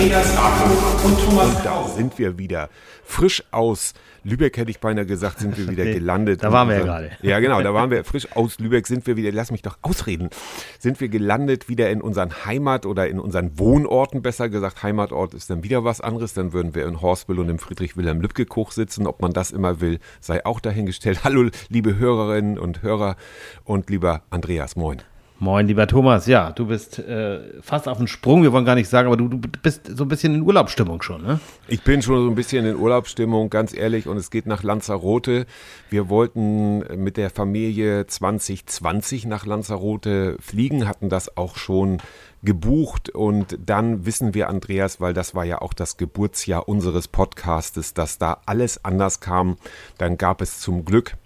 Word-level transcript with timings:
Andreas 0.00 0.34
Rapo 0.34 1.06
und 1.06 1.20
Thomas 1.20 1.56
Und 1.56 1.64
da 1.66 1.86
sind 1.88 2.18
wir 2.18 2.38
wieder. 2.38 2.70
Frisch 3.04 3.44
aus 3.50 3.92
Lübeck 4.24 4.56
hätte 4.56 4.70
ich 4.70 4.80
beinahe 4.80 5.04
gesagt, 5.04 5.40
sind 5.40 5.58
wir 5.58 5.68
wieder 5.68 5.84
Nee, 5.84 5.92
gelandet. 5.92 6.42
da 6.42 6.50
waren 6.50 6.70
wir 6.70 6.78
ja 6.78 6.84
gerade. 6.84 7.10
Ja, 7.20 7.38
genau, 7.38 7.60
da 7.60 7.74
waren 7.74 7.90
wir 7.90 8.02
frisch 8.04 8.34
aus 8.34 8.58
Lübeck 8.58 8.86
sind 8.86 9.06
wir 9.06 9.18
wieder, 9.18 9.30
lass 9.30 9.50
mich 9.50 9.60
doch 9.60 9.76
ausreden, 9.82 10.30
sind 10.78 11.02
wir 11.02 11.10
gelandet 11.10 11.68
wieder 11.68 11.90
in 11.90 12.00
unseren 12.00 12.30
Heimat- 12.46 12.86
oder 12.86 13.08
in 13.08 13.20
unseren 13.20 13.58
Wohnorten, 13.58 14.22
besser 14.22 14.48
gesagt. 14.48 14.82
Heimatort 14.82 15.34
ist 15.34 15.50
dann 15.50 15.64
wieder 15.64 15.84
was 15.84 16.00
anderes. 16.00 16.32
Dann 16.32 16.54
würden 16.54 16.74
wir 16.74 16.86
in 16.86 17.02
Horsville 17.02 17.38
und 17.42 17.50
im 17.50 17.58
Friedrich-Wilhelm-Lübcke-Koch 17.58 18.72
sitzen. 18.72 19.06
Ob 19.06 19.20
man 19.20 19.34
das 19.34 19.50
immer 19.50 19.82
will, 19.82 19.98
sei 20.20 20.46
auch 20.46 20.60
dahingestellt. 20.60 21.20
Hallo, 21.24 21.50
liebe 21.68 21.98
Hörerinnen 21.98 22.58
und 22.58 22.80
Hörer 22.80 23.16
und 23.64 23.90
lieber 23.90 24.22
Andreas, 24.30 24.76
moin. 24.76 25.02
Moin, 25.42 25.66
lieber 25.66 25.86
Thomas. 25.86 26.26
Ja, 26.26 26.52
du 26.52 26.66
bist 26.66 26.98
äh, 26.98 27.40
fast 27.62 27.88
auf 27.88 27.96
dem 27.96 28.08
Sprung. 28.08 28.42
Wir 28.42 28.52
wollen 28.52 28.66
gar 28.66 28.74
nicht 28.74 28.90
sagen, 28.90 29.06
aber 29.06 29.16
du, 29.16 29.26
du 29.26 29.38
bist 29.38 29.86
so 29.86 30.04
ein 30.04 30.08
bisschen 30.08 30.34
in 30.34 30.42
Urlaubsstimmung 30.42 31.00
schon, 31.00 31.22
ne? 31.22 31.40
Ich 31.66 31.82
bin 31.82 32.02
schon 32.02 32.22
so 32.22 32.28
ein 32.28 32.34
bisschen 32.34 32.66
in 32.66 32.76
Urlaubsstimmung, 32.76 33.48
ganz 33.48 33.74
ehrlich, 33.74 34.06
und 34.06 34.18
es 34.18 34.30
geht 34.30 34.44
nach 34.44 34.62
Lanzarote. 34.62 35.46
Wir 35.88 36.10
wollten 36.10 36.80
mit 37.02 37.16
der 37.16 37.30
Familie 37.30 38.06
2020 38.06 39.24
nach 39.24 39.46
Lanzarote 39.46 40.36
fliegen, 40.40 40.86
hatten 40.86 41.08
das 41.08 41.38
auch 41.38 41.56
schon 41.56 42.02
gebucht 42.42 43.08
und 43.08 43.58
dann 43.64 44.04
wissen 44.04 44.34
wir, 44.34 44.50
Andreas, 44.50 45.00
weil 45.00 45.14
das 45.14 45.34
war 45.34 45.44
ja 45.46 45.62
auch 45.62 45.72
das 45.72 45.96
Geburtsjahr 45.96 46.68
unseres 46.68 47.08
Podcastes, 47.08 47.94
dass 47.94 48.18
da 48.18 48.42
alles 48.44 48.84
anders 48.84 49.20
kam. 49.20 49.56
Dann 49.96 50.18
gab 50.18 50.42
es 50.42 50.60
zum 50.60 50.84
Glück 50.84 51.16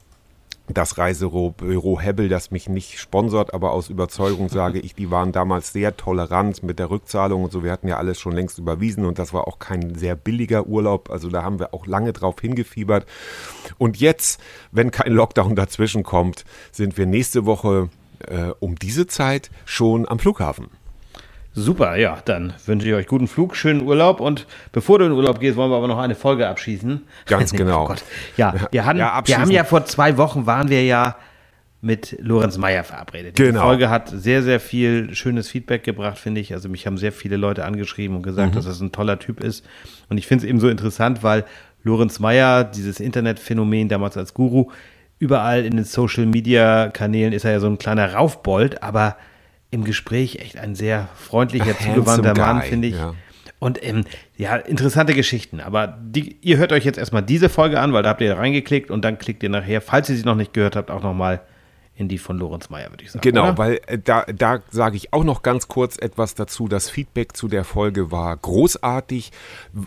das 0.68 0.96
Reisebüro 0.96 2.00
Hebbel, 2.00 2.28
das 2.28 2.50
mich 2.50 2.68
nicht 2.68 2.98
sponsert, 2.98 3.52
aber 3.52 3.72
aus 3.72 3.90
Überzeugung 3.90 4.48
sage 4.48 4.78
ich, 4.80 4.94
die 4.94 5.10
waren 5.10 5.30
damals 5.30 5.72
sehr 5.72 5.96
tolerant 5.96 6.62
mit 6.62 6.78
der 6.78 6.90
Rückzahlung 6.90 7.44
und 7.44 7.52
so. 7.52 7.62
Wir 7.62 7.70
hatten 7.70 7.88
ja 7.88 7.98
alles 7.98 8.18
schon 8.18 8.32
längst 8.32 8.58
überwiesen 8.58 9.04
und 9.04 9.18
das 9.18 9.34
war 9.34 9.46
auch 9.46 9.58
kein 9.58 9.94
sehr 9.94 10.16
billiger 10.16 10.66
Urlaub. 10.66 11.10
Also 11.10 11.28
da 11.28 11.42
haben 11.42 11.58
wir 11.58 11.74
auch 11.74 11.86
lange 11.86 12.14
drauf 12.14 12.36
hingefiebert. 12.40 13.06
Und 13.76 13.98
jetzt, 13.98 14.40
wenn 14.72 14.90
kein 14.90 15.12
Lockdown 15.12 15.54
dazwischen 15.54 16.02
kommt, 16.02 16.44
sind 16.72 16.96
wir 16.96 17.04
nächste 17.04 17.44
Woche 17.44 17.90
äh, 18.20 18.52
um 18.60 18.76
diese 18.76 19.06
Zeit 19.06 19.50
schon 19.66 20.08
am 20.08 20.18
Flughafen. 20.18 20.68
Super, 21.56 21.96
ja, 21.96 22.18
dann 22.24 22.52
wünsche 22.66 22.88
ich 22.88 22.94
euch 22.94 23.06
guten 23.06 23.28
Flug, 23.28 23.54
schönen 23.54 23.82
Urlaub 23.82 24.18
und 24.20 24.46
bevor 24.72 24.98
du 24.98 25.04
in 25.06 25.12
Urlaub 25.12 25.38
gehst, 25.38 25.56
wollen 25.56 25.70
wir 25.70 25.76
aber 25.76 25.86
noch 25.86 25.98
eine 25.98 26.16
Folge 26.16 26.48
abschießen. 26.48 27.02
Ganz 27.26 27.52
genau. 27.56 27.84
Oh 27.84 27.88
Gott. 27.88 28.02
Ja, 28.36 28.54
wir, 28.72 28.84
hatten, 28.84 28.98
Ja, 28.98 29.22
wir 29.24 29.38
haben 29.38 29.50
ja 29.52 29.62
vor 29.64 29.84
zwei 29.84 30.16
Wochen 30.16 30.46
waren 30.46 30.68
wir 30.68 30.84
ja 30.84 31.16
mit 31.80 32.16
Lorenz 32.20 32.56
Meyer 32.58 32.82
verabredet. 32.82 33.38
Die 33.38 33.42
Genau. 33.42 33.60
Folge 33.62 33.88
hat 33.90 34.08
sehr, 34.08 34.42
sehr 34.42 34.58
viel 34.58 35.14
schönes 35.14 35.48
Feedback 35.48 35.84
gebracht, 35.84 36.18
finde 36.18 36.40
ich. 36.40 36.52
Also 36.54 36.68
mich 36.68 36.86
haben 36.86 36.96
sehr 36.98 37.12
viele 37.12 37.36
Leute 37.36 37.64
angeschrieben 37.64 38.16
und 38.16 38.22
gesagt, 38.22 38.52
Mhm. 38.52 38.54
dass 38.56 38.64
das 38.64 38.80
ein 38.80 38.90
toller 38.90 39.18
Typ 39.18 39.40
ist. 39.44 39.64
Und 40.08 40.16
ich 40.18 40.26
finde 40.26 40.44
es 40.44 40.48
eben 40.50 40.58
so 40.60 40.68
interessant, 40.68 41.22
weil 41.22 41.44
Lorenz 41.84 42.18
Meyer, 42.18 42.64
dieses 42.64 42.98
Internetphänomen 43.00 43.88
damals 43.90 44.16
als 44.16 44.32
Guru, 44.34 44.70
überall 45.20 45.64
in 45.64 45.76
den 45.76 45.84
Social 45.84 46.26
Media 46.26 46.88
Kanälen 46.88 47.32
ist 47.34 47.44
er 47.44 47.52
ja 47.52 47.60
so 47.60 47.66
ein 47.68 47.78
kleiner 47.78 48.14
Raufbold, 48.14 48.82
aber 48.82 49.16
im 49.74 49.84
Gespräch 49.84 50.36
echt 50.36 50.56
ein 50.56 50.74
sehr 50.74 51.08
freundlicher, 51.16 51.76
zugewandter 51.78 52.34
Mann, 52.34 52.62
finde 52.62 52.88
ich. 52.88 52.94
ja. 52.94 53.14
Und 53.58 53.82
ähm, 53.82 54.04
ja, 54.36 54.56
interessante 54.56 55.14
Geschichten. 55.14 55.60
Aber 55.60 55.98
die, 56.00 56.36
ihr 56.42 56.58
hört 56.58 56.72
euch 56.72 56.84
jetzt 56.84 56.98
erstmal 56.98 57.22
diese 57.22 57.48
Folge 57.48 57.80
an, 57.80 57.92
weil 57.92 58.02
da 58.02 58.10
habt 58.10 58.20
ihr 58.20 58.36
reingeklickt 58.36 58.90
und 58.90 59.04
dann 59.04 59.18
klickt 59.18 59.42
ihr 59.42 59.48
nachher, 59.48 59.80
falls 59.80 60.10
ihr 60.10 60.16
sie 60.16 60.24
noch 60.24 60.34
nicht 60.34 60.52
gehört 60.52 60.76
habt, 60.76 60.90
auch 60.90 61.02
nochmal 61.02 61.40
in 61.96 62.08
die 62.08 62.18
von 62.18 62.38
Lorenz 62.38 62.70
Meyer, 62.70 62.90
würde 62.90 63.04
ich 63.04 63.12
sagen. 63.12 63.22
Genau, 63.22 63.44
oder? 63.44 63.58
weil 63.58 63.80
äh, 63.86 63.98
da, 63.98 64.24
da 64.24 64.60
sage 64.70 64.96
ich 64.96 65.12
auch 65.12 65.22
noch 65.22 65.42
ganz 65.42 65.68
kurz 65.68 65.96
etwas 65.96 66.34
dazu. 66.34 66.66
Das 66.66 66.90
Feedback 66.90 67.36
zu 67.36 67.46
der 67.46 67.64
Folge 67.64 68.10
war 68.10 68.36
großartig, 68.36 69.30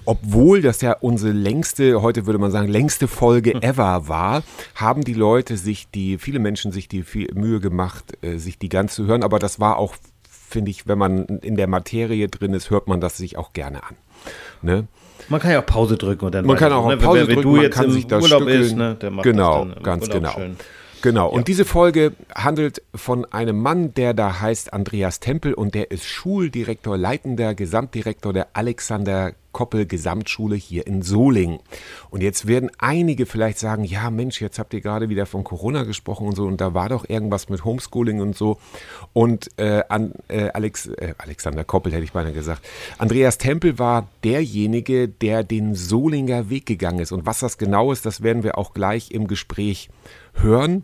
obwohl 0.06 0.62
das 0.62 0.82
ja 0.82 0.94
unsere 0.94 1.34
längste, 1.34 2.02
heute 2.02 2.26
würde 2.26 2.40
man 2.40 2.52
sagen, 2.52 2.68
längste 2.70 3.08
Folge 3.08 3.54
Hm. 3.54 3.62
ever 3.62 4.08
war, 4.08 4.44
haben 4.76 5.04
die 5.04 5.14
Leute 5.14 5.58
sich 5.58 5.90
die, 5.90 6.18
viele 6.18 6.40
Menschen 6.40 6.72
sich 6.72 6.88
die 6.88 7.04
viel 7.04 7.30
Mühe 7.34 7.60
gemacht, 7.60 8.18
äh, 8.22 8.38
sich 8.38 8.58
die 8.58 8.70
ganz 8.70 8.96
zu 8.96 9.06
hören. 9.06 9.24
Aber 9.24 9.40
das 9.40 9.60
war 9.60 9.78
auch, 9.78 9.96
finde 10.30 10.72
ich, 10.72 10.88
wenn 10.88 10.98
man 10.98 11.26
in 11.26 11.56
der 11.58 11.68
Materie 11.68 12.30
drin 12.30 12.54
ist, 12.54 12.70
hört 12.70 12.88
man 12.88 13.02
das 13.02 13.18
sich 13.18 13.38
auch 13.38 13.52
gerne 13.52 13.84
an. 13.84 13.96
Ne? 14.62 14.88
Man 15.30 15.42
kann 15.42 15.52
ja 15.52 15.62
auch 15.62 15.66
Pause 15.66 15.98
drücken 15.98 16.26
und 16.26 16.36
dann 16.36 16.46
Man 16.46 16.56
kann 16.56 16.72
auch 16.72 16.86
auf 16.86 16.90
ne? 16.90 16.98
Pause 16.98 17.22
wenn, 17.22 17.28
wenn 17.28 17.36
drücken, 17.36 17.50
du 17.50 17.56
man 17.56 17.62
jetzt 17.64 17.76
kann 17.76 17.86
im 17.86 17.92
sich 17.92 18.08
das 18.08 18.24
Urlaub 18.24 18.44
stückeln. 18.44 18.62
ist, 18.62 18.76
ne, 18.78 18.96
der 18.96 19.12
macht 19.12 19.24
genau, 19.24 19.66
das 19.66 19.68
dann 19.68 19.78
im 19.78 19.84
ganz 19.84 20.04
Urlaub 20.04 20.18
genau. 20.22 20.34
schön. 20.34 20.58
Genau, 21.02 21.30
und 21.30 21.48
diese 21.48 21.66
Folge 21.66 22.14
handelt 22.34 22.82
von 22.96 23.26
einem 23.26 23.62
Mann, 23.62 23.94
der 23.94 24.14
da 24.14 24.40
heißt 24.40 24.74
Andreas 24.74 25.20
Tempel 25.20 25.54
und 25.54 25.76
der 25.76 25.92
ist 25.92 26.06
Schuldirektor, 26.06 26.98
leitender 26.98 27.54
Gesamtdirektor 27.54 28.34
der 28.34 28.48
Alexander 28.54 29.34
Koppel 29.58 29.88
Gesamtschule 29.88 30.56
hier 30.56 30.86
in 30.86 31.02
Solingen. 31.02 31.58
Und 32.12 32.22
jetzt 32.22 32.46
werden 32.46 32.70
einige 32.78 33.26
vielleicht 33.26 33.58
sagen, 33.58 33.86
ja 33.86 34.12
Mensch, 34.12 34.40
jetzt 34.40 34.60
habt 34.60 34.72
ihr 34.76 34.82
gerade 34.82 35.10
wieder 35.10 35.26
von 35.26 35.44
Corona 35.44 35.84
gesprochen 35.84 36.28
und 36.28 36.36
so 36.36 36.46
und 36.46 36.62
da 36.62 36.76
war 36.76 36.90
doch 36.90 37.10
irgendwas 37.10 37.50
mit 37.50 37.66
Homeschooling 37.66 38.22
und 38.22 38.38
so. 38.38 38.60
Und 39.14 39.50
äh, 39.58 39.82
an, 39.90 40.14
äh, 40.28 40.50
Alex, 40.50 40.86
äh, 40.86 41.16
Alexander 41.18 41.64
Koppel 41.64 41.92
hätte 41.92 42.04
ich 42.04 42.12
beinahe 42.12 42.34
gesagt. 42.34 42.64
Andreas 43.00 43.40
Tempel 43.40 43.80
war 43.80 44.08
derjenige, 44.24 45.08
der 45.08 45.44
den 45.44 45.74
Solinger 45.74 46.52
Weg 46.52 46.68
gegangen 46.68 47.00
ist. 47.00 47.12
Und 47.12 47.26
was 47.26 47.40
das 47.40 47.58
genau 47.58 47.92
ist, 47.92 48.06
das 48.06 48.22
werden 48.22 48.44
wir 48.44 48.60
auch 48.60 48.76
gleich 48.76 49.10
im 49.10 49.28
Gespräch 49.28 49.90
hören. 50.42 50.84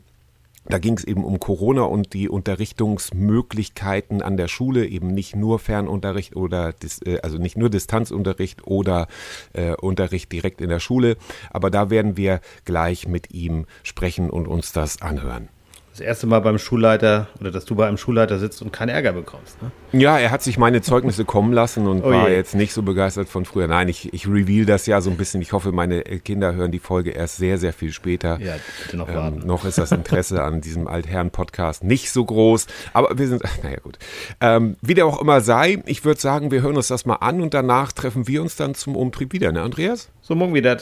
Da 0.65 0.77
ging 0.77 0.97
es 0.97 1.03
eben 1.03 1.25
um 1.25 1.39
Corona 1.39 1.83
und 1.83 2.13
die 2.13 2.29
Unterrichtungsmöglichkeiten 2.29 4.21
an 4.21 4.37
der 4.37 4.47
Schule, 4.47 4.85
eben 4.87 5.07
nicht 5.07 5.35
nur 5.35 5.59
Fernunterricht 5.59 6.37
oder 6.37 6.73
äh, 7.05 7.19
also 7.19 7.37
nicht 7.37 7.57
nur 7.57 7.69
Distanzunterricht 7.69 8.65
oder 8.65 9.07
äh, 9.51 9.75
Unterricht 9.75 10.31
direkt 10.31 10.61
in 10.61 10.69
der 10.69 10.79
Schule. 10.79 11.17
Aber 11.49 11.69
da 11.69 11.89
werden 11.89 12.15
wir 12.15 12.39
gleich 12.63 13.07
mit 13.07 13.33
ihm 13.33 13.65
sprechen 13.83 14.29
und 14.29 14.47
uns 14.47 14.71
das 14.71 15.01
anhören. 15.01 15.49
Das 15.93 15.99
erste 15.99 16.25
Mal 16.25 16.39
beim 16.39 16.57
Schulleiter 16.57 17.27
oder 17.39 17.51
dass 17.51 17.65
du 17.65 17.75
bei 17.75 17.87
einem 17.87 17.97
Schulleiter 17.97 18.39
sitzt 18.39 18.63
und 18.63 18.73
keinen 18.73 18.89
Ärger 18.89 19.13
bekommst. 19.13 19.61
Ne? 19.61 19.69
Ja, 19.91 20.17
er 20.17 20.31
hat 20.31 20.41
sich 20.41 20.57
meine 20.57 20.81
Zeugnisse 20.81 21.23
kommen 21.23 21.53
lassen 21.53 21.85
und 21.85 22.03
Oh 22.03 22.09
war 22.09 22.29
je. 22.29 22.35
jetzt 22.35 22.55
nicht 22.55 22.73
so 22.73 22.81
begeistert 22.81 23.29
von 23.29 23.45
früher. 23.45 23.67
Nein, 23.67 23.89
ich, 23.89 24.11
ich 24.11 24.27
reveal 24.27 24.65
das 24.65 24.87
ja 24.87 25.01
so 25.01 25.11
ein 25.11 25.17
bisschen. 25.17 25.39
Ich 25.43 25.53
hoffe, 25.53 25.71
meine 25.71 26.01
Kinder 26.01 26.55
hören 26.55 26.71
die 26.71 26.79
Folge 26.79 27.11
erst 27.11 27.37
sehr, 27.37 27.59
sehr 27.59 27.73
viel 27.73 27.91
später. 27.93 28.39
Ja, 28.41 28.55
bitte 28.85 28.97
noch 28.97 29.07
Ähm, 29.07 29.13
warten. 29.15 29.45
noch 29.45 29.65
ist 29.65 29.77
das 29.77 29.91
Interesse 29.91 30.43
an 30.43 30.61
diesem 30.61 30.87
Altherren-Podcast 30.87 31.83
nicht 31.83 32.09
so 32.09 32.25
groß. 32.25 32.65
Aber 32.93 33.15
wir 33.19 33.27
sind, 33.27 33.43
naja 33.63 33.77
gut. 33.83 33.99
Ähm, 34.41 34.77
wie 34.81 34.95
der 34.95 35.05
auch 35.05 35.21
immer 35.21 35.41
sei, 35.41 35.83
ich 35.85 36.03
würde 36.03 36.19
sagen, 36.19 36.49
wir 36.49 36.63
hören 36.63 36.75
uns 36.75 36.87
das 36.87 37.05
mal 37.05 37.17
an 37.17 37.39
und 37.39 37.53
danach 37.53 37.91
treffen 37.91 38.27
wir 38.27 38.41
uns 38.41 38.55
dann 38.55 38.73
zum 38.73 38.95
Umtrieb 38.95 39.31
wieder, 39.31 39.51
ne 39.51 39.61
Andreas? 39.61 40.09
So, 40.21 40.33
morgen 40.33 40.55
wieder. 40.55 40.77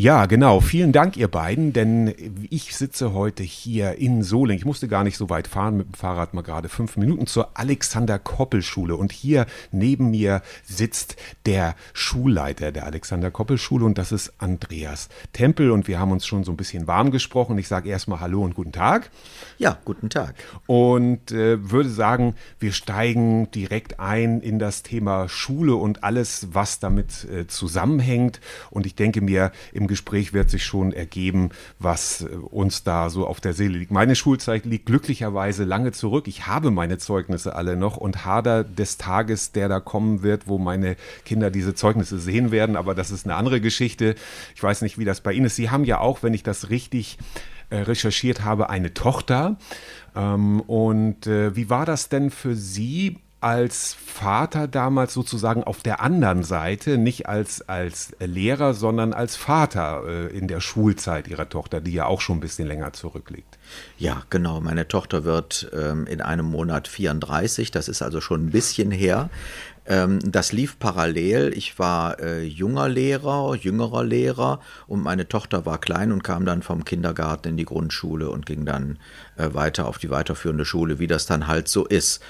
Ja, 0.00 0.26
genau. 0.26 0.60
Vielen 0.60 0.92
Dank, 0.92 1.16
ihr 1.16 1.26
beiden, 1.26 1.72
denn 1.72 2.14
ich 2.50 2.76
sitze 2.76 3.14
heute 3.14 3.42
hier 3.42 3.96
in 3.96 4.22
Solingen. 4.22 4.60
Ich 4.60 4.64
musste 4.64 4.86
gar 4.86 5.02
nicht 5.02 5.16
so 5.16 5.28
weit 5.28 5.48
fahren 5.48 5.76
mit 5.76 5.88
dem 5.88 5.94
Fahrrad, 5.94 6.34
mal 6.34 6.42
gerade 6.42 6.68
fünf 6.68 6.96
Minuten 6.96 7.26
zur 7.26 7.58
Alexander-Koppel-Schule. 7.58 8.94
Und 8.94 9.10
hier 9.10 9.46
neben 9.72 10.12
mir 10.12 10.42
sitzt 10.62 11.16
der 11.46 11.74
Schulleiter 11.94 12.70
der 12.70 12.86
Alexander-Koppel-Schule 12.86 13.84
und 13.84 13.98
das 13.98 14.12
ist 14.12 14.34
Andreas 14.38 15.08
Tempel. 15.32 15.72
Und 15.72 15.88
wir 15.88 15.98
haben 15.98 16.12
uns 16.12 16.28
schon 16.28 16.44
so 16.44 16.52
ein 16.52 16.56
bisschen 16.56 16.86
warm 16.86 17.10
gesprochen. 17.10 17.58
Ich 17.58 17.66
sage 17.66 17.88
erstmal 17.88 18.20
Hallo 18.20 18.44
und 18.44 18.54
guten 18.54 18.70
Tag 18.70 19.10
Ja, 19.58 19.78
guten 19.84 20.10
Tag. 20.10 20.36
und 20.68 21.32
äh, 21.32 21.72
würde 21.72 21.88
sagen, 21.88 22.36
wir 22.60 22.70
steigen 22.70 23.50
direkt 23.50 23.98
ein 23.98 24.42
in 24.42 24.60
das 24.60 24.84
Thema 24.84 25.28
Schule 25.28 25.74
und 25.74 26.04
alles, 26.04 26.50
was 26.52 26.78
damit 26.78 27.24
äh, 27.24 27.48
zusammenhängt. 27.48 28.40
Und 28.70 28.86
ich 28.86 28.94
denke 28.94 29.22
mir, 29.22 29.50
im 29.72 29.87
Gespräch 29.88 30.32
wird 30.32 30.50
sich 30.50 30.64
schon 30.64 30.92
ergeben, 30.92 31.50
was 31.80 32.22
äh, 32.22 32.26
uns 32.36 32.84
da 32.84 33.10
so 33.10 33.26
auf 33.26 33.40
der 33.40 33.54
Seele 33.54 33.78
liegt. 33.78 33.90
Meine 33.90 34.14
Schulzeit 34.14 34.64
liegt 34.64 34.86
glücklicherweise 34.86 35.64
lange 35.64 35.90
zurück. 35.92 36.28
Ich 36.28 36.46
habe 36.46 36.70
meine 36.70 36.98
Zeugnisse 36.98 37.56
alle 37.56 37.76
noch 37.76 37.96
und 37.96 38.24
hader 38.24 38.62
des 38.62 38.98
Tages, 38.98 39.52
der 39.52 39.68
da 39.68 39.80
kommen 39.80 40.22
wird, 40.22 40.46
wo 40.46 40.58
meine 40.58 40.96
Kinder 41.24 41.50
diese 41.50 41.74
Zeugnisse 41.74 42.18
sehen 42.18 42.52
werden. 42.52 42.76
Aber 42.76 42.94
das 42.94 43.10
ist 43.10 43.26
eine 43.26 43.34
andere 43.34 43.60
Geschichte. 43.60 44.14
Ich 44.54 44.62
weiß 44.62 44.82
nicht, 44.82 44.98
wie 44.98 45.04
das 45.04 45.20
bei 45.20 45.32
Ihnen 45.32 45.46
ist. 45.46 45.56
Sie 45.56 45.70
haben 45.70 45.84
ja 45.84 45.98
auch, 45.98 46.22
wenn 46.22 46.34
ich 46.34 46.44
das 46.44 46.70
richtig 46.70 47.18
äh, 47.70 47.78
recherchiert 47.78 48.44
habe, 48.44 48.70
eine 48.70 48.94
Tochter. 48.94 49.56
Ähm, 50.14 50.60
und 50.60 51.26
äh, 51.26 51.54
wie 51.56 51.68
war 51.70 51.84
das 51.84 52.08
denn 52.08 52.30
für 52.30 52.54
Sie 52.54 53.18
als 53.40 53.94
Vater 53.94 54.66
damals 54.66 55.14
sozusagen 55.14 55.62
auf 55.62 55.82
der 55.82 56.00
anderen 56.00 56.42
Seite, 56.42 56.98
nicht 56.98 57.28
als, 57.28 57.68
als 57.68 58.14
Lehrer, 58.18 58.74
sondern 58.74 59.12
als 59.12 59.36
Vater 59.36 60.02
äh, 60.06 60.36
in 60.36 60.48
der 60.48 60.60
Schulzeit 60.60 61.28
Ihrer 61.28 61.48
Tochter, 61.48 61.80
die 61.80 61.92
ja 61.92 62.06
auch 62.06 62.20
schon 62.20 62.38
ein 62.38 62.40
bisschen 62.40 62.66
länger 62.66 62.92
zurückliegt? 62.92 63.58
Ja, 63.96 64.22
genau. 64.30 64.60
Meine 64.60 64.88
Tochter 64.88 65.24
wird 65.24 65.70
ähm, 65.72 66.06
in 66.06 66.20
einem 66.20 66.46
Monat 66.46 66.88
34. 66.88 67.70
Das 67.70 67.88
ist 67.88 68.02
also 68.02 68.20
schon 68.20 68.46
ein 68.46 68.50
bisschen 68.50 68.90
her. 68.90 69.30
Ähm, 69.88 70.18
das 70.22 70.52
lief 70.52 70.78
parallel. 70.78 71.52
Ich 71.56 71.78
war 71.78 72.20
äh, 72.20 72.42
junger 72.42 72.88
Lehrer, 72.88 73.54
jüngerer 73.54 74.04
Lehrer 74.04 74.60
und 74.86 75.02
meine 75.02 75.28
Tochter 75.28 75.64
war 75.64 75.78
klein 75.78 76.12
und 76.12 76.22
kam 76.22 76.44
dann 76.44 76.62
vom 76.62 76.84
Kindergarten 76.84 77.48
in 77.48 77.56
die 77.56 77.64
Grundschule 77.64 78.28
und 78.28 78.44
ging 78.44 78.66
dann 78.66 78.98
äh, 79.36 79.54
weiter 79.54 79.86
auf 79.86 79.96
die 79.98 80.10
weiterführende 80.10 80.66
Schule, 80.66 80.98
wie 80.98 81.06
das 81.06 81.24
dann 81.24 81.46
halt 81.46 81.68
so 81.68 81.86
ist. 81.86 82.20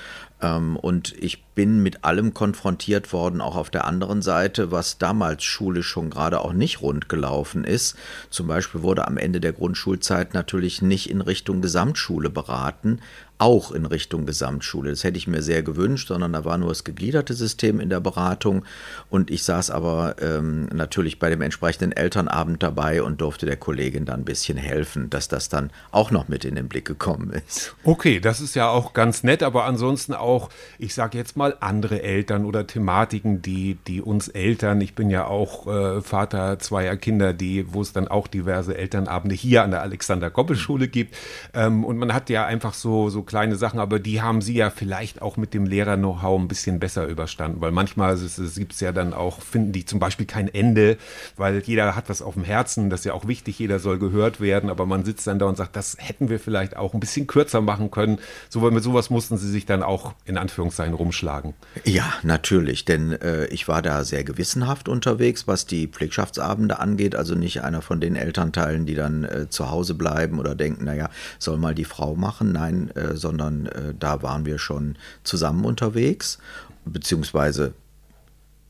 Ähm, 0.40 0.76
und 0.76 1.14
ich 1.18 1.44
bin 1.54 1.82
mit 1.82 2.04
allem 2.04 2.34
konfrontiert 2.34 3.12
worden, 3.12 3.40
auch 3.40 3.56
auf 3.56 3.70
der 3.70 3.84
anderen 3.84 4.22
Seite, 4.22 4.70
was 4.70 4.98
damals 4.98 5.42
schulisch 5.44 5.88
schon 5.88 6.10
gerade 6.10 6.40
auch 6.40 6.52
nicht 6.52 6.80
rund 6.80 7.08
gelaufen 7.08 7.64
ist. 7.64 7.96
Zum 8.30 8.46
Beispiel 8.46 8.82
wurde 8.82 9.06
am 9.08 9.16
Ende 9.16 9.40
der 9.40 9.52
Grundschulzeit 9.52 10.34
natürlich 10.34 10.82
nicht 10.82 11.10
in 11.10 11.20
Richtung 11.20 11.60
Gesamtschule 11.60 12.30
beraten, 12.30 13.00
auch 13.38 13.70
in 13.72 13.86
Richtung 13.86 14.26
Gesamtschule. 14.26 14.90
Das 14.90 15.04
hätte 15.04 15.16
ich 15.16 15.28
mir 15.28 15.42
sehr 15.42 15.62
gewünscht, 15.62 16.08
sondern 16.08 16.32
da 16.32 16.44
war 16.44 16.58
nur 16.58 16.70
das 16.70 16.84
gegliederte 16.84 17.34
System 17.34 17.80
in 17.80 17.88
der 17.88 18.00
Beratung 18.00 18.64
und 19.10 19.30
ich 19.30 19.44
saß 19.44 19.70
aber 19.70 20.16
ähm, 20.20 20.66
natürlich 20.72 21.18
bei 21.18 21.30
dem 21.30 21.40
entsprechenden 21.40 21.92
Elternabend 21.92 22.62
dabei 22.62 23.02
und 23.02 23.20
durfte 23.20 23.46
der 23.46 23.56
Kollegin 23.56 24.04
dann 24.04 24.20
ein 24.20 24.24
bisschen 24.24 24.58
helfen, 24.58 25.08
dass 25.08 25.28
das 25.28 25.48
dann 25.48 25.70
auch 25.92 26.10
noch 26.10 26.28
mit 26.28 26.44
in 26.44 26.56
den 26.56 26.68
Blick 26.68 26.84
gekommen 26.84 27.30
ist. 27.30 27.74
Okay, 27.84 28.18
das 28.18 28.40
ist 28.40 28.56
ja 28.56 28.68
auch 28.68 28.92
ganz 28.92 29.22
nett, 29.22 29.42
aber 29.42 29.64
ansonsten 29.64 30.14
auch, 30.14 30.50
ich 30.78 30.94
sage 30.94 31.16
jetzt 31.16 31.36
mal, 31.36 31.56
andere 31.60 32.02
Eltern 32.02 32.44
oder 32.44 32.66
Thematiken, 32.66 33.40
die, 33.40 33.78
die 33.86 34.02
uns 34.02 34.28
Eltern, 34.28 34.80
ich 34.80 34.94
bin 34.94 35.10
ja 35.10 35.26
auch 35.26 35.66
äh, 35.66 36.02
Vater 36.02 36.58
zweier 36.58 36.96
Kinder, 36.96 37.32
die, 37.32 37.72
wo 37.72 37.82
es 37.82 37.92
dann 37.92 38.08
auch 38.08 38.26
diverse 38.26 38.76
Elternabende 38.76 39.36
hier 39.36 39.62
an 39.62 39.70
der 39.70 39.82
Alexander-Koppel-Schule 39.82 40.88
gibt 40.88 41.14
ähm, 41.54 41.84
und 41.84 41.98
man 41.98 42.12
hat 42.12 42.30
ja 42.30 42.44
einfach 42.44 42.74
so, 42.74 43.10
so 43.10 43.27
kleine 43.28 43.56
Sachen, 43.56 43.78
aber 43.78 44.00
die 44.00 44.20
haben 44.22 44.40
sie 44.40 44.54
ja 44.54 44.70
vielleicht 44.70 45.22
auch 45.22 45.36
mit 45.36 45.54
dem 45.54 45.66
Lehrer-Know-how 45.66 46.40
ein 46.40 46.48
bisschen 46.48 46.80
besser 46.80 47.06
überstanden, 47.06 47.60
weil 47.60 47.70
manchmal 47.70 48.18
gibt 48.56 48.72
es 48.72 48.80
ja 48.80 48.90
dann 48.90 49.12
auch, 49.12 49.40
finden 49.42 49.72
die 49.72 49.84
zum 49.84 50.00
Beispiel 50.00 50.26
kein 50.26 50.52
Ende, 50.52 50.96
weil 51.36 51.62
jeder 51.64 51.94
hat 51.94 52.08
was 52.08 52.22
auf 52.22 52.34
dem 52.34 52.44
Herzen, 52.44 52.90
das 52.90 53.00
ist 53.00 53.04
ja 53.04 53.12
auch 53.12 53.28
wichtig, 53.28 53.58
jeder 53.58 53.78
soll 53.78 53.98
gehört 53.98 54.40
werden, 54.40 54.70
aber 54.70 54.86
man 54.86 55.04
sitzt 55.04 55.26
dann 55.26 55.38
da 55.38 55.46
und 55.46 55.56
sagt, 55.56 55.76
das 55.76 55.96
hätten 55.98 56.28
wir 56.28 56.40
vielleicht 56.40 56.76
auch 56.76 56.94
ein 56.94 57.00
bisschen 57.00 57.26
kürzer 57.26 57.60
machen 57.60 57.90
können. 57.90 58.18
So, 58.48 58.60
mit 58.70 58.82
sowas 58.82 59.10
mussten 59.10 59.36
sie 59.36 59.50
sich 59.50 59.66
dann 59.66 59.82
auch 59.82 60.14
in 60.24 60.38
Anführungszeichen 60.38 60.94
rumschlagen. 60.94 61.54
Ja, 61.84 62.14
natürlich, 62.22 62.86
denn 62.86 63.12
äh, 63.12 63.46
ich 63.46 63.68
war 63.68 63.82
da 63.82 64.04
sehr 64.04 64.24
gewissenhaft 64.24 64.88
unterwegs, 64.88 65.46
was 65.46 65.66
die 65.66 65.86
Pflegschaftsabende 65.86 66.78
angeht, 66.78 67.14
also 67.14 67.34
nicht 67.34 67.62
einer 67.62 67.82
von 67.82 68.00
den 68.00 68.16
Elternteilen, 68.16 68.86
die 68.86 68.94
dann 68.94 69.24
äh, 69.24 69.50
zu 69.50 69.70
Hause 69.70 69.94
bleiben 69.94 70.40
oder 70.40 70.54
denken, 70.54 70.86
naja, 70.86 71.10
soll 71.38 71.58
mal 71.58 71.74
die 71.74 71.84
Frau 71.84 72.16
machen. 72.16 72.52
Nein, 72.52 72.90
äh, 72.94 73.17
sondern 73.18 73.66
äh, 73.66 73.94
da 73.98 74.22
waren 74.22 74.46
wir 74.46 74.58
schon 74.58 74.96
zusammen 75.24 75.64
unterwegs, 75.64 76.38
beziehungsweise 76.84 77.74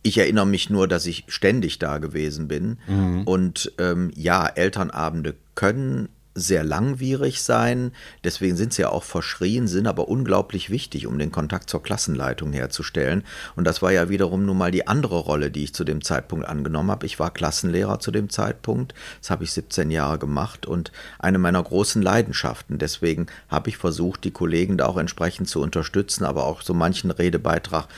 ich 0.03 0.19
erinnere 0.19 0.47
mich 0.47 0.71
nur, 0.71 0.89
dass 0.89 1.07
ich 1.07 1.25
ständig 1.29 1.79
da 1.79 1.99
gewesen 1.99 2.49
bin. 2.49 2.79
Mhm. 2.87 3.23
Und 3.25 3.73
ähm, 3.79 4.11
ja, 4.15 4.47
Elternabende 4.47 5.35
können 5.55 6.09
sehr 6.35 6.65
langwierig 6.65 7.43
sein. 7.43 7.93
Deswegen 8.25 8.57
sind 8.57 8.73
sie 8.73 8.83
ja 8.83 8.91
auch 8.91 9.03
verschrien, 9.03 9.67
sind 9.67 9.87
aber 9.87 10.09
unglaublich 10.09 10.71
wichtig, 10.71 11.07
um 11.07 11.19
den 11.19 11.33
Kontakt 11.33 11.69
zur 11.69 11.83
Klassenleitung 11.83 12.53
herzustellen. 12.53 13.25
Und 13.57 13.67
das 13.67 13.83
war 13.83 13.93
ja 13.93 14.09
wiederum 14.09 14.45
nun 14.47 14.59
mal 14.59 14.71
die 14.71 14.87
andere 14.87 15.19
Rolle, 15.19 15.51
die 15.51 15.65
ich 15.65 15.75
zu 15.75 15.85
dem 15.85 16.03
Zeitpunkt 16.03 16.47
angenommen 16.47 16.91
habe. 16.91 17.07
Ich 17.07 17.19
war 17.19 17.33
Klassenlehrer 17.33 17.99
zu 18.01 18.11
dem 18.11 18.31
Zeitpunkt. 18.31 18.95
Das 19.21 19.31
habe 19.31 19.45
ich 19.45 19.53
17 19.53 19.91
Jahre 19.91 20.19
gemacht 20.19 20.67
und 20.67 20.93
eine 21.19 21.39
meiner 21.39 21.63
großen 21.63 22.03
Leidenschaften. 22.03 22.79
Deswegen 22.79 23.27
habe 23.49 23.71
ich 23.71 23.77
versucht, 23.77 24.25
die 24.25 24.31
Kollegen 24.31 24.79
da 24.79 24.87
auch 24.87 24.97
entsprechend 24.97 25.49
zu 25.49 25.61
unterstützen, 25.61 26.25
aber 26.25 26.45
auch 26.45 26.63
so 26.63 26.75
manchen 26.75 27.11
Redebeitrag 27.11 27.89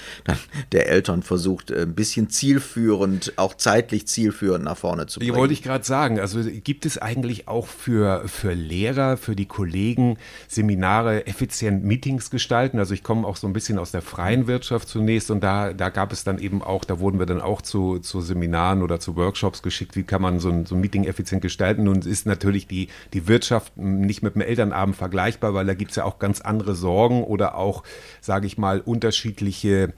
der 0.72 0.88
Eltern 0.88 1.22
versucht, 1.22 1.70
ein 1.70 1.94
bisschen 1.94 2.30
zielführend, 2.30 3.34
auch 3.36 3.54
zeitlich 3.54 4.06
zielführend 4.06 4.64
nach 4.64 4.76
vorne 4.76 5.06
zu 5.06 5.20
bringen. 5.20 5.32
Die 5.32 5.38
wollte 5.38 5.52
ich 5.52 5.62
gerade 5.62 5.84
sagen. 5.84 6.18
Also 6.18 6.40
gibt 6.42 6.86
es 6.86 6.98
eigentlich 6.98 7.48
auch 7.48 7.66
für 7.66 8.19
für 8.26 8.52
Lehrer, 8.52 9.16
für 9.16 9.36
die 9.36 9.46
Kollegen 9.46 10.16
Seminare 10.48 11.26
effizient 11.26 11.84
Meetings 11.84 12.30
gestalten. 12.30 12.78
Also 12.78 12.94
ich 12.94 13.02
komme 13.02 13.26
auch 13.26 13.36
so 13.36 13.46
ein 13.46 13.52
bisschen 13.52 13.78
aus 13.78 13.90
der 13.90 14.02
freien 14.02 14.46
Wirtschaft 14.46 14.88
zunächst 14.88 15.30
und 15.30 15.42
da, 15.42 15.72
da 15.72 15.88
gab 15.90 16.12
es 16.12 16.24
dann 16.24 16.38
eben 16.38 16.62
auch, 16.62 16.84
da 16.84 17.00
wurden 17.00 17.18
wir 17.18 17.26
dann 17.26 17.40
auch 17.40 17.62
zu, 17.62 17.98
zu 17.98 18.20
Seminaren 18.20 18.82
oder 18.82 19.00
zu 19.00 19.16
Workshops 19.16 19.62
geschickt, 19.62 19.96
wie 19.96 20.02
kann 20.02 20.22
man 20.22 20.40
so 20.40 20.50
ein, 20.50 20.66
so 20.66 20.74
ein 20.74 20.80
Meeting 20.80 21.04
effizient 21.04 21.42
gestalten. 21.42 21.84
Nun 21.84 22.02
ist 22.02 22.26
natürlich 22.26 22.66
die, 22.66 22.88
die 23.12 23.28
Wirtschaft 23.28 23.76
nicht 23.76 24.22
mit 24.22 24.34
dem 24.34 24.42
Elternabend 24.42 24.96
vergleichbar, 24.96 25.54
weil 25.54 25.66
da 25.66 25.74
gibt 25.74 25.90
es 25.90 25.96
ja 25.96 26.04
auch 26.04 26.18
ganz 26.18 26.40
andere 26.40 26.74
Sorgen 26.74 27.24
oder 27.24 27.54
auch, 27.54 27.82
sage 28.20 28.46
ich 28.46 28.58
mal, 28.58 28.80
unterschiedliche 28.80 29.92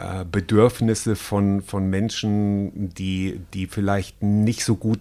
äh, 0.00 0.24
Bedürfnisse 0.24 1.14
von, 1.14 1.60
von 1.60 1.90
Menschen, 1.90 2.88
die, 2.94 3.40
die 3.52 3.66
vielleicht 3.66 4.22
nicht 4.22 4.64
so 4.64 4.76
gut 4.76 5.00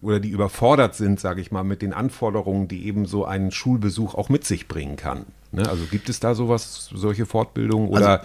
oder 0.00 0.20
die 0.20 0.30
überfordert 0.30 0.94
sind, 0.94 1.18
sage 1.18 1.40
ich 1.40 1.50
mal, 1.50 1.64
mit 1.64 1.82
den 1.82 1.92
Anforderungen, 1.92 2.68
die 2.68 2.86
eben 2.86 3.06
so 3.06 3.24
ein 3.24 3.50
Schulbesuch 3.50 4.14
auch 4.14 4.28
mit 4.28 4.44
sich 4.44 4.68
bringen 4.68 4.96
kann. 4.96 5.26
Ne? 5.52 5.68
Also 5.68 5.84
gibt 5.90 6.08
es 6.08 6.20
da 6.20 6.34
sowas, 6.34 6.90
solche 6.94 7.26
Fortbildungen 7.26 7.88
oder 7.88 8.20
also, 8.20 8.24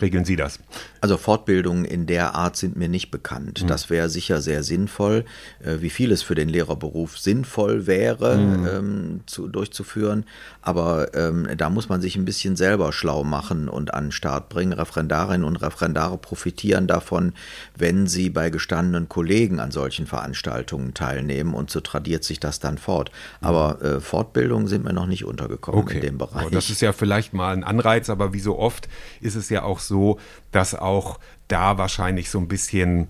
regeln 0.00 0.24
Sie 0.24 0.36
das? 0.36 0.58
Also 1.00 1.16
Fortbildungen 1.16 1.84
in 1.84 2.06
der 2.06 2.34
Art 2.34 2.56
sind 2.56 2.76
mir 2.76 2.88
nicht 2.88 3.10
bekannt. 3.10 3.62
Mhm. 3.62 3.66
Das 3.66 3.90
wäre 3.90 4.08
sicher 4.08 4.40
sehr 4.40 4.62
sinnvoll. 4.62 5.24
Äh, 5.60 5.80
wie 5.80 5.90
viel 5.90 6.12
es 6.12 6.22
für 6.22 6.34
den 6.34 6.48
Lehrerberuf 6.48 7.18
sinnvoll 7.18 7.86
wäre, 7.86 8.36
mhm. 8.36 8.66
ähm, 8.66 9.20
zu, 9.26 9.48
durchzuführen. 9.48 10.24
Aber 10.60 11.14
ähm, 11.14 11.48
da 11.56 11.70
muss 11.70 11.88
man 11.88 12.00
sich 12.00 12.16
ein 12.16 12.24
bisschen 12.24 12.56
selber 12.56 12.92
schlau 12.92 13.24
machen 13.24 13.68
und 13.68 13.94
an 13.94 14.06
den 14.06 14.12
Start 14.12 14.48
bringen. 14.48 14.72
Referendarinnen 14.72 15.44
und 15.44 15.56
Referendare 15.56 16.18
profitieren 16.18 16.86
davon, 16.86 17.32
wenn 17.76 18.06
sie 18.06 18.30
bei 18.30 18.50
gestandenen 18.50 19.08
Kollegen 19.08 19.60
an 19.60 19.70
solchen 19.70 20.06
Veranstaltungen 20.06 20.94
teilnehmen 20.94 21.54
und 21.54 21.70
so 21.70 21.80
tradiert 21.80 22.24
sich 22.24 22.40
das 22.40 22.60
dann 22.60 22.78
fort. 22.78 23.10
Mhm. 23.10 23.46
Aber 23.46 23.82
äh, 23.82 24.00
Fortbildungen 24.00 24.68
sind 24.68 24.84
mir 24.84 24.92
noch 24.92 25.06
nicht 25.06 25.24
untergekommen 25.24 25.80
okay. 25.80 25.96
in 25.96 26.00
dem 26.00 26.18
Bereich. 26.18 26.50
das 26.50 26.70
ist 26.70 26.80
ja 26.80 26.92
vielleicht 26.92 27.32
mal 27.32 27.52
ein 27.52 27.64
Anreiz, 27.64 28.08
aber 28.10 28.32
wie 28.32 28.40
so 28.40 28.58
oft 28.58 28.88
ist 29.20 29.34
es 29.34 29.48
ja 29.48 29.62
auch 29.62 29.80
so, 29.82 30.18
dass 30.50 30.74
auch 30.74 31.18
da 31.48 31.78
wahrscheinlich 31.78 32.30
so 32.30 32.38
ein 32.38 32.48
bisschen 32.48 33.08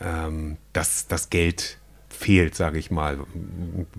ähm, 0.00 0.56
das, 0.72 1.06
das 1.08 1.30
Geld 1.30 1.78
fehlt, 2.08 2.54
sage 2.54 2.78
ich 2.78 2.90
mal, 2.90 3.18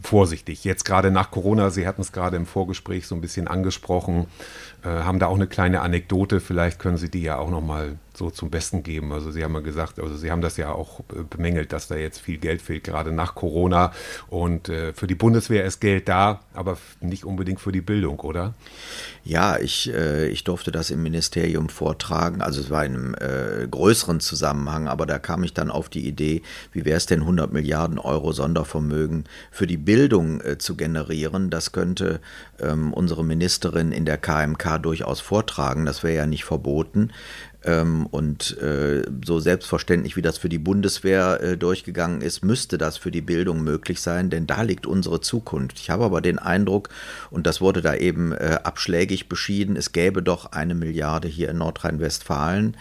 vorsichtig. 0.02 0.64
Jetzt 0.64 0.86
gerade 0.86 1.10
nach 1.10 1.32
Corona, 1.32 1.72
Sie 1.72 1.88
hatten 1.88 2.02
es 2.02 2.12
gerade 2.12 2.38
im 2.38 2.46
Vorgespräch 2.46 3.08
so 3.08 3.16
ein 3.16 3.22
bisschen 3.22 3.48
angesprochen, 3.48 4.28
haben 4.84 5.20
da 5.20 5.28
auch 5.28 5.36
eine 5.36 5.48
kleine 5.48 5.82
Anekdote, 5.82 6.40
vielleicht 6.40 6.80
können 6.80 6.98
Sie 6.98 7.10
die 7.10 7.22
ja 7.22 7.38
auch 7.38 7.50
noch 7.50 7.62
mal 7.62 7.98
so 8.14 8.30
zum 8.30 8.50
Besten 8.50 8.84
geben. 8.84 9.12
Also 9.14 9.32
Sie 9.32 9.44
haben 9.44 9.54
ja 9.54 9.62
gesagt, 9.62 10.00
also 10.00 10.16
Sie 10.16 10.32
haben 10.32 10.42
das 10.42 10.58
ja 10.58 10.72
auch 10.72 11.00
äh, 11.00 11.24
bemängelt, 11.30 11.72
dass 11.72 11.88
da 11.88 11.96
jetzt 11.96 12.20
viel 12.20 12.38
Geld 12.38 12.62
fehlt, 12.62 12.84
gerade 12.84 13.12
nach 13.12 13.36
Corona. 13.36 13.92
Und 14.28 14.70
äh, 14.70 14.94
für 14.94 15.08
die 15.08 15.16
Bundeswehr 15.16 15.66
ist 15.66 15.80
Geld 15.80 16.10
da, 16.10 16.42
aber 16.54 16.78
nicht 17.00 17.26
unbedingt 17.26 17.62
für 17.62 17.72
die 17.72 17.82
Bildung, 17.82 18.20
oder? 18.20 18.54
Ja, 19.24 19.58
ich, 19.58 19.94
äh, 19.94 20.28
ich 20.28 20.44
durfte 20.44 20.72
das 20.72 20.90
im 20.90 21.04
Ministerium 21.04 21.70
vortragen. 21.70 22.42
Also 22.42 22.60
es 22.62 22.70
war 22.70 22.86
in 22.86 22.96
einem 22.96 23.16
äh, 23.16 23.68
größeren 23.68 24.20
Zusammenhang, 24.20 24.88
aber 24.88 25.06
da 25.06 25.18
kam 25.18 25.44
ich 25.44 25.54
dann 25.54 25.72
auf 25.72 25.88
die 25.90 26.08
Idee, 26.08 26.42
wie 26.74 26.86
wäre 26.86 26.98
es 26.98 27.06
denn 27.06 27.22
100 27.22 27.54
Milliarden 27.54 27.98
Euro 27.98 28.34
Sondervermögen 28.34 29.24
für 29.52 29.68
die 29.68 29.78
Bildung 29.78 30.42
äh, 30.42 30.58
zu 30.58 30.76
generieren. 30.76 31.50
Das 31.50 31.72
könnte 31.72 32.20
ähm, 32.60 32.94
unsere 32.94 33.24
Ministerin 33.24 33.92
in 33.92 34.06
der 34.06 34.18
KMK 34.18 34.71
durchaus 34.80 35.20
vortragen. 35.20 35.86
Das 35.86 36.04
wäre 36.04 36.16
ja 36.16 36.26
nicht 36.26 36.44
verboten. 36.44 37.12
Ähm, 37.64 38.08
und 38.08 38.58
äh, 38.58 39.04
so 39.24 39.40
selbstverständlich, 39.40 40.16
wie 40.16 40.24
das 40.24 40.40
für 40.40 40.50
die 40.50 40.58
Bundeswehr 40.58 41.42
äh, 41.42 41.58
durchgegangen 41.58 42.22
ist, 42.22 42.44
müsste 42.44 42.80
das 42.80 42.98
für 42.98 43.12
die 43.12 43.22
Bildung 43.22 43.64
möglich 43.64 44.02
sein, 44.02 44.32
denn 44.32 44.48
da 44.48 44.64
liegt 44.64 44.88
unsere 44.88 45.22
Zukunft. 45.22 45.80
Ich 45.80 45.92
habe 45.92 46.06
aber 46.06 46.22
den 46.22 46.40
Eindruck, 46.40 46.90
und 47.30 47.46
das 47.46 47.62
wurde 47.62 47.82
da 47.82 47.94
eben 47.94 48.32
äh, 48.32 48.58
abschlägig 48.64 49.30
beschieden, 49.30 49.76
es 49.76 49.92
gäbe 49.92 50.24
doch 50.24 50.52
eine 50.54 50.74
Milliarde 50.74 51.28
hier 51.28 51.50
in 51.50 51.60
Nordrhein-Westfalen 51.60 52.78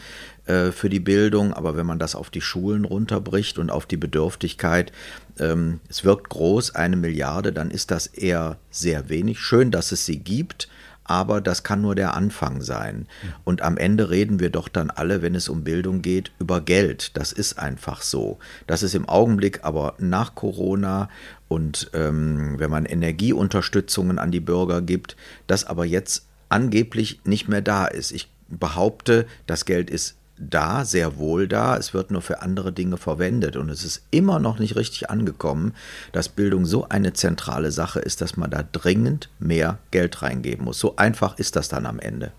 äh, 0.46 0.72
für 0.72 0.88
die 0.88 1.00
Bildung, 1.00 1.52
aber 1.52 1.76
wenn 1.76 1.86
man 1.86 1.98
das 1.98 2.14
auf 2.14 2.30
die 2.30 2.40
Schulen 2.40 2.86
runterbricht 2.86 3.58
und 3.58 3.70
auf 3.70 3.84
die 3.84 3.98
Bedürftigkeit, 3.98 4.92
ähm, 5.38 5.80
es 5.90 6.04
wirkt 6.04 6.30
groß, 6.30 6.74
eine 6.74 6.96
Milliarde, 6.96 7.52
dann 7.52 7.70
ist 7.70 7.90
das 7.90 8.06
eher 8.06 8.56
sehr 8.70 9.10
wenig. 9.10 9.40
Schön, 9.40 9.70
dass 9.70 9.92
es 9.92 10.06
sie 10.06 10.20
gibt, 10.20 10.68
aber 11.10 11.40
das 11.40 11.64
kann 11.64 11.82
nur 11.82 11.96
der 11.96 12.14
Anfang 12.14 12.62
sein. 12.62 13.08
Und 13.42 13.62
am 13.62 13.76
Ende 13.76 14.10
reden 14.10 14.38
wir 14.38 14.48
doch 14.48 14.68
dann 14.68 14.90
alle, 14.90 15.22
wenn 15.22 15.34
es 15.34 15.48
um 15.48 15.64
Bildung 15.64 16.02
geht, 16.02 16.30
über 16.38 16.60
Geld. 16.60 17.16
Das 17.16 17.32
ist 17.32 17.58
einfach 17.58 18.02
so. 18.02 18.38
Das 18.68 18.84
ist 18.84 18.94
im 18.94 19.08
Augenblick 19.08 19.64
aber 19.64 19.94
nach 19.98 20.36
Corona 20.36 21.08
und 21.48 21.90
ähm, 21.94 22.60
wenn 22.60 22.70
man 22.70 22.86
Energieunterstützungen 22.86 24.20
an 24.20 24.30
die 24.30 24.38
Bürger 24.38 24.82
gibt, 24.82 25.16
das 25.48 25.64
aber 25.64 25.84
jetzt 25.84 26.28
angeblich 26.48 27.20
nicht 27.24 27.48
mehr 27.48 27.62
da 27.62 27.86
ist. 27.86 28.12
Ich 28.12 28.30
behaupte, 28.48 29.26
das 29.48 29.64
Geld 29.64 29.90
ist 29.90 30.16
da, 30.40 30.84
sehr 30.84 31.18
wohl 31.18 31.46
da, 31.46 31.76
es 31.76 31.94
wird 31.94 32.10
nur 32.10 32.22
für 32.22 32.42
andere 32.42 32.72
Dinge 32.72 32.96
verwendet 32.96 33.56
und 33.56 33.68
es 33.68 33.84
ist 33.84 34.02
immer 34.10 34.38
noch 34.38 34.58
nicht 34.58 34.76
richtig 34.76 35.10
angekommen, 35.10 35.74
dass 36.12 36.28
Bildung 36.28 36.66
so 36.66 36.88
eine 36.88 37.12
zentrale 37.12 37.70
Sache 37.70 38.00
ist, 38.00 38.20
dass 38.20 38.36
man 38.36 38.50
da 38.50 38.62
dringend 38.62 39.28
mehr 39.38 39.78
Geld 39.90 40.22
reingeben 40.22 40.64
muss. 40.64 40.78
So 40.78 40.96
einfach 40.96 41.38
ist 41.38 41.56
das 41.56 41.68
dann 41.68 41.86
am 41.86 41.98
Ende. 41.98 42.32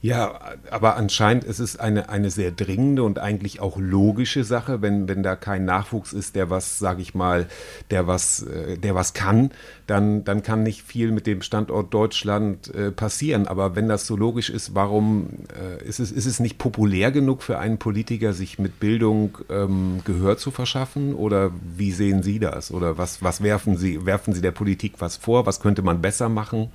Ja, 0.00 0.38
aber 0.70 0.96
anscheinend 0.96 1.42
ist 1.42 1.58
es 1.58 1.76
eine, 1.76 2.08
eine 2.08 2.30
sehr 2.30 2.52
dringende 2.52 3.02
und 3.02 3.18
eigentlich 3.18 3.60
auch 3.60 3.78
logische 3.78 4.44
Sache, 4.44 4.80
wenn, 4.80 5.08
wenn 5.08 5.24
da 5.24 5.34
kein 5.34 5.64
Nachwuchs 5.64 6.12
ist, 6.12 6.36
der 6.36 6.50
was, 6.50 6.78
sage 6.78 7.02
ich 7.02 7.16
mal, 7.16 7.48
der 7.90 8.06
was, 8.06 8.42
äh, 8.42 8.78
der 8.78 8.94
was 8.94 9.12
kann, 9.12 9.50
dann, 9.88 10.22
dann 10.22 10.44
kann 10.44 10.62
nicht 10.62 10.82
viel 10.82 11.10
mit 11.10 11.26
dem 11.26 11.42
Standort 11.42 11.92
Deutschland 11.92 12.72
äh, 12.74 12.92
passieren. 12.92 13.48
Aber 13.48 13.74
wenn 13.74 13.88
das 13.88 14.06
so 14.06 14.16
logisch 14.16 14.50
ist, 14.50 14.76
warum 14.76 15.30
äh, 15.58 15.84
ist, 15.84 15.98
es, 15.98 16.12
ist 16.12 16.26
es 16.26 16.38
nicht 16.38 16.58
populär 16.58 17.10
genug 17.10 17.42
für 17.42 17.58
einen 17.58 17.78
Politiker, 17.78 18.32
sich 18.32 18.60
mit 18.60 18.78
Bildung 18.78 19.38
ähm, 19.50 20.00
Gehör 20.04 20.38
zu 20.38 20.52
verschaffen? 20.52 21.12
Oder 21.14 21.50
wie 21.76 21.90
sehen 21.90 22.22
Sie 22.22 22.38
das? 22.38 22.70
Oder 22.70 22.98
was, 22.98 23.20
was 23.22 23.42
werfen 23.42 23.76
Sie, 23.76 24.06
werfen 24.06 24.32
Sie 24.32 24.42
der 24.42 24.52
Politik 24.52 24.94
was 25.00 25.16
vor? 25.16 25.44
Was 25.44 25.58
könnte 25.58 25.82
man 25.82 26.00
besser 26.00 26.28
machen? 26.28 26.70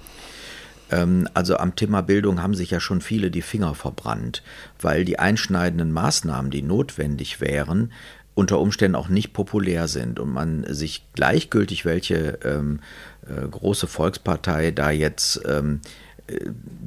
Ähm, 0.91 1.27
also 1.33 1.57
am 1.57 1.75
Thema 1.75 2.01
Bildung 2.01 2.41
haben 2.41 2.55
sich 2.55 2.71
ja 2.71 2.79
schon 2.79 3.01
viele 3.01 3.31
die 3.31 3.41
Finger 3.41 3.75
verbrannt, 3.75 4.43
weil 4.81 5.05
die 5.05 5.19
einschneidenden 5.19 5.91
Maßnahmen, 5.91 6.51
die 6.51 6.61
notwendig 6.61 7.41
wären, 7.41 7.91
unter 8.35 8.59
Umständen 8.59 8.95
auch 8.95 9.09
nicht 9.09 9.33
populär 9.33 9.87
sind 9.87 10.19
und 10.19 10.31
man 10.31 10.65
sich 10.67 11.05
gleichgültig, 11.13 11.85
welche 11.85 12.39
ähm, 12.43 12.79
äh, 13.27 13.47
große 13.47 13.87
Volkspartei 13.87 14.71
da 14.71 14.89
jetzt 14.89 15.41
ähm, 15.45 15.81
äh, 16.27 16.39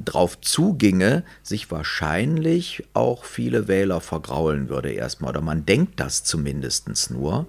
drauf 0.03 0.39
zuginge, 0.41 1.23
sich 1.43 1.71
wahrscheinlich 1.71 2.83
auch 2.93 3.23
viele 3.23 3.67
Wähler 3.67 4.01
vergraulen 4.01 4.67
würde 4.69 4.91
erstmal. 4.91 5.31
Oder 5.31 5.41
man 5.41 5.65
denkt 5.65 5.99
das 5.99 6.23
zumindest 6.23 7.11
nur. 7.11 7.45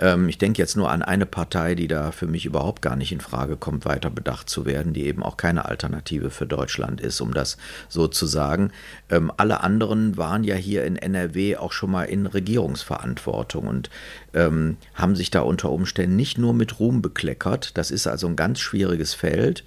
Ähm, 0.00 0.28
ich 0.28 0.38
denke 0.38 0.60
jetzt 0.60 0.76
nur 0.76 0.90
an 0.90 1.02
eine 1.02 1.26
Partei, 1.26 1.74
die 1.74 1.88
da 1.88 2.12
für 2.12 2.26
mich 2.26 2.46
überhaupt 2.46 2.82
gar 2.82 2.96
nicht 2.96 3.12
in 3.12 3.20
Frage 3.20 3.56
kommt, 3.56 3.84
weiter 3.84 4.10
bedacht 4.10 4.48
zu 4.48 4.66
werden, 4.66 4.92
die 4.92 5.06
eben 5.06 5.22
auch 5.22 5.36
keine 5.36 5.64
Alternative 5.64 6.30
für 6.30 6.46
Deutschland 6.46 7.00
ist, 7.00 7.20
um 7.20 7.34
das 7.34 7.56
so 7.88 8.08
zu 8.08 8.26
sagen. 8.26 8.70
Ähm, 9.10 9.32
alle 9.36 9.60
anderen 9.60 10.16
waren 10.16 10.44
ja 10.44 10.54
hier 10.54 10.84
in 10.84 10.96
NRW 10.96 11.56
auch 11.56 11.72
schon 11.72 11.90
mal 11.90 12.04
in 12.04 12.26
Regierungsverantwortung 12.26 13.66
und 13.66 13.90
ähm, 14.34 14.76
haben 14.94 15.16
sich 15.16 15.30
da 15.30 15.40
unter 15.40 15.70
Umständen 15.70 16.16
nicht 16.16 16.38
nur 16.38 16.54
mit 16.54 16.80
Ruhm 16.80 17.02
bekleckert. 17.02 17.76
Das 17.76 17.90
ist 17.90 18.06
also 18.06 18.26
ein 18.26 18.36
ganz 18.36 18.60
schwieriges 18.60 19.14
Feld. 19.14 19.64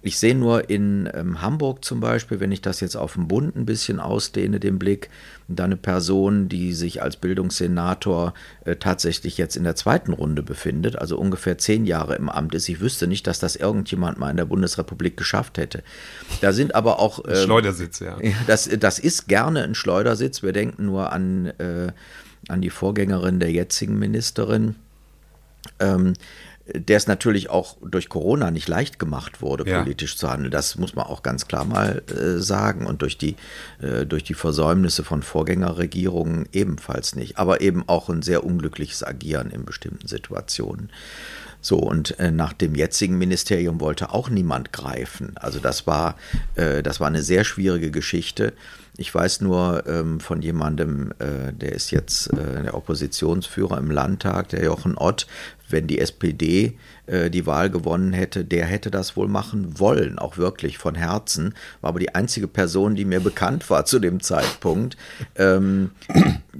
Ich 0.00 0.18
sehe 0.18 0.34
nur 0.34 0.68
in 0.68 1.08
ähm, 1.14 1.42
Hamburg 1.42 1.84
zum 1.84 2.00
Beispiel, 2.00 2.40
wenn 2.40 2.50
ich 2.50 2.60
das 2.60 2.80
jetzt 2.80 2.96
auf 2.96 3.14
den 3.14 3.28
Bund 3.28 3.54
ein 3.54 3.66
bisschen 3.66 4.00
ausdehne, 4.00 4.58
den 4.58 4.78
Blick, 4.78 5.10
da 5.46 5.64
eine 5.64 5.76
Person, 5.76 6.48
die 6.48 6.72
sich 6.72 7.02
als 7.02 7.16
Bildungssenator 7.16 8.34
äh, 8.64 8.76
tatsächlich 8.76 9.38
jetzt 9.38 9.54
in 9.56 9.62
der 9.62 9.76
zweiten 9.76 10.12
Runde 10.12 10.42
befindet, 10.42 10.96
also 10.96 11.16
ungefähr 11.18 11.56
zehn 11.56 11.86
Jahre 11.86 12.16
im 12.16 12.28
Amt 12.28 12.54
ist. 12.54 12.68
Ich 12.68 12.80
wüsste 12.80 13.06
nicht, 13.06 13.26
dass 13.28 13.38
das 13.38 13.54
irgendjemand 13.54 14.18
mal 14.18 14.30
in 14.30 14.36
der 14.36 14.44
Bundesrepublik 14.46 15.16
geschafft 15.16 15.56
hätte. 15.58 15.84
Da 16.40 16.52
sind 16.52 16.74
aber 16.74 16.98
auch. 16.98 17.24
Äh, 17.24 17.36
Schleudersitz, 17.36 18.00
ja. 18.00 18.16
Das, 18.46 18.68
das 18.68 18.98
ist 18.98 19.28
gerne 19.28 19.62
ein 19.62 19.76
Schleudersitz. 19.76 20.42
Wir 20.42 20.52
denken 20.52 20.86
nur 20.86 21.12
an, 21.12 21.46
äh, 21.58 21.92
an 22.48 22.60
die 22.60 22.70
Vorgängerin 22.70 23.38
der 23.38 23.52
jetzigen 23.52 23.98
Ministerin. 23.98 24.74
Ähm, 25.78 26.14
der 26.74 26.96
es 26.96 27.06
natürlich 27.06 27.50
auch 27.50 27.76
durch 27.82 28.08
Corona 28.08 28.50
nicht 28.50 28.68
leicht 28.68 28.98
gemacht 28.98 29.42
wurde, 29.42 29.68
ja. 29.68 29.80
politisch 29.80 30.16
zu 30.16 30.30
handeln. 30.30 30.50
Das 30.50 30.76
muss 30.76 30.94
man 30.94 31.06
auch 31.06 31.22
ganz 31.22 31.46
klar 31.46 31.64
mal 31.64 32.02
äh, 32.08 32.38
sagen. 32.40 32.86
Und 32.86 33.02
durch 33.02 33.18
die, 33.18 33.36
äh, 33.80 34.06
durch 34.06 34.24
die 34.24 34.34
Versäumnisse 34.34 35.04
von 35.04 35.22
Vorgängerregierungen 35.22 36.48
ebenfalls 36.52 37.14
nicht. 37.14 37.38
Aber 37.38 37.60
eben 37.60 37.84
auch 37.88 38.08
ein 38.08 38.22
sehr 38.22 38.44
unglückliches 38.44 39.04
Agieren 39.04 39.50
in 39.50 39.64
bestimmten 39.64 40.08
Situationen. 40.08 40.90
So, 41.60 41.76
und 41.76 42.18
äh, 42.18 42.32
nach 42.32 42.52
dem 42.52 42.74
jetzigen 42.74 43.18
Ministerium 43.18 43.80
wollte 43.80 44.10
auch 44.10 44.28
niemand 44.28 44.72
greifen. 44.72 45.32
Also 45.36 45.60
das 45.60 45.86
war, 45.86 46.16
äh, 46.56 46.82
das 46.82 46.98
war 46.98 47.06
eine 47.06 47.22
sehr 47.22 47.44
schwierige 47.44 47.92
Geschichte. 47.92 48.52
Ich 48.96 49.14
weiß 49.14 49.40
nur 49.40 49.84
ähm, 49.86 50.20
von 50.20 50.42
jemandem, 50.42 51.12
äh, 51.18 51.52
der 51.52 51.72
ist 51.72 51.92
jetzt 51.92 52.30
äh, 52.32 52.62
der 52.62 52.74
Oppositionsführer 52.74 53.78
im 53.78 53.90
Landtag, 53.90 54.50
der 54.50 54.64
Jochen 54.64 54.98
Ott, 54.98 55.26
wenn 55.72 55.86
die 55.86 55.98
SPD 55.98 56.78
äh, 57.06 57.30
die 57.30 57.46
Wahl 57.46 57.70
gewonnen 57.70 58.12
hätte, 58.12 58.44
der 58.44 58.66
hätte 58.66 58.90
das 58.90 59.16
wohl 59.16 59.28
machen 59.28 59.78
wollen, 59.78 60.18
auch 60.18 60.36
wirklich 60.36 60.78
von 60.78 60.94
Herzen. 60.94 61.54
War 61.80 61.88
aber 61.88 62.00
die 62.00 62.14
einzige 62.14 62.48
Person, 62.48 62.94
die 62.94 63.04
mir 63.04 63.20
bekannt 63.20 63.68
war 63.70 63.84
zu 63.84 63.98
dem 63.98 64.20
Zeitpunkt. 64.20 64.96
Ähm, 65.36 65.90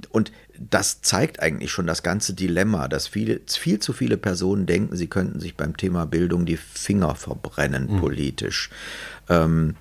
und 0.09 0.31
das 0.59 1.01
zeigt 1.01 1.39
eigentlich 1.41 1.71
schon 1.71 1.87
das 1.87 2.03
ganze 2.03 2.33
Dilemma, 2.33 2.87
dass 2.87 3.07
viele, 3.07 3.41
viel 3.47 3.79
zu 3.79 3.93
viele 3.93 4.17
Personen 4.17 4.65
denken, 4.65 4.95
sie 4.95 5.07
könnten 5.07 5.39
sich 5.39 5.55
beim 5.55 5.77
Thema 5.77 6.05
Bildung 6.05 6.45
die 6.45 6.57
Finger 6.57 7.15
verbrennen 7.15 7.93
mhm. 7.93 7.99
politisch. 7.99 8.69
Ähm, 9.29 9.75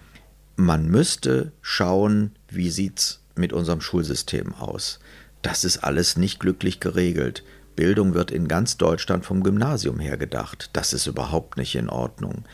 man 0.57 0.87
müsste 0.87 1.53
schauen, 1.61 2.33
wie 2.49 2.71
sieht 2.71 2.99
es 2.99 3.21
mit 3.35 3.53
unserem 3.53 3.81
Schulsystem 3.81 4.55
aus. 4.55 5.01
Das 5.41 5.65
ist 5.65 5.79
alles 5.79 6.17
nicht 6.17 6.41
glücklich 6.41 6.79
geregelt. 6.79 7.43
Bildung 7.77 8.15
wird 8.15 8.31
in 8.31 8.49
ganz 8.49 8.77
Deutschland 8.77 9.25
vom 9.25 9.43
Gymnasium 9.43 9.99
her 9.99 10.17
gedacht. 10.17 10.71
Das 10.73 10.93
ist 10.93 11.07
überhaupt 11.07 11.57
nicht 11.57 11.75
in 11.75 11.89
Ordnung. 11.89 12.45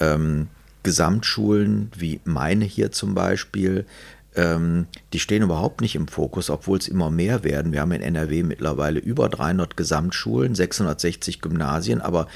Ähm, 0.00 0.48
Gesamtschulen 0.82 1.90
wie 1.96 2.20
meine 2.24 2.64
hier 2.64 2.92
zum 2.92 3.14
Beispiel, 3.14 3.86
ähm, 4.36 4.86
die 5.12 5.20
stehen 5.20 5.42
überhaupt 5.42 5.80
nicht 5.80 5.94
im 5.94 6.08
Fokus, 6.08 6.50
obwohl 6.50 6.78
es 6.78 6.88
immer 6.88 7.10
mehr 7.10 7.44
werden. 7.44 7.72
Wir 7.72 7.80
haben 7.80 7.92
in 7.92 8.02
NRW 8.02 8.42
mittlerweile 8.42 8.98
über 8.98 9.28
300 9.28 9.76
Gesamtschulen, 9.76 10.54
660 10.54 11.40
Gymnasien, 11.40 12.00
aber 12.00 12.26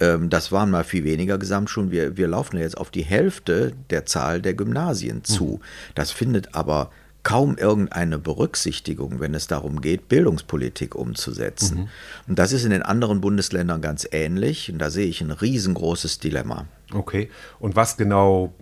ähm, 0.00 0.30
das 0.30 0.50
waren 0.50 0.70
mal 0.70 0.84
viel 0.84 1.04
weniger 1.04 1.38
Gesamtschulen. 1.38 1.90
Wir, 1.90 2.16
wir 2.16 2.28
laufen 2.28 2.58
jetzt 2.58 2.76
auf 2.76 2.90
die 2.90 3.04
Hälfte 3.04 3.72
der 3.90 4.04
Zahl 4.06 4.42
der 4.42 4.54
Gymnasien 4.54 5.24
zu. 5.24 5.44
Mhm. 5.44 5.64
Das 5.94 6.10
findet 6.10 6.54
aber 6.54 6.90
kaum 7.24 7.56
irgendeine 7.56 8.18
Berücksichtigung, 8.18 9.18
wenn 9.18 9.34
es 9.34 9.48
darum 9.48 9.80
geht, 9.80 10.08
Bildungspolitik 10.08 10.94
umzusetzen. 10.94 11.78
Mhm. 11.78 11.88
Und 12.28 12.38
das 12.38 12.52
ist 12.52 12.64
in 12.64 12.70
den 12.70 12.82
anderen 12.82 13.20
Bundesländern 13.20 13.80
ganz 13.80 14.06
ähnlich. 14.12 14.70
Und 14.70 14.78
da 14.78 14.90
sehe 14.90 15.06
ich 15.06 15.20
ein 15.20 15.32
riesengroßes 15.32 16.20
Dilemma. 16.20 16.66
Okay. 16.94 17.28
Und 17.58 17.76
was 17.76 17.96
genau, 17.96 18.54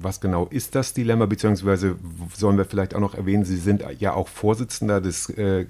was 0.00 0.20
genau 0.20 0.46
ist 0.46 0.74
das 0.74 0.94
Dilemma? 0.94 1.26
Beziehungsweise 1.26 1.96
sollen 2.34 2.56
wir 2.56 2.64
vielleicht 2.64 2.94
auch 2.94 3.00
noch 3.00 3.14
erwähnen, 3.14 3.44
Sie 3.44 3.56
sind 3.56 3.84
ja 3.98 4.14
auch 4.14 4.28
Vorsitzender 4.28 5.00
des 5.00 5.28
äh, 5.30 5.66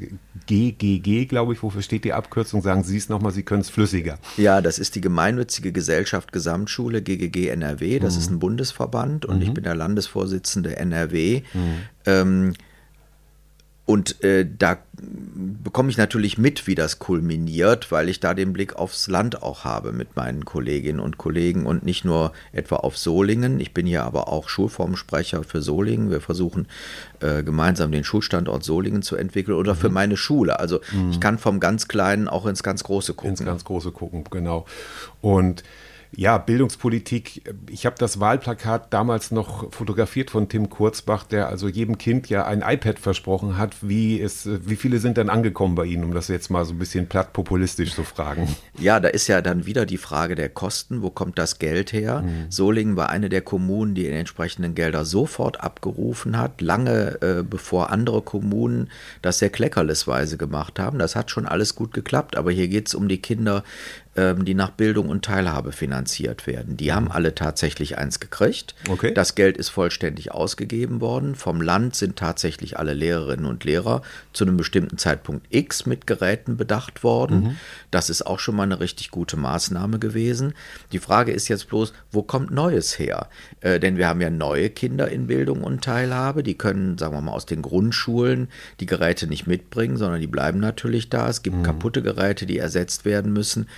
GGG, 0.47 1.27
glaube 1.27 1.53
ich. 1.53 1.63
Wofür 1.63 1.83
steht 1.83 2.05
die 2.05 2.13
Abkürzung? 2.13 2.63
Sagen 2.63 2.85
Sie 2.85 2.97
es 2.97 3.09
nochmal, 3.09 3.33
Sie 3.33 3.43
können 3.43 3.63
es 3.63 3.71
flüssiger. 3.71 4.19
Ja, 4.37 4.61
das 4.61 4.79
ist 4.79 4.95
die 4.95 5.01
Gemeinnützige 5.01 5.73
Gesellschaft 5.73 6.33
Gesamtschule, 6.33 7.03
GGG 7.03 7.49
NRW. 7.49 7.99
Das 7.99 8.15
mhm. 8.15 8.21
ist 8.21 8.31
ein 8.31 8.39
Bundesverband 8.39 9.27
und 9.27 9.37
mhm. 9.37 9.43
ich 9.43 9.55
bin 9.55 9.65
der 9.65 9.75
Landesvorsitzende 9.75 10.77
NRW. 10.77 11.43
Mhm. 11.53 11.61
Ähm, 12.07 12.53
und 13.87 14.23
äh, 14.25 14.45
da 14.47 14.79
bekomme 15.63 15.91
ich 15.91 15.97
natürlich 15.97 16.39
mit, 16.39 16.67
wie 16.67 16.75
das 16.75 16.99
kulminiert, 16.99 17.93
weil 17.93 18.09
ich 18.09 18.19
da 18.19 18.35
den 18.35 18.53
Blick 18.53 18.75
aufs 18.75 19.07
Land 19.07 19.45
auch 19.45 19.65
habe 19.65 19.93
mit 19.93 20.17
meinen 20.17 20.45
Kolleginnen 20.45 20.99
und 20.99 21.19
Kollegen 21.19 21.67
und 21.67 21.85
nicht 21.85 22.05
nur 22.05 22.33
etwa 22.53 22.77
auf 22.77 22.99
Solingen. 22.99 23.61
Ich 23.61 23.73
bin 23.75 23.87
hier 23.87 24.03
aber 24.03 24.27
auch 24.27 24.49
Schulformsprecher 24.49 25.45
für 25.45 25.63
Solingen. 25.63 26.11
Wir 26.11 26.21
versuchen 26.21 26.67
äh, 27.21 27.45
gemeinsam 27.45 27.93
den 27.93 28.03
Schulstandort 28.03 28.65
Solingen 28.65 29.03
zu 29.03 29.15
entwickeln 29.15 29.57
oder 29.57 29.75
mhm. 29.75 29.79
für 29.79 29.89
meine 29.89 30.17
Schule. 30.17 30.59
Also 30.59 30.81
mhm. 30.93 31.11
ich 31.13 31.21
kann 31.21 31.39
vom 31.39 31.61
ganz 31.61 31.87
Kleinen 31.87 32.27
auch 32.27 32.47
ins 32.47 32.65
ganz 32.65 32.83
Große 32.83 33.15
gucken. 33.15 33.31
Ins 33.31 33.45
ganz 33.45 33.65
Große 33.65 33.93
gucken, 33.93 34.25
genau. 34.31 34.67
Und 35.21 35.63
ja, 36.17 36.39
Bildungspolitik. 36.39 37.55
Ich 37.71 37.85
habe 37.85 37.97
das 37.99 38.19
Wahlplakat 38.21 38.91
damals 38.93 39.31
noch 39.31 39.71
fotografiert 39.73 40.31
von 40.31 40.49
Tim 40.49 40.71
Kurzbach, 40.71 41.25
der 41.25 41.49
also 41.49 41.69
jedem 41.69 41.99
Kind 41.99 42.31
ja 42.31 42.47
ein 42.47 42.63
iPad 42.67 42.99
versprochen 42.99 43.59
hat. 43.59 43.77
Wie, 43.83 44.17
ist, 44.17 44.49
wie 44.67 44.77
viele 44.77 44.99
sind 44.99 45.19
dann 45.19 45.29
angekommen 45.29 45.75
bei 45.75 45.85
Ihnen, 45.85 46.05
um 46.05 46.15
das 46.15 46.29
jetzt 46.29 46.49
mal 46.49 46.65
so 46.65 46.73
ein 46.73 46.79
bisschen 46.79 47.07
platt 47.07 47.35
populistisch 47.35 47.95
zu 47.95 48.03
fragen? 48.03 48.49
Ja, 48.79 48.99
da 48.99 49.09
ist 49.09 49.27
ja 49.27 49.43
dann 49.43 49.67
wieder 49.67 49.85
die 49.85 49.99
Frage 49.99 50.35
der 50.35 50.49
Kosten. 50.49 51.03
Wo 51.03 51.11
kommt 51.11 51.39
das 51.39 51.59
Geld 51.59 51.93
her? 51.93 52.23
Mhm. 52.23 52.51
Solingen 52.51 52.97
war 52.97 53.11
eine 53.11 53.29
der 53.29 53.43
Kommunen, 53.43 53.95
die 53.95 54.05
die 54.05 54.11
entsprechenden 54.11 54.75
Gelder 54.75 55.05
sofort 55.05 55.61
abgerufen 55.61 56.39
hat, 56.39 56.61
lange 56.61 57.21
äh, 57.21 57.43
bevor 57.43 57.91
andere 57.91 58.23
Kommunen 58.23 58.91
das 59.21 59.39
sehr 59.39 59.51
kleckerlesweise 59.51 60.39
gemacht 60.39 60.79
haben. 60.79 60.99
Das 60.99 61.15
hat 61.15 61.31
schon 61.31 61.47
alles 61.47 61.75
gut 61.75 61.93
geklappt, 61.93 62.37
aber 62.37 62.53
hier 62.53 62.69
geht 62.69 62.89
es 62.89 62.95
um 62.95 63.09
die 63.09 63.21
Kinder 63.21 63.65
die 64.17 64.55
nach 64.55 64.71
Bildung 64.71 65.09
und 65.09 65.25
Teilhabe 65.25 65.73
finanziert 65.73 66.47
werden. 66.47 66.77
Die 66.77 66.93
haben 66.93 67.11
alle 67.11 67.35
tatsächlich 67.35 67.99
eins 67.99 68.21
gekriegt. 68.21 68.75
Okay. 68.89 69.13
Das 69.13 69.35
Geld 69.35 69.57
ist 69.57 69.69
vollständig 69.69 70.33
ausgegeben 70.33 71.01
worden. 71.01 71.35
Vom 71.35 71.61
Land 71.61 71.95
sind 71.95 72.17
tatsächlich 72.17 72.79
alle 72.79 72.95
Lehrerinnen 72.95 73.47
und 73.47 73.65
Lehrer 73.65 74.03
zu 74.33 74.45
einem 74.45 74.57
bestimmten 74.57 74.99
Zeitpunkt 74.99 75.47
X 75.51 75.87
mit 75.87 76.07
Geräten 76.07 76.57
bedacht 76.57 77.05
worden. 77.05 77.41
Mhm. 77.41 77.57
Das 77.91 78.11
ist 78.11 78.27
auch 78.27 78.39
schon 78.39 78.57
mal 78.57 78.63
eine 78.63 78.81
richtig 78.81 79.11
gute 79.11 79.37
Maßnahme 79.37 79.99
gewesen. 79.99 80.55
Die 80.93 80.99
Frage 80.99 81.33
ist 81.33 81.49
jetzt 81.49 81.69
bloß, 81.69 81.93
wo 82.11 82.23
kommt 82.23 82.51
Neues 82.51 82.99
her? 82.99 83.29
Äh, 83.61 83.81
denn 83.81 83.97
wir 83.97 84.09
haben 84.09 84.21
ja 84.21 84.31
neue 84.31 84.71
Kinder 84.71 85.09
in 85.09 85.27
Bildung 85.27 85.63
und 85.63 85.85
Teilhabe. 85.85 86.43
Die 86.43 86.57
können, 86.57 86.99
sagen 86.99 87.15
wir 87.15 87.21
mal, 87.21 87.33
aus 87.33 87.47
den 87.47 87.63
Grundschulen 87.63 88.49
die 88.81 88.87
Geräte 88.87 89.27
nicht 89.27 89.47
mitbringen, 89.47 89.97
sondern 89.97 90.21
die 90.21 90.27
bleiben 90.27 90.59
natürlich 90.59 91.11
da. 91.11 91.29
Es 91.29 91.43
gibt 91.43 91.57
mhm. 91.57 91.63
kaputte 91.63 92.03
Geräte, 92.03 92.47
die 92.47 92.59
ersetzt 92.59 93.05
werden 93.05 93.33
müssen. 93.33 93.69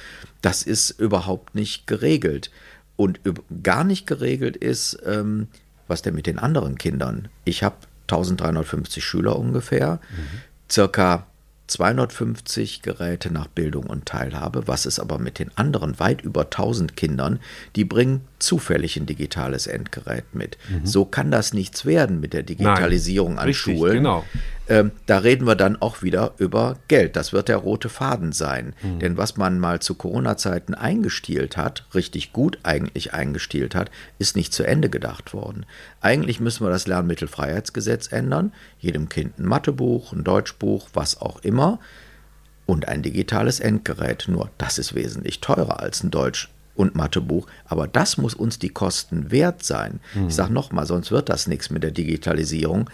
Das 0.42 0.62
ist 0.62 0.90
überhaupt 0.90 1.54
nicht 1.54 1.87
geregelt. 1.87 2.50
Und 2.97 3.20
gar 3.62 3.85
nicht 3.85 4.06
geregelt 4.06 4.56
ist, 4.56 4.99
ähm, 5.06 5.49
was 5.87 6.02
denn 6.02 6.14
mit 6.14 6.26
den 6.26 6.38
anderen 6.38 6.76
Kindern? 6.78 7.28
Ich 7.44 7.62
habe 7.62 7.76
1350 8.08 9.04
Schüler 9.04 9.37
ungefähr, 9.37 10.00
mhm. 10.11 10.70
circa 10.70 11.26
250 11.68 12.82
Geräte 12.82 13.30
nach 13.32 13.47
Bildung 13.47 13.85
und 13.87 14.06
Teilhabe. 14.06 14.66
Was 14.66 14.87
ist 14.87 14.99
aber 14.99 15.18
mit 15.18 15.38
den 15.38 15.56
anderen 15.56 16.00
weit 16.00 16.23
über 16.23 16.42
1000 16.42 16.97
Kindern? 16.97 17.40
Die 17.76 17.85
bringen 17.85 18.23
zufällig 18.38 18.97
ein 18.97 19.06
digitales 19.06 19.66
Endgerät 19.66 20.35
mit. 20.35 20.56
Mhm. 20.68 20.87
So 20.87 21.04
kann 21.04 21.30
das 21.30 21.52
nichts 21.52 21.85
werden 21.85 22.20
mit 22.20 22.32
der 22.32 22.42
Digitalisierung 22.42 23.35
Nein, 23.35 23.38
an 23.40 23.47
richtig, 23.49 23.76
Schulen. 23.76 23.94
Genau. 23.99 24.25
Ähm, 24.68 24.92
da 25.06 25.18
reden 25.18 25.46
wir 25.46 25.54
dann 25.54 25.80
auch 25.80 26.02
wieder 26.02 26.34
über 26.38 26.76
Geld. 26.88 27.16
Das 27.16 27.32
wird 27.32 27.48
der 27.48 27.56
rote 27.56 27.88
Faden 27.88 28.32
sein. 28.32 28.75
Mhm. 28.82 28.98
Denn 28.98 29.16
was 29.16 29.37
man 29.37 29.58
mal 29.58 29.80
zu 29.80 29.94
Corona-Zeiten 29.94 30.75
eingestielt 30.75 31.56
hat, 31.56 31.87
richtig 31.94 32.32
gut 32.32 32.58
eigentlich 32.62 33.14
eingestielt 33.14 33.75
hat, 33.75 33.90
ist 34.18 34.37
nicht 34.37 34.52
zu 34.52 34.64
Ende 34.64 34.90
gedacht 34.90 35.32
worden. 35.32 35.64
Eigentlich 36.00 36.40
müssen 36.40 36.66
wir 36.66 36.70
das 36.70 36.87
Lernmittelfreiheitsgesetz 36.87 38.12
ändern. 38.12 38.52
Jedem 38.78 39.08
Kind 39.08 39.38
ein 39.38 39.46
Mathebuch, 39.46 40.12
ein 40.12 40.25
Deutschbuch, 40.25 40.88
was 40.92 41.20
auch 41.20 41.40
immer. 41.42 41.80
Und 42.66 42.87
ein 42.88 43.02
digitales 43.02 43.60
Endgerät. 43.60 44.26
Nur 44.28 44.50
das 44.58 44.78
ist 44.78 44.94
wesentlich 44.94 45.40
teurer 45.40 45.80
als 45.80 46.02
ein 46.04 46.10
Deutsch 46.10 46.50
und 46.78 46.94
Mathebuch. 46.94 47.46
Aber 47.64 47.88
das 47.88 48.18
muss 48.18 48.34
uns 48.34 48.58
die 48.58 48.68
Kosten 48.68 49.30
wert 49.30 49.64
sein. 49.64 50.00
Mhm. 50.14 50.28
Ich 50.28 50.34
sage 50.34 50.52
nochmal, 50.52 50.87
sonst 50.87 51.10
wird 51.10 51.28
das 51.28 51.46
nichts 51.46 51.70
mit 51.70 51.82
der 51.82 51.90
Digitalisierung. 51.90 52.88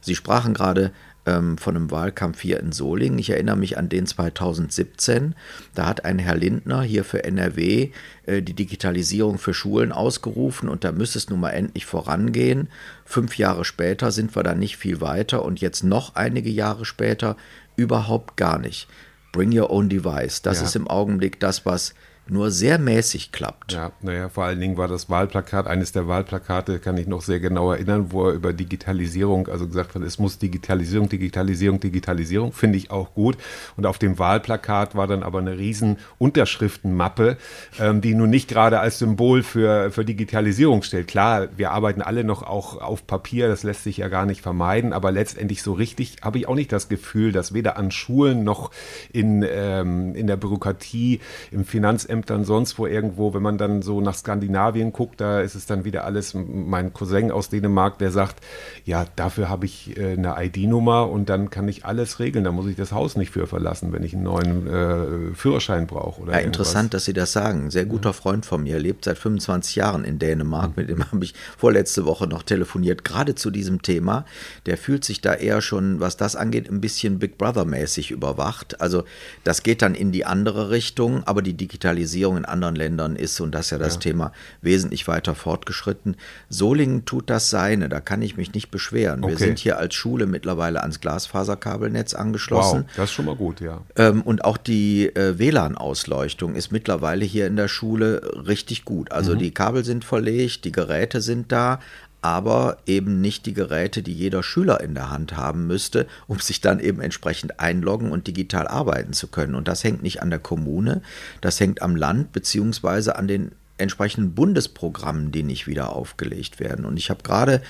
Sie 0.00 0.14
sprachen 0.14 0.54
gerade 0.54 0.92
ähm, 1.26 1.58
von 1.58 1.76
einem 1.76 1.90
Wahlkampf 1.90 2.40
hier 2.40 2.60
in 2.60 2.72
Solingen. 2.72 3.18
Ich 3.18 3.30
erinnere 3.30 3.56
mich 3.56 3.76
an 3.76 3.88
den 3.88 4.06
2017. 4.06 5.34
Da 5.74 5.86
hat 5.86 6.04
ein 6.04 6.18
Herr 6.18 6.36
Lindner 6.36 6.82
hier 6.82 7.04
für 7.04 7.24
NRW 7.24 7.90
äh, 8.26 8.42
die 8.42 8.54
Digitalisierung 8.54 9.38
für 9.38 9.52
Schulen 9.52 9.92
ausgerufen 9.92 10.68
und 10.68 10.84
da 10.84 10.92
müsste 10.92 11.18
es 11.18 11.28
nun 11.28 11.40
mal 11.40 11.50
endlich 11.50 11.84
vorangehen. 11.84 12.68
Fünf 13.04 13.36
Jahre 13.36 13.64
später 13.64 14.12
sind 14.12 14.34
wir 14.36 14.42
da 14.42 14.54
nicht 14.54 14.76
viel 14.76 15.00
weiter 15.00 15.44
und 15.44 15.60
jetzt 15.60 15.82
noch 15.82 16.14
einige 16.14 16.50
Jahre 16.50 16.84
später 16.84 17.36
überhaupt 17.76 18.36
gar 18.36 18.58
nicht. 18.58 18.88
Bring 19.32 19.56
your 19.56 19.70
own 19.70 19.88
device. 19.88 20.40
Das 20.42 20.60
ja. 20.60 20.66
ist 20.66 20.76
im 20.76 20.88
Augenblick 20.88 21.40
das, 21.40 21.66
was 21.66 21.94
nur 22.28 22.50
sehr 22.50 22.78
mäßig 22.78 23.30
klappt. 23.30 23.72
Ja, 23.72 23.92
naja, 24.02 24.28
vor 24.28 24.44
allen 24.44 24.60
Dingen 24.60 24.76
war 24.76 24.88
das 24.88 25.08
Wahlplakat, 25.08 25.66
eines 25.66 25.92
der 25.92 26.08
Wahlplakate, 26.08 26.78
kann 26.80 26.96
ich 26.96 27.06
noch 27.06 27.22
sehr 27.22 27.40
genau 27.40 27.70
erinnern, 27.70 28.06
wo 28.10 28.26
er 28.26 28.34
über 28.34 28.52
Digitalisierung, 28.52 29.48
also 29.48 29.66
gesagt 29.66 29.94
hat, 29.94 30.02
es 30.02 30.18
muss 30.18 30.38
Digitalisierung, 30.38 31.08
Digitalisierung, 31.08 31.78
Digitalisierung, 31.78 32.52
finde 32.52 32.78
ich 32.78 32.90
auch 32.90 33.14
gut. 33.14 33.36
Und 33.76 33.86
auf 33.86 33.98
dem 33.98 34.18
Wahlplakat 34.18 34.96
war 34.96 35.06
dann 35.06 35.22
aber 35.22 35.38
eine 35.38 35.56
riesen 35.56 35.98
Unterschriftenmappe, 36.18 37.36
ähm, 37.78 38.00
die 38.00 38.14
nun 38.14 38.30
nicht 38.30 38.48
gerade 38.48 38.80
als 38.80 38.98
Symbol 38.98 39.42
für, 39.42 39.90
für 39.92 40.04
Digitalisierung 40.04 40.82
steht. 40.82 41.06
Klar, 41.06 41.48
wir 41.56 41.70
arbeiten 41.70 42.02
alle 42.02 42.24
noch 42.24 42.42
auch 42.42 42.80
auf 42.80 43.06
Papier, 43.06 43.48
das 43.48 43.62
lässt 43.62 43.84
sich 43.84 43.98
ja 43.98 44.08
gar 44.08 44.26
nicht 44.26 44.40
vermeiden, 44.40 44.92
aber 44.92 45.12
letztendlich 45.12 45.62
so 45.62 45.72
richtig 45.72 46.16
habe 46.22 46.38
ich 46.38 46.48
auch 46.48 46.54
nicht 46.56 46.72
das 46.72 46.88
Gefühl, 46.88 47.30
dass 47.30 47.54
weder 47.54 47.76
an 47.76 47.90
Schulen 47.90 48.42
noch 48.42 48.72
in, 49.12 49.44
ähm, 49.48 50.14
in 50.14 50.26
der 50.26 50.36
Bürokratie, 50.36 51.20
im 51.52 51.64
Finanzamt, 51.64 52.15
Finanzämtern, 52.16 52.44
sonst 52.44 52.78
wo 52.78 52.86
irgendwo, 52.86 53.34
wenn 53.34 53.42
man 53.42 53.58
dann 53.58 53.82
so 53.82 54.00
nach 54.00 54.14
Skandinavien 54.14 54.92
guckt, 54.92 55.20
da 55.20 55.40
ist 55.40 55.54
es 55.54 55.66
dann 55.66 55.84
wieder 55.84 56.04
alles 56.04 56.34
mein 56.34 56.92
Cousin 56.92 57.30
aus 57.30 57.48
Dänemark, 57.48 57.98
der 57.98 58.10
sagt, 58.10 58.36
ja, 58.84 59.06
dafür 59.16 59.48
habe 59.48 59.66
ich 59.66 59.96
äh, 59.96 60.12
eine 60.12 60.36
ID-Nummer 60.38 61.10
und 61.10 61.28
dann 61.28 61.50
kann 61.50 61.68
ich 61.68 61.84
alles 61.84 62.18
regeln. 62.18 62.44
Da 62.44 62.52
muss 62.52 62.66
ich 62.66 62.76
das 62.76 62.92
Haus 62.92 63.16
nicht 63.16 63.30
für 63.30 63.46
verlassen, 63.46 63.92
wenn 63.92 64.02
ich 64.02 64.14
einen 64.14 64.24
neuen 64.24 64.66
äh, 64.66 65.34
Führerschein 65.34 65.86
brauche. 65.86 66.30
ja, 66.30 66.38
interessant, 66.38 66.94
dass 66.94 67.04
Sie 67.04 67.12
das 67.12 67.32
sagen. 67.32 67.66
Ein 67.66 67.70
sehr 67.70 67.86
guter 67.86 68.12
Freund 68.12 68.46
von 68.46 68.62
mir 68.62 68.78
lebt 68.78 69.04
seit 69.04 69.18
25 69.18 69.76
Jahren 69.76 70.04
in 70.04 70.18
Dänemark. 70.18 70.76
Mit 70.76 70.88
dem 70.88 71.04
habe 71.10 71.24
ich 71.24 71.34
vorletzte 71.56 72.04
Woche 72.04 72.26
noch 72.26 72.42
telefoniert, 72.42 73.04
gerade 73.04 73.34
zu 73.34 73.50
diesem 73.50 73.82
Thema. 73.82 74.24
Der 74.66 74.76
fühlt 74.76 75.04
sich 75.04 75.20
da 75.20 75.34
eher 75.34 75.60
schon, 75.60 76.00
was 76.00 76.16
das 76.16 76.36
angeht, 76.36 76.70
ein 76.70 76.80
bisschen 76.80 77.18
Big 77.18 77.38
Brother-mäßig 77.38 78.10
überwacht. 78.10 78.80
Also 78.80 79.04
das 79.44 79.62
geht 79.62 79.82
dann 79.82 79.94
in 79.94 80.12
die 80.12 80.24
andere 80.24 80.70
Richtung, 80.70 81.22
aber 81.24 81.42
die 81.42 81.54
Digitalisierung 81.54 82.05
Digitalisierung 82.06 82.36
in 82.36 82.44
anderen 82.44 82.76
Ländern 82.76 83.16
ist, 83.16 83.40
und 83.40 83.52
das 83.52 83.66
ist 83.66 83.70
ja 83.70 83.78
das 83.78 83.94
ja. 83.94 84.00
Thema, 84.00 84.32
wesentlich 84.62 85.06
weiter 85.08 85.34
fortgeschritten. 85.34 86.16
Solingen 86.48 87.04
tut 87.04 87.28
das 87.30 87.50
seine, 87.50 87.88
da 87.88 88.00
kann 88.00 88.22
ich 88.22 88.36
mich 88.36 88.54
nicht 88.54 88.70
beschweren. 88.70 89.22
Okay. 89.22 89.32
Wir 89.32 89.38
sind 89.38 89.58
hier 89.58 89.78
als 89.78 89.94
Schule 89.94 90.26
mittlerweile 90.26 90.80
ans 90.80 91.00
Glasfaserkabelnetz 91.00 92.14
angeschlossen. 92.14 92.84
Wow, 92.86 92.96
das 92.96 93.10
ist 93.10 93.12
schon 93.12 93.26
mal 93.26 93.36
gut, 93.36 93.60
ja. 93.60 93.82
Ähm, 93.96 94.22
und 94.22 94.44
auch 94.44 94.56
die 94.56 95.06
äh, 95.06 95.38
WLAN-Ausleuchtung 95.38 96.54
ist 96.54 96.72
mittlerweile 96.72 97.24
hier 97.24 97.46
in 97.46 97.56
der 97.56 97.68
Schule 97.68 98.22
richtig 98.46 98.84
gut. 98.84 99.12
Also 99.12 99.34
mhm. 99.34 99.38
die 99.38 99.50
Kabel 99.50 99.84
sind 99.84 100.04
verlegt, 100.04 100.64
die 100.64 100.72
Geräte 100.72 101.20
sind 101.20 101.52
da, 101.52 101.80
aber 102.26 102.78
eben 102.86 103.20
nicht 103.20 103.46
die 103.46 103.54
Geräte, 103.54 104.02
die 104.02 104.12
jeder 104.12 104.42
Schüler 104.42 104.80
in 104.80 104.94
der 104.94 105.10
Hand 105.10 105.36
haben 105.36 105.68
müsste, 105.68 106.08
um 106.26 106.40
sich 106.40 106.60
dann 106.60 106.80
eben 106.80 107.00
entsprechend 107.00 107.60
einloggen 107.60 108.10
und 108.10 108.26
digital 108.26 108.66
arbeiten 108.66 109.12
zu 109.12 109.28
können. 109.28 109.54
Und 109.54 109.68
das 109.68 109.84
hängt 109.84 110.02
nicht 110.02 110.22
an 110.22 110.30
der 110.30 110.40
Kommune, 110.40 111.02
das 111.40 111.60
hängt 111.60 111.82
am 111.82 111.94
Land 111.94 112.32
beziehungsweise 112.32 113.14
an 113.14 113.28
den 113.28 113.52
entsprechenden 113.78 114.34
Bundesprogrammen, 114.34 115.30
die 115.30 115.44
nicht 115.44 115.68
wieder 115.68 115.94
aufgelegt 115.94 116.58
werden. 116.58 116.84
Und 116.84 116.96
ich 116.96 117.10
habe 117.10 117.22
gerade 117.22 117.62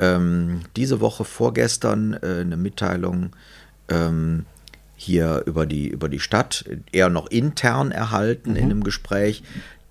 ähm, 0.00 0.62
diese 0.74 1.00
Woche 1.00 1.24
vorgestern 1.24 2.14
äh, 2.14 2.40
eine 2.40 2.56
Mitteilung 2.56 3.30
ähm, 3.88 4.44
hier 4.96 5.44
über 5.46 5.66
die, 5.66 5.86
über 5.86 6.08
die 6.08 6.20
Stadt, 6.20 6.64
eher 6.90 7.10
noch 7.10 7.30
intern 7.30 7.92
erhalten 7.92 8.50
mhm. 8.50 8.56
in 8.56 8.64
einem 8.64 8.84
Gespräch, 8.84 9.44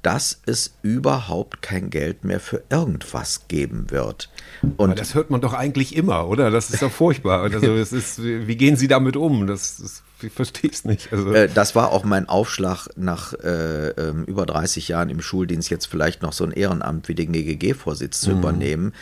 dass 0.04 0.42
es 0.46 0.76
überhaupt 0.84 1.62
kein 1.62 1.90
Geld 1.90 2.24
mehr 2.24 2.40
für 2.40 2.62
irgendwas 2.70 3.48
geben 3.48 3.90
wird. 3.90 4.30
Und 4.62 4.92
Aber 4.92 4.96
das 4.96 5.16
hört 5.16 5.30
man 5.30 5.42
doch 5.42 5.54
eigentlich 5.54 5.96
immer, 5.96 6.28
oder? 6.28 6.52
Das 6.52 6.70
ist 6.70 6.82
doch 6.82 6.92
furchtbar. 6.92 7.42
Also 7.42 7.74
ist, 7.74 8.22
wie 8.22 8.56
gehen 8.56 8.76
Sie 8.76 8.88
damit 8.88 9.16
um? 9.16 9.48
Das, 9.48 9.78
das 9.78 10.04
ich 10.24 10.34
verstehe 10.34 10.70
es 10.70 10.86
nicht. 10.86 11.12
Also. 11.12 11.34
Äh, 11.34 11.50
das 11.54 11.76
war 11.76 11.92
auch 11.92 12.04
mein 12.04 12.28
Aufschlag 12.30 12.88
nach 12.96 13.34
äh, 13.34 13.90
äh, 13.90 14.14
über 14.26 14.46
30 14.46 14.88
Jahren 14.88 15.10
im 15.10 15.22
Schuldienst, 15.22 15.70
jetzt 15.70 15.86
vielleicht 15.86 16.22
noch 16.22 16.34
so 16.34 16.44
ein 16.44 16.52
Ehrenamt 16.52 17.08
wie 17.08 17.16
den 17.16 17.32
GGG-Vorsitz 17.32 18.22
zu 18.22 18.32
mhm. 18.32 18.38
übernehmen. 18.38 18.94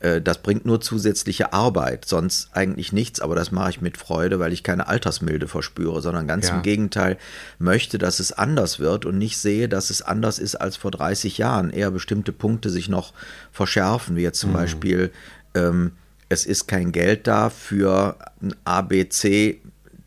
Äh, 0.00 0.20
das 0.20 0.38
bringt 0.38 0.64
nur 0.64 0.80
zusätzliche 0.80 1.52
Arbeit, 1.52 2.04
sonst 2.06 2.50
eigentlich 2.52 2.92
nichts, 2.92 3.20
aber 3.20 3.34
das 3.34 3.50
mache 3.50 3.70
ich 3.70 3.80
mit 3.80 3.96
Freude, 3.96 4.38
weil 4.38 4.52
ich 4.52 4.62
keine 4.62 4.88
Altersmilde 4.88 5.48
verspüre, 5.48 6.00
sondern 6.00 6.26
ganz 6.26 6.48
ja. 6.48 6.56
im 6.56 6.62
Gegenteil 6.62 7.18
möchte, 7.58 7.98
dass 7.98 8.20
es 8.20 8.32
anders 8.32 8.78
wird 8.78 9.04
und 9.04 9.18
nicht 9.18 9.38
sehe, 9.38 9.68
dass 9.68 9.90
es 9.90 10.02
anders 10.02 10.38
ist 10.38 10.56
als 10.56 10.76
vor 10.76 10.90
30 10.90 11.38
Jahren. 11.38 11.70
Eher 11.70 11.90
bestimmte 11.90 12.32
Punkte 12.32 12.70
sich 12.70 12.88
noch 12.88 13.12
verschärfen, 13.52 14.16
wie 14.16 14.22
jetzt 14.22 14.40
zum 14.40 14.50
mhm. 14.50 14.54
Beispiel 14.54 15.12
ähm, 15.54 15.92
es 16.30 16.46
ist 16.46 16.68
kein 16.68 16.92
Geld 16.92 17.26
da 17.26 17.50
für 17.50 18.16
ein 18.40 18.54
ABC 18.64 19.60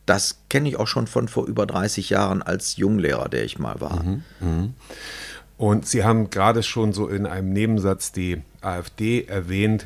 das 0.05 0.39
kenne 0.49 0.69
ich 0.69 0.77
auch 0.77 0.87
schon 0.87 1.07
von 1.07 1.27
vor 1.27 1.47
über 1.47 1.65
30 1.65 2.09
Jahren 2.09 2.41
als 2.41 2.77
Junglehrer, 2.77 3.29
der 3.29 3.43
ich 3.45 3.59
mal 3.59 3.79
war. 3.79 4.03
Mhm, 4.03 4.23
mh. 4.39 4.69
Und 5.57 5.87
Sie 5.87 6.03
haben 6.03 6.29
gerade 6.29 6.63
schon 6.63 6.93
so 6.93 7.07
in 7.07 7.25
einem 7.25 7.53
Nebensatz 7.53 8.11
die 8.11 8.41
AfD 8.61 9.23
erwähnt. 9.25 9.85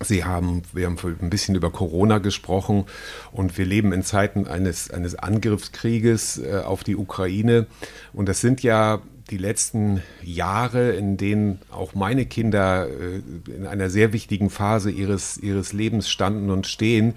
Sie 0.00 0.24
haben, 0.24 0.62
wir 0.72 0.86
haben 0.86 0.96
ein 1.20 1.30
bisschen 1.30 1.56
über 1.56 1.70
Corona 1.70 2.18
gesprochen 2.18 2.84
und 3.32 3.58
wir 3.58 3.66
leben 3.66 3.92
in 3.92 4.04
Zeiten 4.04 4.46
eines, 4.46 4.90
eines 4.90 5.16
Angriffskrieges 5.16 6.38
äh, 6.38 6.62
auf 6.64 6.84
die 6.84 6.96
Ukraine. 6.96 7.66
Und 8.12 8.28
das 8.28 8.40
sind 8.40 8.62
ja 8.62 9.02
die 9.30 9.38
letzten 9.38 10.02
Jahre, 10.22 10.92
in 10.92 11.16
denen 11.16 11.60
auch 11.70 11.94
meine 11.94 12.26
Kinder 12.26 12.88
äh, 12.88 13.20
in 13.52 13.66
einer 13.66 13.90
sehr 13.90 14.12
wichtigen 14.12 14.50
Phase 14.50 14.90
ihres, 14.90 15.36
ihres 15.36 15.72
Lebens 15.72 16.08
standen 16.08 16.50
und 16.50 16.66
stehen 16.66 17.14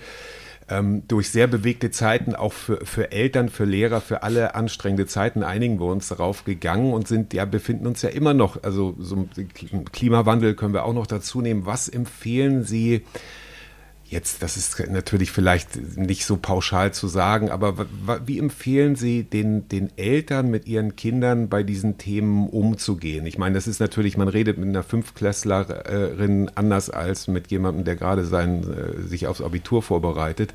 ähm, 0.69 1.03
durch 1.07 1.29
sehr 1.29 1.47
bewegte 1.47 1.91
Zeiten, 1.91 2.35
auch 2.35 2.53
für, 2.53 2.85
für 2.85 3.11
Eltern, 3.11 3.49
für 3.49 3.65
Lehrer, 3.65 4.01
für 4.01 4.23
alle 4.23 4.55
anstrengende 4.55 5.05
Zeiten 5.05 5.43
einigen 5.43 5.79
wir 5.79 5.87
uns 5.87 6.07
darauf 6.07 6.45
gegangen 6.45 6.93
und 6.93 7.07
sind, 7.07 7.33
ja, 7.33 7.45
befinden 7.45 7.87
uns 7.87 8.01
ja 8.01 8.09
immer 8.09 8.33
noch, 8.33 8.63
also 8.63 8.95
so 8.99 9.27
Klimawandel 9.91 10.55
können 10.55 10.73
wir 10.73 10.85
auch 10.85 10.93
noch 10.93 11.07
dazu 11.07 11.41
nehmen. 11.41 11.65
Was 11.65 11.89
empfehlen 11.89 12.63
Sie 12.63 13.03
Jetzt, 14.11 14.43
das 14.43 14.57
ist 14.57 14.77
natürlich 14.89 15.31
vielleicht 15.31 15.97
nicht 15.97 16.25
so 16.25 16.35
pauschal 16.35 16.93
zu 16.93 17.07
sagen, 17.07 17.49
aber 17.49 17.85
wie 18.25 18.39
empfehlen 18.39 18.97
Sie 18.97 19.23
den, 19.23 19.69
den 19.69 19.89
Eltern 19.97 20.51
mit 20.51 20.67
ihren 20.67 20.97
Kindern 20.97 21.47
bei 21.47 21.63
diesen 21.63 21.97
Themen 21.97 22.49
umzugehen? 22.49 23.25
Ich 23.25 23.37
meine, 23.37 23.55
das 23.55 23.67
ist 23.67 23.79
natürlich, 23.79 24.17
man 24.17 24.27
redet 24.27 24.57
mit 24.57 24.67
einer 24.67 24.83
Fünfklässlerin 24.83 26.51
anders 26.55 26.89
als 26.89 27.29
mit 27.29 27.51
jemandem, 27.51 27.85
der 27.85 27.95
gerade 27.95 28.25
sein, 28.25 28.65
äh, 28.69 29.01
sich 29.01 29.27
aufs 29.27 29.39
Abitur 29.39 29.81
vorbereitet. 29.81 30.53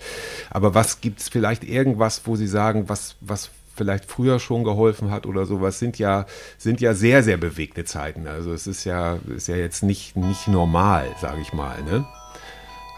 Aber 0.50 0.74
was 0.74 1.00
gibt 1.00 1.20
es 1.20 1.30
vielleicht 1.30 1.64
irgendwas, 1.64 2.26
wo 2.26 2.36
Sie 2.36 2.48
sagen, 2.48 2.90
was, 2.90 3.16
was 3.22 3.48
vielleicht 3.74 4.04
früher 4.04 4.38
schon 4.38 4.64
geholfen 4.64 5.10
hat 5.10 5.24
oder 5.24 5.46
sowas, 5.46 5.78
sind 5.78 5.98
ja, 5.98 6.26
sind 6.58 6.82
ja 6.82 6.92
sehr, 6.92 7.22
sehr 7.22 7.38
bewegte 7.38 7.86
Zeiten. 7.86 8.26
Also 8.26 8.52
es 8.52 8.66
ist 8.66 8.84
ja, 8.84 9.18
ist 9.34 9.48
ja 9.48 9.56
jetzt 9.56 9.82
nicht, 9.82 10.14
nicht 10.14 10.46
normal, 10.46 11.06
sage 11.22 11.40
ich 11.40 11.54
mal. 11.54 11.82
Ne? 11.84 12.04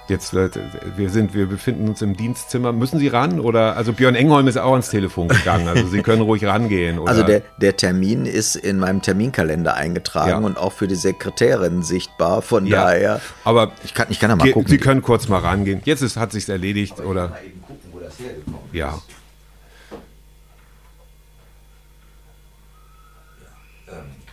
Jetzt, 0.09 0.33
äh, 0.33 0.49
wir 0.97 1.11
sind, 1.11 1.35
wir 1.35 1.47
befinden 1.47 1.87
uns 1.89 2.01
im 2.01 2.17
Dienstzimmer. 2.17 2.73
Müssen 2.73 2.99
Sie 2.99 3.09
ran? 3.09 3.41
Oder, 3.41 3.77
also 3.77 3.93
Björn 3.93 4.15
Engholm 4.15 4.49
ist 4.49 4.57
auch 4.57 4.73
ans 4.73 4.89
Telefon 4.89 5.29
gegangen. 5.29 5.69
Also 5.69 5.87
Sie 5.89 6.01
können 6.03 6.23
ruhig 6.23 6.45
rangehen. 6.47 6.99
Oder? 6.99 7.11
Also 7.11 7.23
der, 7.25 7.43
der 7.61 7.77
Termin 7.77 8.25
ist 8.25 8.57
in 8.57 8.79
meinem 8.79 9.03
Terminkalender 9.03 9.75
eingetragen 9.75 10.31
Ja. 10.31 10.39
und 10.39 10.57
auch 10.57 10.73
für 10.73 10.89
die 10.89 10.95
Sekretärin 10.95 11.83
sichtbar. 11.83 12.41
Von 12.41 12.67
ja, 12.67 12.85
daher, 12.85 13.21
aber 13.45 13.73
ich 13.85 13.93
kann, 13.93 14.07
ich 14.09 14.19
kann 14.19 14.31
da 14.31 14.37
mal 14.37 14.51
gucken. 14.51 14.69
Sie 14.69 14.79
können 14.79 15.03
kurz 15.03 15.29
mal 15.29 15.41
rangehen. 15.41 15.83
Jetzt 15.85 16.01
ist, 16.01 16.17
hat 16.17 16.33
sich's 16.33 16.49
erledigt, 16.49 17.01
oder? 17.01 17.29
mal 17.29 17.41
eben 17.45 17.61
gucken, 17.61 17.91
wo 17.93 17.99
das 17.99 18.19
hergekommen 18.19 18.61
Ja. 18.73 18.99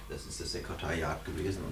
Das 0.09 0.25
ist 0.25 0.39
das 0.39 0.51
Sekretariat 0.53 1.24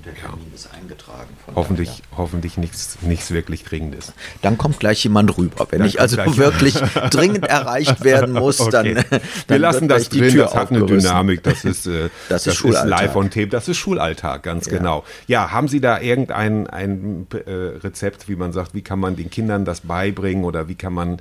der 0.05 0.15
Termin 0.15 0.51
ist 0.53 0.69
eingetragen. 0.73 1.29
Von 1.45 1.55
Hoffentlich, 1.55 1.89
daher. 1.89 2.17
hoffentlich 2.17 2.57
nichts, 2.57 2.97
nichts 3.01 3.31
wirklich 3.31 3.63
Dringendes. 3.63 4.13
Dann 4.41 4.57
kommt 4.57 4.79
gleich 4.79 5.03
jemand 5.03 5.37
rüber. 5.37 5.67
Wenn 5.69 5.79
Dann 5.79 5.87
ich 5.87 5.99
also 6.01 6.17
wirklich 6.37 6.73
dringend 7.11 7.45
erreicht 7.45 8.03
werden 8.03 8.33
muss, 8.33 8.57
dann, 8.57 8.83
Okay. 8.87 8.95
dann 9.09 9.21
Wir 9.47 9.59
lassen 9.59 9.81
wird 9.89 9.91
das 9.91 10.09
drin, 10.09 10.29
Tür 10.31 10.43
das 10.45 10.55
hat 10.55 10.71
eine. 10.71 10.85
Dynamik, 10.85 11.43
das 11.43 11.63
ist, 11.63 11.87
äh, 11.87 12.09
Das 12.29 12.45
ist 12.47 12.55
Schulalltag. 12.55 12.89
live 12.89 13.15
on 13.15 13.29
tape, 13.29 13.47
das 13.47 13.67
ist 13.67 13.77
Schulalltag, 13.77 14.43
ganz 14.43 14.67
genau. 14.67 15.03
Ja, 15.27 15.51
haben 15.51 15.67
Sie 15.67 15.79
da 15.79 15.99
irgendein 15.99 16.67
ein, 16.67 17.27
äh, 17.45 17.51
Rezept, 17.51 18.27
wie 18.27 18.35
man 18.35 18.51
sagt, 18.53 18.73
wie 18.73 18.81
kann 18.81 18.99
man 18.99 19.15
den 19.15 19.29
Kindern 19.29 19.65
das 19.65 19.81
beibringen 19.81 20.43
oder 20.43 20.67
wie 20.67 20.75
kann 20.75 20.93
man, 20.93 21.17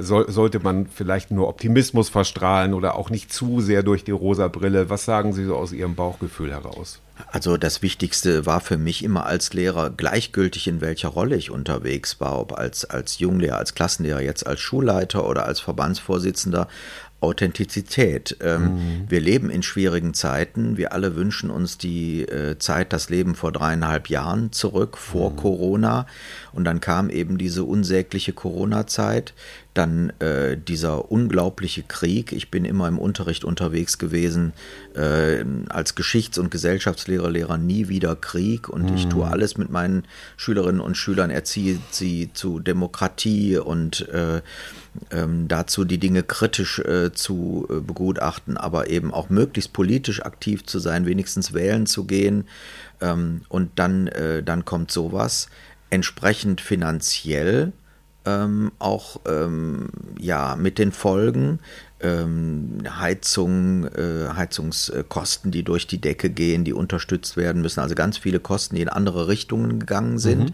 soll, 0.00 0.30
sollte 0.30 0.60
man 0.60 0.86
vielleicht 0.86 1.30
nur 1.30 1.48
Optimismus 1.48 2.08
verstrahlen 2.08 2.74
oder 2.74 2.94
auch 2.94 3.10
nicht 3.10 3.32
zu 3.32 3.60
sehr 3.60 3.82
durch 3.82 4.04
die 4.04 4.10
rosa 4.10 4.48
Brille? 4.48 4.90
Was 4.90 5.04
sagen 5.04 5.32
Sie 5.32 5.44
so 5.44 5.56
aus 5.56 5.72
Ihrem 5.72 5.94
Bauchgefühl 5.94 6.50
heraus? 6.50 7.00
Also 7.28 7.56
das 7.56 7.82
Wichtigste 7.82 8.46
war 8.46 8.60
für 8.60 8.78
mich 8.78 9.04
immer 9.04 9.26
als 9.26 9.52
Lehrer 9.52 9.90
gleichgültig, 9.90 10.68
in 10.68 10.80
welcher 10.80 11.08
Rolle 11.08 11.36
ich 11.36 11.50
unterwegs 11.50 12.20
war, 12.20 12.38
ob 12.38 12.58
als, 12.58 12.84
als 12.84 13.18
Junglehrer, 13.18 13.58
als 13.58 13.74
Klassenlehrer, 13.74 14.20
jetzt 14.20 14.46
als 14.46 14.60
Schulleiter 14.60 15.28
oder 15.28 15.44
als 15.44 15.60
Verbandsvorsitzender. 15.60 16.68
Authentizität. 17.20 18.36
Ähm, 18.40 19.06
Wir 19.08 19.20
leben 19.20 19.50
in 19.50 19.62
schwierigen 19.62 20.14
Zeiten. 20.14 20.76
Wir 20.76 20.92
alle 20.92 21.16
wünschen 21.16 21.50
uns 21.50 21.76
die 21.78 22.22
äh, 22.22 22.58
Zeit, 22.58 22.92
das 22.92 23.10
Leben 23.10 23.34
vor 23.34 23.52
dreieinhalb 23.52 24.08
Jahren 24.08 24.52
zurück, 24.52 24.96
vor 24.96 25.36
Corona. 25.36 26.06
Und 26.52 26.64
dann 26.64 26.80
kam 26.80 27.10
eben 27.10 27.38
diese 27.38 27.64
unsägliche 27.64 28.32
Corona-Zeit. 28.32 29.34
Dann 29.74 30.10
äh, 30.18 30.56
dieser 30.56 31.12
unglaubliche 31.12 31.82
Krieg. 31.82 32.32
Ich 32.32 32.50
bin 32.50 32.64
immer 32.64 32.88
im 32.88 32.98
Unterricht 32.98 33.44
unterwegs 33.44 33.98
gewesen, 33.98 34.52
äh, 34.96 35.44
als 35.68 35.94
Geschichts- 35.94 36.38
und 36.38 36.50
Gesellschaftslehrer, 36.50 37.30
Lehrer 37.30 37.58
nie 37.58 37.88
wieder 37.88 38.16
Krieg. 38.16 38.68
Und 38.68 38.90
ich 38.94 39.06
tue 39.06 39.26
alles 39.26 39.58
mit 39.58 39.70
meinen 39.70 40.04
Schülerinnen 40.36 40.80
und 40.80 40.96
Schülern, 40.96 41.30
erziehe 41.30 41.78
sie 41.90 42.30
zu 42.32 42.58
Demokratie 42.58 43.58
und 43.58 44.08
äh, 44.08 44.40
ähm, 45.10 45.48
dazu 45.48 45.84
die 45.84 45.98
Dinge 45.98 46.22
kritisch 46.22 46.78
äh, 46.80 47.12
zu 47.12 47.66
äh, 47.70 47.80
begutachten, 47.80 48.56
aber 48.56 48.90
eben 48.90 49.12
auch 49.12 49.30
möglichst 49.30 49.72
politisch 49.72 50.22
aktiv 50.22 50.64
zu 50.66 50.78
sein, 50.78 51.06
wenigstens 51.06 51.52
wählen 51.52 51.86
zu 51.86 52.04
gehen. 52.04 52.46
Ähm, 53.00 53.42
und 53.48 53.70
dann, 53.76 54.08
äh, 54.08 54.42
dann 54.42 54.64
kommt 54.64 54.90
sowas. 54.90 55.48
Entsprechend 55.90 56.60
finanziell 56.60 57.72
ähm, 58.24 58.72
auch 58.78 59.20
ähm, 59.26 59.88
ja, 60.18 60.56
mit 60.56 60.78
den 60.78 60.92
Folgen. 60.92 61.60
Ähm, 62.00 62.78
Heizung, 62.88 63.84
äh, 63.86 64.28
Heizungskosten, 64.34 65.50
die 65.50 65.62
durch 65.62 65.86
die 65.86 66.00
Decke 66.00 66.30
gehen, 66.30 66.64
die 66.64 66.72
unterstützt 66.72 67.36
werden 67.36 67.62
müssen. 67.62 67.80
Also 67.80 67.94
ganz 67.94 68.18
viele 68.18 68.40
Kosten, 68.40 68.76
die 68.76 68.82
in 68.82 68.88
andere 68.88 69.28
Richtungen 69.28 69.78
gegangen 69.80 70.18
sind. 70.18 70.52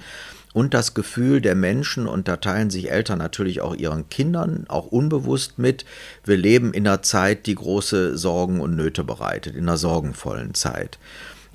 Und 0.57 0.73
das 0.73 0.95
Gefühl 0.95 1.43
der 1.43 1.55
Menschen, 1.55 2.07
und 2.07 2.29
da 2.29 2.39
teilen 2.39 2.71
sich 2.71 2.91
Eltern 2.91 3.19
natürlich 3.19 3.61
auch 3.61 3.75
ihren 3.75 4.09
Kindern 4.09 4.65
auch 4.69 4.87
unbewusst 4.87 5.59
mit, 5.59 5.85
wir 6.25 6.39
leben 6.39 6.73
in 6.73 6.89
einer 6.89 7.03
Zeit, 7.03 7.45
die 7.45 7.55
große 7.55 8.17
Sorgen 8.17 8.63
und 8.63 8.75
Nöte 8.75 9.05
bereitet, 9.05 9.55
in 9.55 9.65
einer 9.69 9.77
sorgenvollen 9.77 10.55
Zeit. 10.55 10.99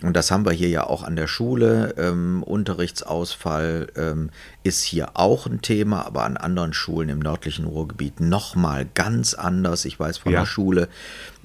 Und 0.04 0.16
das 0.16 0.30
haben 0.30 0.46
wir 0.46 0.52
hier 0.52 0.70
ja 0.70 0.84
auch 0.86 1.02
an 1.02 1.16
der 1.16 1.26
Schule. 1.26 1.96
Ähm, 1.98 2.44
Unterrichtsausfall 2.44 3.88
ähm, 3.96 4.30
ist 4.62 4.84
hier 4.84 5.10
auch 5.16 5.48
ein 5.48 5.62
Thema, 5.62 6.06
aber 6.06 6.24
an 6.24 6.38
anderen 6.38 6.74
Schulen 6.74 7.10
im 7.10 7.20
nördlichen 7.20 7.66
Ruhrgebiet 7.66 8.20
nochmal 8.20 8.88
ganz 8.94 9.34
anders. 9.34 9.86
Ich 9.86 10.00
weiß 10.00 10.20
von 10.20 10.32
Ja. 10.32 10.42
der 10.42 10.46
Schule 10.46 10.90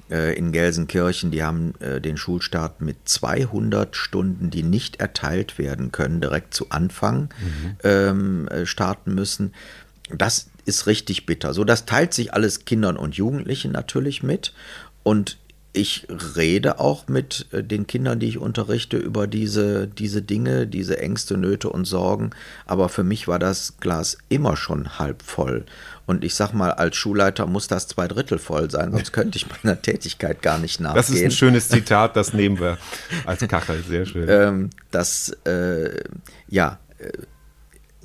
äh, 0.09 0.37
in 0.37 0.51
Gelsenkirchen, 0.51 1.31
die 1.31 1.43
haben 1.43 1.73
äh, 1.79 2.01
den 2.01 2.17
Schulstart 2.17 2.81
mit 2.81 2.97
200 3.05 3.95
Stunden, 3.95 4.49
die 4.49 4.63
nicht 4.63 4.99
erteilt 4.99 5.57
werden 5.57 5.91
können, 5.91 6.21
direkt 6.21 6.53
zu 6.53 6.69
Anfang 6.69 7.29
ähm, 7.83 8.47
äh, 8.47 8.65
starten 8.65 9.13
müssen. 9.13 9.53
Das 10.15 10.49
ist 10.65 10.87
richtig 10.87 11.25
bitter. 11.25 11.53
So, 11.53 11.63
das 11.63 11.85
teilt 11.85 12.13
sich 12.13 12.33
alles 12.33 12.65
Kindern 12.65 12.97
und 12.97 13.15
Jugendlichen 13.15 13.71
natürlich 13.71 14.23
mit. 14.23 14.53
Und 15.03 15.37
ich 15.73 16.07
rede 16.35 16.79
auch 16.79 17.07
mit 17.07 17.47
äh, 17.51 17.63
den 17.63 17.87
Kindern, 17.87 18.19
die 18.19 18.27
ich 18.27 18.37
unterrichte, 18.37 18.97
über 18.97 19.27
diese, 19.27 19.87
diese 19.87 20.21
Dinge, 20.21 20.67
diese 20.67 20.99
Ängste, 20.99 21.37
Nöte 21.37 21.69
und 21.69 21.85
Sorgen. 21.85 22.31
Aber 22.65 22.89
für 22.89 23.03
mich 23.03 23.27
war 23.27 23.39
das 23.39 23.75
Glas 23.79 24.17
immer 24.29 24.57
schon 24.57 24.97
halb 24.97 25.21
voll. 25.21 25.65
Und 26.05 26.23
ich 26.23 26.35
sag 26.35 26.53
mal, 26.53 26.71
als 26.71 26.95
Schulleiter 26.95 27.45
muss 27.47 27.67
das 27.67 27.87
zwei 27.87 28.07
Drittel 28.07 28.39
voll 28.39 28.71
sein, 28.71 28.91
sonst 28.91 29.11
könnte 29.11 29.37
ich 29.37 29.45
meiner 29.49 29.81
Tätigkeit 29.81 30.41
gar 30.41 30.57
nicht 30.57 30.79
nachgehen. 30.79 30.95
Das 30.95 31.09
ist 31.09 31.23
ein 31.23 31.31
schönes 31.31 31.67
Zitat, 31.67 32.15
das 32.15 32.33
nehmen 32.33 32.59
wir 32.59 32.77
als 33.25 33.45
Kachel, 33.47 33.83
sehr 33.87 34.05
schön. 34.05 34.25
ähm, 34.29 34.69
das, 34.89 35.29
äh, 35.45 36.01
ja, 36.47 36.79
äh, 36.97 37.09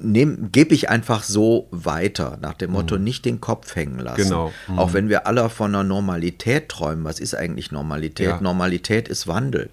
nehm- 0.03 0.51
gebe 0.53 0.75
ich 0.75 0.88
einfach 0.91 1.23
so 1.23 1.69
weiter, 1.71 2.38
nach 2.41 2.55
dem 2.55 2.73
Motto, 2.73 2.99
nicht 2.99 3.25
den 3.25 3.41
Kopf 3.41 3.75
hängen 3.77 3.99
lassen. 3.99 4.21
Mhm. 4.21 4.25
Genau. 4.25 4.53
Mhm. 4.69 4.79
Auch 4.79 4.93
wenn 4.93 5.09
wir 5.09 5.27
alle 5.27 5.49
von 5.51 5.75
einer 5.75 5.85
Normalität 5.85 6.69
träumen. 6.69 7.05
Was 7.05 7.21
ist 7.21 7.35
eigentlich 7.35 7.73
Normalität? 7.73 8.27
Ja. 8.29 8.41
Normalität 8.41 9.09
ist 9.09 9.27
Wandel. 9.27 9.71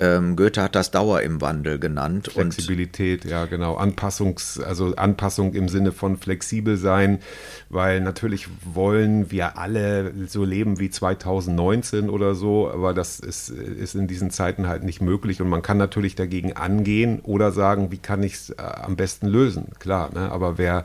Ähm, 0.00 0.34
Goethe 0.34 0.60
hat 0.60 0.74
das 0.74 0.90
Dauer 0.90 1.22
im 1.22 1.40
Wandel 1.40 1.78
genannt. 1.78 2.30
Flexibilität, 2.32 3.24
ja 3.24 3.46
genau. 3.46 3.76
Anpassungs, 3.76 4.58
also 4.58 4.96
Anpassung 4.96 5.54
im 5.54 5.68
Sinne 5.68 5.92
von 5.92 6.16
flexibel 6.16 6.76
sein, 6.76 7.20
weil 7.68 8.00
natürlich 8.00 8.48
wollen 8.64 9.30
wir 9.30 9.56
alle 9.56 10.12
so 10.26 10.44
leben 10.44 10.80
wie 10.80 10.90
2019 10.90 12.10
oder 12.10 12.34
so, 12.34 12.68
aber 12.70 12.92
das 12.92 13.20
ist, 13.20 13.50
ist 13.50 13.94
in 13.94 14.08
diesen 14.08 14.30
Zeiten 14.30 14.66
halt 14.66 14.82
nicht 14.82 15.00
möglich 15.00 15.40
und 15.40 15.48
man 15.48 15.62
kann 15.62 15.78
natürlich 15.78 16.16
dagegen 16.16 16.54
angehen 16.54 17.20
oder 17.20 17.52
sagen, 17.52 17.92
wie 17.92 17.98
kann 17.98 18.24
ich 18.24 18.34
es 18.34 18.50
äh, 18.50 18.62
am 18.62 18.96
besten 18.96 19.28
lösen, 19.28 19.68
klar, 19.78 20.10
ne? 20.12 20.32
aber 20.32 20.58
wer 20.58 20.84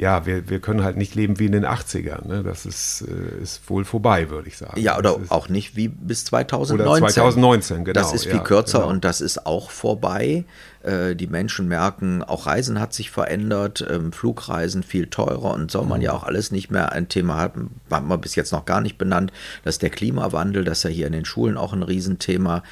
ja, 0.00 0.24
wir, 0.24 0.48
wir 0.48 0.60
können 0.60 0.82
halt 0.82 0.96
nicht 0.96 1.14
leben 1.14 1.38
wie 1.38 1.44
in 1.44 1.52
den 1.52 1.66
80ern. 1.66 2.26
Ne? 2.26 2.42
Das 2.42 2.64
ist, 2.64 3.02
äh, 3.02 3.42
ist 3.42 3.68
wohl 3.68 3.84
vorbei, 3.84 4.30
würde 4.30 4.48
ich 4.48 4.56
sagen. 4.56 4.80
Ja, 4.80 4.96
oder 4.96 5.18
auch 5.28 5.50
nicht 5.50 5.76
wie 5.76 5.88
bis 5.88 6.24
2019. 6.24 6.86
Oder 6.86 7.12
2019, 7.12 7.84
genau, 7.84 8.00
Das 8.00 8.14
ist 8.14 8.24
viel 8.24 8.36
ja, 8.36 8.42
kürzer 8.42 8.78
genau. 8.78 8.90
und 8.90 9.04
das 9.04 9.20
ist 9.20 9.44
auch 9.46 9.70
vorbei. 9.70 10.44
Äh, 10.82 11.14
die 11.16 11.26
Menschen 11.26 11.68
merken, 11.68 12.22
auch 12.22 12.46
Reisen 12.46 12.80
hat 12.80 12.94
sich 12.94 13.10
verändert, 13.10 13.86
ähm, 13.90 14.12
Flugreisen 14.12 14.82
viel 14.82 15.06
teurer 15.08 15.52
und 15.52 15.70
soll 15.70 15.82
Mhm. 15.82 15.88
man 15.90 16.00
ja 16.00 16.12
auch 16.14 16.22
alles 16.24 16.50
nicht 16.50 16.70
mehr 16.70 16.92
ein 16.92 17.08
Thema 17.10 17.36
haben, 17.36 17.70
haben 17.90 18.08
wir 18.08 18.16
bis 18.16 18.36
jetzt 18.36 18.52
noch 18.52 18.64
gar 18.64 18.80
nicht 18.80 18.96
benannt. 18.96 19.32
Das 19.64 19.74
ist 19.74 19.82
der 19.82 19.90
Klimawandel, 19.90 20.64
das 20.64 20.78
ist 20.78 20.84
ja 20.84 20.90
hier 20.90 21.06
in 21.08 21.12
den 21.12 21.26
Schulen 21.26 21.58
auch 21.58 21.74
ein 21.74 21.82
Riesenthema. 21.82 22.62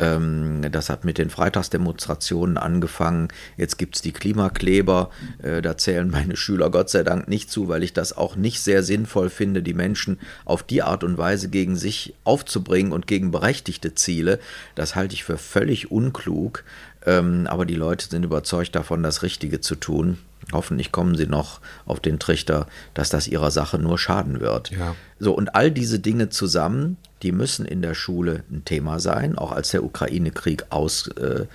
Ähm, 0.00 0.62
Das 0.72 0.88
hat 0.90 1.04
mit 1.04 1.18
den 1.18 1.30
Freitagsdemonstrationen 1.30 2.56
angefangen. 2.56 3.28
Jetzt 3.56 3.78
gibt 3.78 3.96
es 3.96 4.02
die 4.02 4.12
Klimakleber. 4.12 5.10
Äh, 5.42 5.62
Da 5.62 5.76
zählen 5.76 6.10
meine 6.10 6.36
Schüler 6.36 6.70
Gott 6.70 6.90
sei 6.90 7.02
Dank 7.04 7.28
nicht 7.28 7.50
zu, 7.50 7.68
weil 7.68 7.82
ich 7.82 7.92
das 7.92 8.16
auch 8.16 8.34
nicht 8.34 8.60
sehr 8.60 8.82
sinnvoll 8.82 9.30
finde, 9.30 9.62
die 9.62 9.74
Menschen 9.74 10.18
auf 10.44 10.62
die 10.62 10.82
Art 10.82 11.04
und 11.04 11.18
Weise 11.18 11.48
gegen 11.48 11.76
sich 11.76 12.14
aufzubringen 12.24 12.92
und 12.92 13.06
gegen 13.06 13.30
berechtigte 13.30 13.94
Ziele. 13.94 14.40
Das 14.74 14.94
halte 14.96 15.14
ich 15.14 15.22
für 15.24 15.38
völlig 15.38 15.90
unklug. 15.90 16.64
Ähm, 17.06 17.46
Aber 17.48 17.64
die 17.66 17.76
Leute 17.76 18.08
sind 18.08 18.24
überzeugt 18.24 18.74
davon, 18.74 19.02
das 19.02 19.22
Richtige 19.22 19.60
zu 19.60 19.74
tun. 19.74 20.18
Hoffentlich 20.52 20.90
kommen 20.90 21.14
sie 21.16 21.26
noch 21.26 21.60
auf 21.86 22.00
den 22.00 22.18
Trichter, 22.18 22.66
dass 22.94 23.10
das 23.10 23.28
ihrer 23.28 23.50
Sache 23.50 23.78
nur 23.78 23.98
schaden 23.98 24.40
wird. 24.40 24.70
Ja. 24.70 24.94
So, 25.18 25.32
und 25.32 25.54
all 25.54 25.70
diese 25.70 25.98
Dinge 25.98 26.28
zusammen, 26.30 26.96
die 27.22 27.32
müssen 27.32 27.66
in 27.66 27.82
der 27.82 27.94
Schule 27.94 28.44
ein 28.50 28.64
Thema 28.64 29.00
sein, 29.00 29.36
auch 29.36 29.52
als 29.52 29.70
der 29.70 29.84
Ukraine-Krieg 29.84 30.66
ausbrach. 30.70 31.46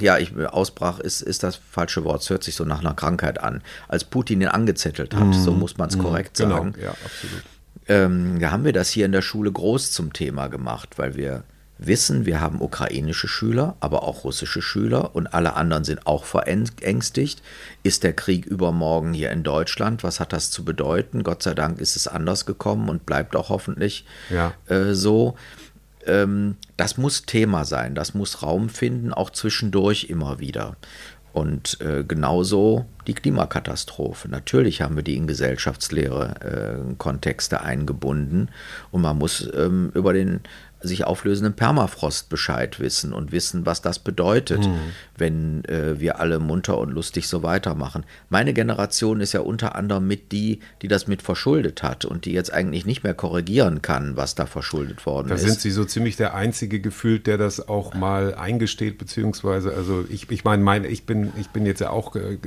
ja, 0.00 0.18
ich, 0.18 0.36
ausbrach 0.46 0.98
ist, 0.98 1.22
ist 1.22 1.42
das 1.42 1.56
falsche 1.56 2.04
Wort, 2.04 2.22
es 2.22 2.30
hört 2.30 2.44
sich 2.44 2.54
so 2.54 2.64
nach 2.64 2.80
einer 2.80 2.94
Krankheit 2.94 3.40
an. 3.40 3.62
Als 3.88 4.04
Putin 4.04 4.40
ihn 4.40 4.48
angezettelt 4.48 5.14
hat, 5.14 5.34
so 5.34 5.52
muss 5.52 5.78
man 5.78 5.88
es 5.88 5.98
korrekt 5.98 6.36
genau, 6.38 6.56
sagen. 6.56 6.74
ja, 6.82 6.90
absolut. 6.90 7.42
Ähm, 7.86 8.38
da 8.40 8.50
haben 8.50 8.64
wir 8.64 8.72
das 8.72 8.90
hier 8.90 9.04
in 9.06 9.12
der 9.12 9.22
Schule 9.22 9.52
groß 9.52 9.92
zum 9.92 10.12
Thema 10.12 10.48
gemacht, 10.48 10.90
weil 10.96 11.16
wir 11.16 11.44
wissen, 11.78 12.24
wir 12.24 12.40
haben 12.40 12.60
ukrainische 12.60 13.28
Schüler, 13.28 13.76
aber 13.80 14.04
auch 14.04 14.24
russische 14.24 14.62
Schüler 14.62 15.14
und 15.14 15.26
alle 15.28 15.54
anderen 15.54 15.84
sind 15.84 16.06
auch 16.06 16.24
verängstigt. 16.24 17.42
Ist 17.82 18.04
der 18.04 18.12
Krieg 18.12 18.46
übermorgen 18.46 19.12
hier 19.12 19.30
in 19.30 19.42
Deutschland? 19.42 20.04
Was 20.04 20.20
hat 20.20 20.32
das 20.32 20.50
zu 20.50 20.64
bedeuten? 20.64 21.22
Gott 21.24 21.42
sei 21.42 21.54
Dank 21.54 21.80
ist 21.80 21.96
es 21.96 22.06
anders 22.08 22.46
gekommen 22.46 22.88
und 22.88 23.06
bleibt 23.06 23.34
auch 23.36 23.48
hoffentlich 23.48 24.06
Ja. 24.30 24.54
äh, 24.66 24.94
so. 24.94 25.36
Ähm, 26.06 26.56
das 26.76 26.96
muss 26.98 27.22
Thema 27.22 27.64
sein, 27.64 27.94
das 27.94 28.14
muss 28.14 28.42
Raum 28.42 28.68
finden, 28.68 29.12
auch 29.12 29.30
zwischendurch 29.30 30.04
immer 30.04 30.38
wieder. 30.38 30.76
Und 31.32 31.80
äh, 31.80 32.04
genauso 32.06 32.86
die 33.08 33.14
Klimakatastrophe. 33.14 34.28
Natürlich 34.28 34.82
haben 34.82 34.94
wir 34.94 35.02
die 35.02 35.16
in 35.16 35.26
Gesellschaftslehre 35.26 36.84
äh, 36.90 36.94
Kontexte 36.96 37.60
eingebunden 37.62 38.50
und 38.92 39.02
man 39.02 39.18
muss 39.18 39.50
ähm, 39.56 39.90
über 39.94 40.12
den 40.12 40.42
sich 40.88 41.04
auflösenden 41.04 41.54
Permafrost 41.54 42.28
Bescheid 42.28 42.80
wissen 42.80 43.12
und 43.12 43.32
wissen, 43.32 43.66
was 43.66 43.82
das 43.82 43.98
bedeutet, 43.98 44.66
mhm. 44.66 44.78
wenn 45.16 45.64
äh, 45.64 45.98
wir 46.00 46.20
alle 46.20 46.38
munter 46.38 46.78
und 46.78 46.90
lustig 46.90 47.28
so 47.28 47.42
weitermachen. 47.42 48.04
Meine 48.28 48.52
Generation 48.52 49.20
ist 49.20 49.32
ja 49.32 49.40
unter 49.40 49.74
anderem 49.74 50.06
mit 50.06 50.32
die, 50.32 50.60
die 50.82 50.88
das 50.88 51.06
mit 51.06 51.22
verschuldet 51.22 51.82
hat 51.82 52.04
und 52.04 52.24
die 52.24 52.32
jetzt 52.32 52.52
eigentlich 52.52 52.86
nicht 52.86 53.04
mehr 53.04 53.14
korrigieren 53.14 53.82
kann, 53.82 54.16
was 54.16 54.34
da 54.34 54.46
verschuldet 54.46 55.06
worden 55.06 55.28
da 55.28 55.34
ist. 55.34 55.44
Da 55.44 55.48
sind 55.48 55.60
Sie 55.60 55.70
so 55.70 55.84
ziemlich 55.84 56.16
der 56.16 56.34
einzige 56.34 56.80
gefühlt, 56.80 57.26
der 57.26 57.38
das 57.38 57.68
auch 57.68 57.94
mal 57.94 58.34
eingesteht, 58.34 58.98
beziehungsweise, 58.98 59.74
also 59.74 60.04
ich, 60.08 60.30
ich 60.30 60.44
meine, 60.44 60.62
mein, 60.62 60.84
ich, 60.84 61.06
bin, 61.06 61.32
ich 61.38 61.48
bin 61.48 61.66
jetzt 61.66 61.80
ja 61.80 61.90
auch 61.90 62.14
äh, 62.16 62.38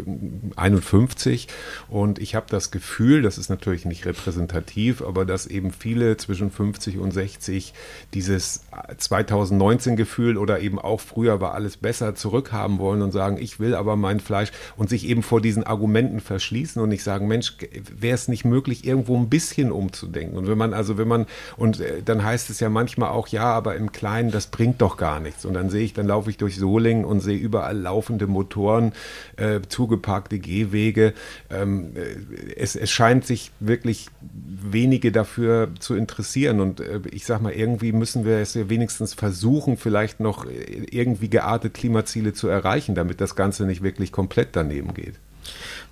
51 0.56 1.48
und 1.90 2.20
ich 2.20 2.36
habe 2.36 2.48
das 2.50 2.72
Gefühl, 2.72 3.22
das 3.22 3.38
ist 3.38 3.50
natürlich 3.50 3.86
nicht 3.86 4.06
repräsentativ, 4.06 5.02
aber 5.02 5.26
dass 5.26 5.48
eben 5.48 5.72
viele 5.72 6.18
zwischen 6.18 6.52
50 6.52 6.98
und 6.98 7.12
60 7.12 7.74
diese 8.14 8.27
dieses 8.28 8.62
2019-Gefühl 8.98 10.38
oder 10.38 10.60
eben 10.60 10.80
auch 10.80 11.00
früher 11.00 11.42
war 11.42 11.54
alles 11.54 11.78
besser 11.78 12.16
zurückhaben 12.16 12.80
wollen 12.80 13.02
und 13.02 13.12
sagen, 13.12 13.38
ich 13.40 13.60
will 13.60 13.76
aber 13.76 13.96
mein 13.96 14.20
Fleisch 14.20 14.52
und 14.76 14.90
sich 14.90 15.08
eben 15.08 15.24
vor 15.24 15.42
diesen 15.42 15.64
Argumenten 15.64 16.20
verschließen 16.20 16.82
und 16.82 16.90
nicht 16.90 17.04
sagen, 17.04 17.28
Mensch, 17.28 17.58
wäre 17.98 18.16
es 18.16 18.28
nicht 18.28 18.46
möglich, 18.46 18.86
irgendwo 18.86 19.18
ein 19.18 19.30
bisschen 19.30 19.72
umzudenken. 19.72 20.38
Und 20.38 20.48
wenn 20.48 20.58
man, 20.58 20.74
also 20.74 20.98
wenn 20.98 21.08
man, 21.08 21.26
und 21.56 21.80
äh, 21.80 22.02
dann 22.04 22.24
heißt 22.24 22.50
es 22.50 22.60
ja 22.60 22.70
manchmal 22.70 23.10
auch, 23.10 23.28
ja, 23.30 23.46
aber 23.46 23.76
im 23.76 23.92
Kleinen, 23.92 24.32
das 24.32 24.48
bringt 24.48 24.82
doch 24.82 24.98
gar 24.98 25.20
nichts. 25.20 25.46
Und 25.46 25.54
dann 25.54 25.70
sehe 25.70 25.84
ich, 25.84 25.94
dann 25.94 26.08
laufe 26.08 26.30
ich 26.30 26.38
durch 26.38 26.58
Solingen 26.58 27.06
und 27.06 27.22
sehe 27.22 27.38
überall 27.38 27.78
laufende 27.78 28.28
Motoren, 28.28 28.94
äh, 29.38 29.62
zugeparkte 29.68 30.40
Gehwege. 30.40 31.14
Ähm, 31.50 31.92
äh, 31.96 32.54
es, 32.56 32.76
es 32.76 32.92
scheint 32.92 33.26
sich 33.26 33.52
wirklich 33.60 34.08
wenige 34.22 35.12
dafür 35.12 35.70
zu 35.80 35.96
interessieren. 35.96 36.60
Und 36.60 36.80
äh, 36.80 37.02
ich 37.12 37.26
sag 37.26 37.42
mal, 37.42 37.54
irgendwie 37.54 37.92
müssen 37.92 38.07
müssen 38.08 38.26
wir 38.26 38.38
es 38.38 38.56
wenigstens 38.70 39.14
versuchen, 39.14 39.76
vielleicht 39.76 40.22
noch 40.22 40.46
irgendwie 40.46 41.30
geartet 41.30 41.74
Klimaziele 41.74 42.32
zu 42.32 42.48
erreichen, 42.48 42.96
damit 42.96 43.20
das 43.20 43.36
Ganze 43.36 43.66
nicht 43.66 43.84
wirklich 43.84 44.14
komplett 44.14 44.50
daneben 44.54 44.94
geht. 44.94 45.16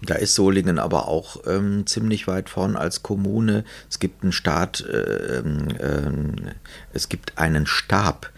Da 0.02 0.16
ist 0.16 0.34
Solingen 0.34 0.80
aber 0.80 1.10
auch 1.10 1.42
ähm, 1.46 1.86
ziemlich 1.86 2.26
weit 2.26 2.48
vorn 2.48 2.78
als 2.78 3.04
Kommune. 3.04 3.66
Es 3.90 4.00
gibt 4.00 4.24
einen 4.24 4.32
Staat, 4.32 4.80
äh, 4.82 5.40
äh, 5.40 6.12
es 6.94 7.10
gibt 7.10 7.38
einen 7.38 7.66
Stab 7.66 8.32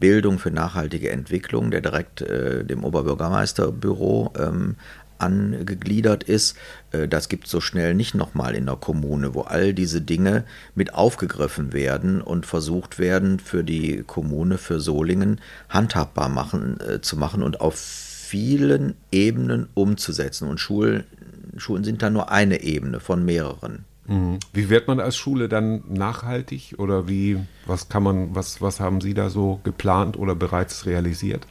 Bildung 0.00 0.40
für 0.40 0.50
nachhaltige 0.50 1.10
Entwicklung, 1.10 1.70
der 1.70 1.82
direkt 1.82 2.22
äh, 2.22 2.64
dem 2.64 2.82
Oberbürgermeisterbüro 2.82 4.32
ähm, 4.38 4.76
angegliedert 5.20 6.24
ist. 6.24 6.56
Äh, 6.92 7.08
das 7.08 7.28
gibt 7.28 7.44
es 7.44 7.50
so 7.50 7.60
schnell 7.60 7.94
nicht 7.94 8.14
nochmal 8.14 8.54
in 8.54 8.66
der 8.66 8.76
Kommune, 8.76 9.34
wo 9.34 9.42
all 9.42 9.74
diese 9.74 10.00
Dinge 10.00 10.44
mit 10.74 10.94
aufgegriffen 10.94 11.72
werden 11.72 12.20
und 12.20 12.46
versucht 12.46 12.98
werden, 12.98 13.38
für 13.38 13.64
die 13.64 14.02
Kommune, 14.06 14.58
für 14.58 14.80
Solingen 14.80 15.40
handhabbar 15.68 16.28
machen, 16.28 16.78
äh, 16.80 17.00
zu 17.00 17.16
machen 17.16 17.42
und 17.42 17.60
auf 17.60 17.76
vielen 17.78 18.94
Ebenen 19.10 19.68
umzusetzen. 19.74 20.48
Und 20.48 20.58
Schulen, 20.60 21.04
Schulen 21.56 21.84
sind 21.84 22.02
da 22.02 22.10
nur 22.10 22.30
eine 22.30 22.62
Ebene 22.62 23.00
von 23.00 23.24
mehreren. 23.24 23.84
Mhm. 24.06 24.38
Wie 24.52 24.68
wird 24.68 24.88
man 24.88 25.00
als 25.00 25.16
Schule 25.16 25.48
dann 25.48 25.82
nachhaltig 25.88 26.74
oder 26.78 27.08
wie, 27.08 27.38
was 27.66 27.88
kann 27.88 28.02
man, 28.02 28.34
was, 28.34 28.60
was 28.60 28.80
haben 28.80 29.00
Sie 29.00 29.14
da 29.14 29.30
so 29.30 29.60
geplant 29.62 30.16
oder 30.16 30.34
bereits 30.34 30.86
realisiert? 30.86 31.46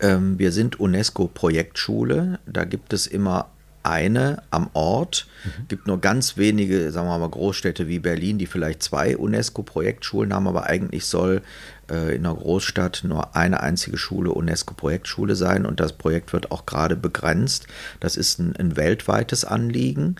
Ähm, 0.00 0.38
wir 0.38 0.52
sind 0.52 0.78
UNESCO-Projektschule. 0.80 2.38
Da 2.46 2.64
gibt 2.64 2.92
es 2.92 3.06
immer 3.06 3.48
eine 3.82 4.42
am 4.50 4.68
Ort. 4.74 5.26
Mhm. 5.44 5.68
gibt 5.68 5.86
nur 5.86 6.00
ganz 6.00 6.36
wenige, 6.36 6.90
sagen 6.90 7.08
wir 7.08 7.18
mal, 7.18 7.28
Großstädte 7.28 7.88
wie 7.88 7.98
Berlin, 7.98 8.38
die 8.38 8.46
vielleicht 8.46 8.82
zwei 8.82 9.16
UNESCO-Projektschulen 9.16 10.34
haben, 10.34 10.46
aber 10.46 10.66
eigentlich 10.66 11.06
soll 11.06 11.42
äh, 11.90 12.14
in 12.14 12.26
einer 12.26 12.34
Großstadt 12.34 13.02
nur 13.04 13.34
eine 13.34 13.60
einzige 13.60 13.96
Schule 13.96 14.32
UNESCO-Projektschule 14.32 15.36
sein 15.36 15.64
und 15.64 15.80
das 15.80 15.94
Projekt 15.94 16.32
wird 16.32 16.50
auch 16.50 16.66
gerade 16.66 16.96
begrenzt. 16.96 17.66
Das 18.00 18.16
ist 18.16 18.38
ein, 18.38 18.54
ein 18.56 18.76
weltweites 18.76 19.44
Anliegen. 19.44 20.16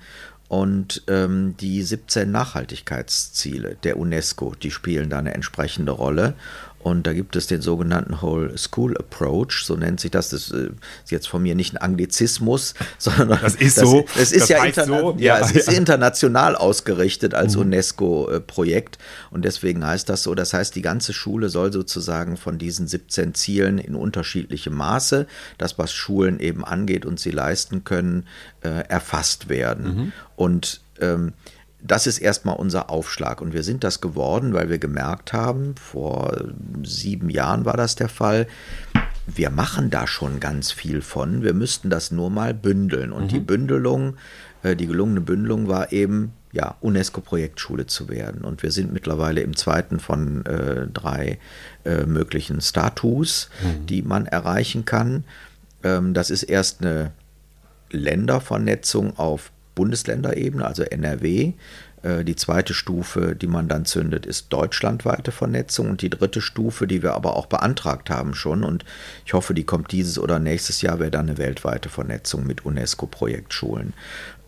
Und 0.48 1.02
ähm, 1.08 1.56
die 1.60 1.82
17 1.82 2.30
Nachhaltigkeitsziele 2.30 3.76
der 3.82 3.98
UNESCO, 3.98 4.54
die 4.54 4.70
spielen 4.70 5.10
da 5.10 5.18
eine 5.18 5.34
entsprechende 5.34 5.92
Rolle. 5.92 6.34
Und 6.80 7.06
da 7.08 7.12
gibt 7.12 7.34
es 7.34 7.48
den 7.48 7.60
sogenannten 7.60 8.22
Whole 8.22 8.56
School 8.56 8.96
Approach, 8.96 9.64
so 9.64 9.74
nennt 9.74 9.98
sich 9.98 10.12
das. 10.12 10.28
Das 10.28 10.50
ist 10.50 10.72
jetzt 11.10 11.28
von 11.28 11.42
mir 11.42 11.56
nicht 11.56 11.74
ein 11.74 11.76
Anglizismus, 11.76 12.74
sondern 12.98 13.40
das 13.40 13.56
ist 13.56 13.76
so. 13.76 14.04
Es 14.16 14.30
ist 14.30 14.42
das 14.42 14.48
ja, 14.48 14.64
interna 14.64 15.00
so. 15.00 15.16
ja, 15.18 15.38
ja, 15.38 15.44
es 15.44 15.52
ist 15.52 15.72
international 15.72 16.54
ausgerichtet 16.54 17.34
als 17.34 17.56
mhm. 17.56 17.62
UNESCO-Projekt 17.62 18.98
und 19.30 19.44
deswegen 19.44 19.84
heißt 19.84 20.08
das 20.08 20.22
so. 20.22 20.34
Das 20.36 20.54
heißt, 20.54 20.76
die 20.76 20.82
ganze 20.82 21.12
Schule 21.12 21.48
soll 21.48 21.72
sozusagen 21.72 22.36
von 22.36 22.58
diesen 22.58 22.86
17 22.86 23.34
Zielen 23.34 23.78
in 23.78 23.96
unterschiedlichem 23.96 24.74
Maße, 24.74 25.26
das 25.58 25.78
was 25.78 25.92
Schulen 25.92 26.38
eben 26.38 26.64
angeht 26.64 27.04
und 27.04 27.18
sie 27.18 27.30
leisten 27.30 27.82
können, 27.82 28.26
äh, 28.62 28.84
erfasst 28.88 29.48
werden. 29.48 29.84
Mhm. 29.84 30.12
Und 30.36 30.80
ähm, 31.00 31.32
das 31.80 32.06
ist 32.06 32.18
erstmal 32.18 32.56
unser 32.56 32.90
Aufschlag. 32.90 33.40
Und 33.40 33.52
wir 33.52 33.62
sind 33.62 33.84
das 33.84 34.00
geworden, 34.00 34.52
weil 34.52 34.68
wir 34.68 34.78
gemerkt 34.78 35.32
haben, 35.32 35.74
vor 35.76 36.36
sieben 36.82 37.30
Jahren 37.30 37.64
war 37.64 37.76
das 37.76 37.94
der 37.94 38.08
Fall, 38.08 38.46
wir 39.26 39.50
machen 39.50 39.90
da 39.90 40.06
schon 40.06 40.40
ganz 40.40 40.72
viel 40.72 41.02
von. 41.02 41.42
Wir 41.42 41.54
müssten 41.54 41.90
das 41.90 42.10
nur 42.10 42.30
mal 42.30 42.54
bündeln. 42.54 43.12
Und 43.12 43.24
mhm. 43.24 43.28
die 43.28 43.40
Bündelung, 43.40 44.16
äh, 44.62 44.74
die 44.74 44.86
gelungene 44.86 45.20
Bündelung 45.20 45.68
war 45.68 45.92
eben, 45.92 46.32
ja, 46.52 46.76
UNESCO-Projektschule 46.80 47.86
zu 47.86 48.08
werden. 48.08 48.42
Und 48.42 48.62
wir 48.62 48.72
sind 48.72 48.92
mittlerweile 48.92 49.42
im 49.42 49.54
zweiten 49.54 50.00
von 50.00 50.46
äh, 50.46 50.86
drei 50.88 51.38
äh, 51.84 52.06
möglichen 52.06 52.60
Status, 52.62 53.50
mhm. 53.62 53.86
die 53.86 54.02
man 54.02 54.26
erreichen 54.26 54.84
kann. 54.84 55.24
Ähm, 55.84 56.14
das 56.14 56.30
ist 56.30 56.44
erst 56.44 56.80
eine 56.80 57.12
Ländervernetzung 57.90 59.18
auf 59.18 59.52
Bundesländerebene, 59.78 60.66
also 60.66 60.82
NRW. 60.82 61.52
Äh, 62.02 62.24
die 62.24 62.34
zweite 62.34 62.74
Stufe, 62.74 63.36
die 63.36 63.46
man 63.46 63.68
dann 63.68 63.84
zündet, 63.84 64.26
ist 64.26 64.52
deutschlandweite 64.52 65.30
Vernetzung. 65.30 65.90
Und 65.90 66.02
die 66.02 66.10
dritte 66.10 66.40
Stufe, 66.40 66.88
die 66.88 67.00
wir 67.02 67.14
aber 67.14 67.36
auch 67.36 67.46
beantragt 67.46 68.10
haben 68.10 68.34
schon, 68.34 68.64
und 68.64 68.84
ich 69.24 69.34
hoffe, 69.34 69.54
die 69.54 69.62
kommt 69.62 69.92
dieses 69.92 70.18
oder 70.18 70.40
nächstes 70.40 70.82
Jahr, 70.82 70.98
wäre 70.98 71.12
dann 71.12 71.28
eine 71.28 71.38
weltweite 71.38 71.88
Vernetzung 71.88 72.44
mit 72.44 72.64
UNESCO-Projektschulen. 72.64 73.94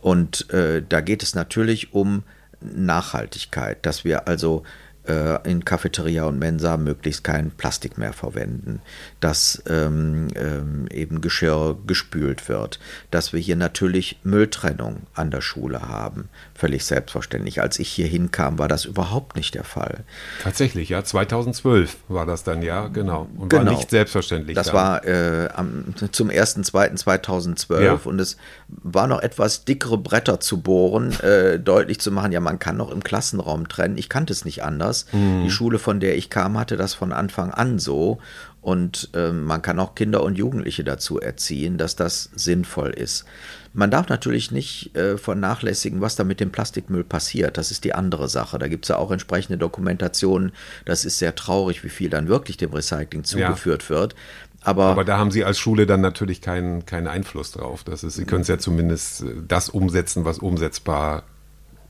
Und 0.00 0.50
äh, 0.50 0.82
da 0.86 1.00
geht 1.00 1.22
es 1.22 1.36
natürlich 1.36 1.94
um 1.94 2.24
Nachhaltigkeit, 2.60 3.86
dass 3.86 4.04
wir 4.04 4.26
also 4.26 4.64
in 5.44 5.64
Cafeteria 5.64 6.24
und 6.24 6.38
Mensa 6.38 6.76
möglichst 6.76 7.24
kein 7.24 7.50
Plastik 7.50 7.98
mehr 7.98 8.12
verwenden, 8.12 8.80
dass 9.20 9.62
ähm, 9.68 10.28
ähm, 10.34 10.86
eben 10.90 11.20
Geschirr 11.20 11.76
gespült 11.86 12.48
wird, 12.48 12.78
dass 13.10 13.32
wir 13.32 13.40
hier 13.40 13.56
natürlich 13.56 14.18
Mülltrennung 14.22 15.02
an 15.14 15.30
der 15.30 15.40
Schule 15.40 15.88
haben, 15.88 16.28
völlig 16.54 16.84
selbstverständlich. 16.84 17.60
Als 17.60 17.78
ich 17.78 17.88
hier 17.88 18.06
hinkam, 18.06 18.58
war 18.58 18.68
das 18.68 18.84
überhaupt 18.84 19.36
nicht 19.36 19.54
der 19.54 19.64
Fall. 19.64 20.04
Tatsächlich, 20.42 20.90
ja, 20.90 21.02
2012 21.02 21.96
war 22.08 22.26
das 22.26 22.44
dann, 22.44 22.62
ja, 22.62 22.88
genau. 22.88 23.28
Und 23.36 23.48
genau. 23.48 23.66
war 23.66 23.72
nicht 23.72 23.90
selbstverständlich. 23.90 24.54
Das 24.54 24.66
dann. 24.66 24.76
war 24.76 25.04
äh, 25.06 25.48
am, 25.54 25.94
zum 26.12 26.28
1.2.2012 26.28 27.80
ja. 27.80 28.00
und 28.04 28.20
es 28.20 28.36
war 28.68 29.06
noch 29.06 29.22
etwas 29.22 29.64
dickere 29.64 29.98
Bretter 29.98 30.40
zu 30.40 30.60
bohren, 30.60 31.18
äh, 31.20 31.58
deutlich 31.58 32.00
zu 32.00 32.12
machen, 32.12 32.32
ja, 32.32 32.40
man 32.40 32.58
kann 32.58 32.76
noch 32.76 32.90
im 32.90 33.02
Klassenraum 33.02 33.68
trennen. 33.68 33.96
Ich 33.96 34.08
kannte 34.08 34.32
es 34.32 34.44
nicht 34.44 34.62
anders 34.62 34.89
anders. 34.90 35.06
Mhm. 35.12 35.44
Die 35.44 35.50
Schule, 35.50 35.78
von 35.78 36.00
der 36.00 36.16
ich 36.16 36.30
kam, 36.30 36.58
hatte 36.58 36.76
das 36.76 36.94
von 36.94 37.12
Anfang 37.12 37.50
an 37.50 37.78
so. 37.78 38.18
Und 38.62 39.10
äh, 39.14 39.32
man 39.32 39.62
kann 39.62 39.78
auch 39.78 39.94
Kinder 39.94 40.22
und 40.22 40.36
Jugendliche 40.36 40.84
dazu 40.84 41.18
erziehen, 41.18 41.78
dass 41.78 41.96
das 41.96 42.30
sinnvoll 42.34 42.90
ist. 42.90 43.24
Man 43.72 43.90
darf 43.90 44.08
natürlich 44.08 44.50
nicht 44.50 44.94
äh, 44.96 45.16
vernachlässigen, 45.16 46.02
was 46.02 46.16
da 46.16 46.24
mit 46.24 46.40
dem 46.40 46.50
Plastikmüll 46.50 47.04
passiert. 47.04 47.56
Das 47.56 47.70
ist 47.70 47.84
die 47.84 47.94
andere 47.94 48.28
Sache. 48.28 48.58
Da 48.58 48.68
gibt 48.68 48.84
es 48.84 48.90
ja 48.90 48.96
auch 48.96 49.12
entsprechende 49.12 49.56
Dokumentationen. 49.56 50.52
Das 50.84 51.06
ist 51.06 51.18
sehr 51.18 51.34
traurig, 51.34 51.84
wie 51.84 51.88
viel 51.88 52.10
dann 52.10 52.28
wirklich 52.28 52.58
dem 52.58 52.72
Recycling 52.72 53.24
zugeführt 53.24 53.84
ja. 53.84 53.88
wird. 53.88 54.14
Aber, 54.62 54.86
Aber, 54.86 55.04
da 55.04 55.16
haben 55.16 55.30
Sie 55.30 55.42
als 55.42 55.58
Schule 55.58 55.86
dann 55.86 56.02
natürlich 56.02 56.42
keinen, 56.42 56.84
keinen 56.84 57.06
Einfluss 57.06 57.52
drauf. 57.52 57.82
Das 57.82 58.04
ist, 58.04 58.16
Sie 58.16 58.26
können 58.26 58.42
es 58.42 58.48
ja 58.48 58.58
zumindest 58.58 59.22
äh, 59.22 59.36
das 59.48 59.70
umsetzen, 59.70 60.26
was 60.26 60.38
umsetzbar 60.38 61.22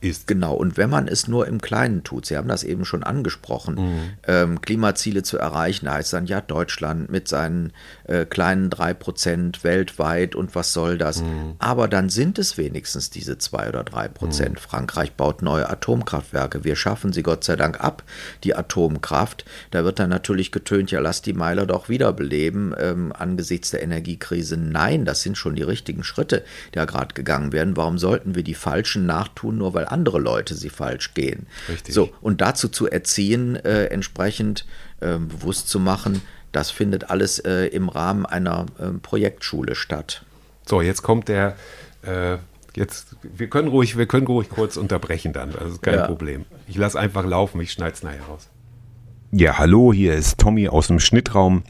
ist. 0.01 0.27
Genau, 0.27 0.53
und 0.55 0.77
wenn 0.77 0.89
man 0.89 1.07
es 1.07 1.27
nur 1.27 1.47
im 1.47 1.61
Kleinen 1.61 2.03
tut, 2.03 2.25
Sie 2.25 2.35
haben 2.35 2.47
das 2.47 2.63
eben 2.63 2.85
schon 2.85 3.03
angesprochen, 3.03 3.75
mhm. 3.75 4.09
ähm, 4.27 4.61
Klimaziele 4.61 5.23
zu 5.23 5.37
erreichen, 5.37 5.89
heißt 5.89 6.13
dann 6.13 6.25
ja 6.25 6.41
Deutschland 6.41 7.09
mit 7.09 7.27
seinen 7.27 7.71
äh, 8.05 8.25
kleinen 8.25 8.69
drei 8.69 8.93
Prozent 8.93 9.63
weltweit 9.63 10.35
und 10.35 10.55
was 10.55 10.73
soll 10.73 10.97
das? 10.97 11.21
Mhm. 11.21 11.55
Aber 11.59 11.87
dann 11.87 12.09
sind 12.09 12.39
es 12.39 12.57
wenigstens 12.57 13.09
diese 13.09 13.37
zwei 13.37 13.69
oder 13.69 13.83
drei 13.83 14.07
Prozent. 14.07 14.55
Mhm. 14.55 14.59
Frankreich 14.59 15.13
baut 15.13 15.41
neue 15.41 15.69
Atomkraftwerke. 15.69 16.63
Wir 16.63 16.75
schaffen 16.75 17.13
sie 17.13 17.23
Gott 17.23 17.43
sei 17.43 17.55
Dank 17.55 17.79
ab, 17.79 18.03
die 18.43 18.55
Atomkraft. 18.55 19.45
Da 19.69 19.83
wird 19.83 19.99
dann 19.99 20.09
natürlich 20.09 20.51
getönt, 20.51 20.91
ja, 20.91 20.99
lass 20.99 21.21
die 21.21 21.33
Meiler 21.33 21.65
doch 21.65 21.89
wiederbeleben 21.89 22.73
ähm, 22.79 23.13
angesichts 23.17 23.71
der 23.71 23.83
Energiekrise. 23.83 24.57
Nein, 24.57 25.05
das 25.05 25.21
sind 25.21 25.37
schon 25.37 25.55
die 25.55 25.63
richtigen 25.63 26.03
Schritte, 26.03 26.43
die 26.73 26.79
ja 26.79 26.85
gerade 26.85 27.13
gegangen 27.13 27.53
werden. 27.53 27.77
Warum 27.77 27.97
sollten 27.97 28.35
wir 28.35 28.43
die 28.43 28.55
falschen 28.55 29.05
nachtun, 29.05 29.57
nur 29.57 29.73
weil 29.73 29.90
andere 29.91 30.19
Leute 30.19 30.55
sie 30.55 30.69
falsch 30.69 31.13
gehen? 31.13 31.47
Richtig. 31.69 31.93
So, 31.93 32.11
und 32.21 32.41
dazu 32.41 32.69
zu 32.69 32.89
erziehen, 32.89 33.55
äh, 33.55 33.85
entsprechend 33.85 34.65
äh, 34.99 35.17
bewusst 35.17 35.69
zu 35.69 35.79
machen, 35.79 36.21
das 36.51 36.71
findet 36.71 37.09
alles 37.09 37.39
äh, 37.39 37.67
im 37.67 37.89
Rahmen 37.89 38.25
einer 38.25 38.65
ähm, 38.79 38.99
Projektschule 38.99 39.75
statt. 39.75 40.23
So, 40.67 40.81
jetzt 40.81 41.01
kommt 41.01 41.27
der 41.27 41.55
äh, 42.03 42.37
jetzt, 42.75 43.15
wir 43.21 43.49
können 43.49 43.67
ruhig, 43.67 43.97
wir 43.97 44.05
können 44.05 44.27
ruhig 44.27 44.49
kurz 44.49 44.77
unterbrechen 44.77 45.33
dann. 45.33 45.51
Das 45.51 45.73
ist 45.73 45.81
kein 45.81 45.95
ja. 45.95 46.07
Problem. 46.07 46.45
Ich 46.67 46.77
lasse 46.77 46.99
einfach 46.99 47.25
laufen, 47.25 47.59
ich 47.61 47.71
schneide 47.71 47.93
es 47.93 48.03
nachher 48.03 48.23
raus. 48.23 48.47
Ja, 49.31 49.57
hallo, 49.57 49.93
hier 49.93 50.13
ist 50.15 50.39
Tommy 50.39 50.67
aus 50.67 50.87
dem 50.87 50.99
Schnittraum. 50.99 51.63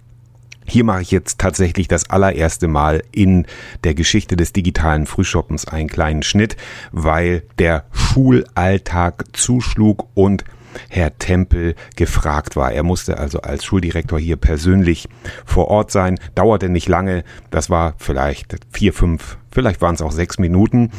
Hier 0.71 0.85
mache 0.85 1.01
ich 1.01 1.11
jetzt 1.11 1.37
tatsächlich 1.37 1.89
das 1.89 2.09
allererste 2.09 2.69
Mal 2.69 3.03
in 3.11 3.45
der 3.83 3.93
Geschichte 3.93 4.37
des 4.37 4.53
digitalen 4.53 5.05
Frühshoppens 5.05 5.67
einen 5.67 5.89
kleinen 5.89 6.23
Schnitt, 6.23 6.55
weil 6.93 7.43
der 7.59 7.83
Schulalltag 7.91 9.25
zuschlug 9.33 10.07
und 10.13 10.45
Herr 10.87 11.17
Tempel 11.17 11.75
gefragt 11.97 12.55
war. 12.55 12.71
Er 12.71 12.83
musste 12.83 13.17
also 13.17 13.41
als 13.41 13.65
Schuldirektor 13.65 14.17
hier 14.17 14.37
persönlich 14.37 15.09
vor 15.45 15.67
Ort 15.67 15.91
sein. 15.91 16.17
Dauerte 16.35 16.69
nicht 16.69 16.87
lange. 16.87 17.25
Das 17.49 17.69
war 17.69 17.95
vielleicht 17.97 18.55
vier, 18.71 18.93
fünf, 18.93 19.39
vielleicht 19.51 19.81
waren 19.81 19.95
es 19.95 20.01
auch 20.01 20.13
sechs 20.13 20.39
Minuten. 20.39 20.91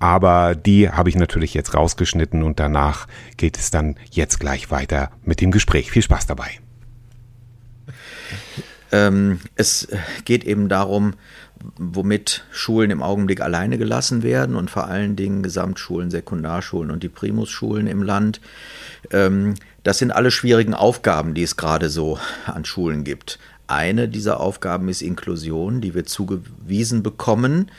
Aber 0.00 0.56
die 0.56 0.90
habe 0.90 1.08
ich 1.08 1.14
natürlich 1.14 1.54
jetzt 1.54 1.74
rausgeschnitten 1.74 2.42
und 2.42 2.58
danach 2.58 3.06
geht 3.36 3.58
es 3.58 3.70
dann 3.70 3.94
jetzt 4.10 4.40
gleich 4.40 4.72
weiter 4.72 5.12
mit 5.22 5.40
dem 5.40 5.52
Gespräch. 5.52 5.92
Viel 5.92 6.02
Spaß 6.02 6.26
dabei. 6.26 6.58
Ähm, 8.92 9.40
es 9.56 9.88
geht 10.24 10.44
eben 10.44 10.68
darum, 10.68 11.14
womit 11.76 12.44
Schulen 12.50 12.90
im 12.90 13.02
Augenblick 13.02 13.40
alleine 13.40 13.78
gelassen 13.78 14.22
werden 14.22 14.56
und 14.56 14.70
vor 14.70 14.86
allen 14.88 15.16
Dingen 15.16 15.42
Gesamtschulen, 15.42 16.10
Sekundarschulen 16.10 16.90
und 16.90 17.02
die 17.02 17.08
Primusschulen 17.08 17.86
im 17.86 18.02
Land. 18.02 18.40
Ähm, 19.10 19.54
das 19.82 19.98
sind 19.98 20.10
alle 20.10 20.30
schwierigen 20.30 20.74
Aufgaben, 20.74 21.34
die 21.34 21.42
es 21.42 21.56
gerade 21.56 21.88
so 21.88 22.18
an 22.46 22.64
Schulen 22.64 23.04
gibt. 23.04 23.38
Eine 23.66 24.08
dieser 24.08 24.40
Aufgaben 24.40 24.88
ist 24.88 25.00
Inklusion, 25.00 25.80
die 25.80 25.94
wir 25.94 26.04
zugewiesen 26.04 27.02
bekommen, 27.02 27.70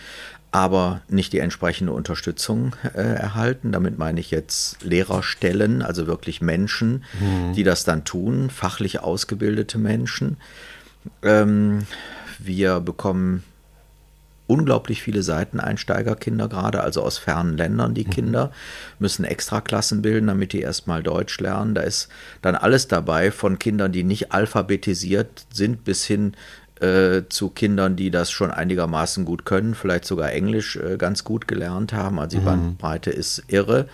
aber 0.52 1.02
nicht 1.08 1.34
die 1.34 1.40
entsprechende 1.40 1.94
Unterstützung 1.94 2.76
äh, 2.94 3.02
erhalten. 3.02 3.72
Damit 3.72 3.98
meine 3.98 4.20
ich 4.20 4.32
jetzt 4.32 4.84
Lehrerstellen, 4.84 5.82
also 5.82 6.08
wirklich 6.08 6.42
Menschen, 6.42 7.04
mhm. 7.20 7.54
die 7.54 7.64
das 7.64 7.84
dann 7.84 8.04
tun, 8.04 8.50
fachlich 8.50 9.00
ausgebildete 9.00 9.78
Menschen. 9.78 10.38
Ähm, 11.24 11.86
wir 12.40 12.80
bekommen 12.80 13.44
unglaublich 14.52 15.02
viele 15.02 15.24
Seiteneinsteigerkinder 15.24 16.50
gerade, 16.50 16.82
also 16.82 17.02
aus 17.04 17.18
fernen 17.18 17.56
Ländern 17.58 17.94
die 17.94 18.04
mhm. 18.04 18.10
Kinder, 18.10 18.52
müssen 19.00 19.24
Extraklassen 19.24 20.02
bilden, 20.02 20.28
damit 20.28 20.52
die 20.52 20.60
erstmal 20.60 21.02
Deutsch 21.02 21.40
lernen. 21.40 21.74
Da 21.74 21.82
ist 21.82 22.10
dann 22.42 22.56
alles 22.56 22.88
dabei, 22.88 23.32
von 23.32 23.60
Kindern, 23.60 23.94
die 23.94 24.04
nicht 24.04 24.34
alphabetisiert 24.34 25.46
sind, 25.54 25.86
bis 25.86 26.04
hin 26.04 26.34
äh, 26.82 27.24
zu 27.30 27.50
Kindern, 27.50 27.96
die 27.96 28.12
das 28.12 28.30
schon 28.30 28.52
einigermaßen 28.52 29.24
gut 29.24 29.46
können, 29.46 29.74
vielleicht 29.74 30.04
sogar 30.06 30.34
Englisch 30.34 30.76
äh, 30.76 30.98
ganz 30.98 31.24
gut 31.24 31.48
gelernt 31.48 31.94
haben. 31.94 32.20
Also 32.20 32.38
die 32.38 32.42
mhm. 32.42 32.48
Bandbreite 32.48 33.10
ist 33.10 33.44
irre. 33.48 33.88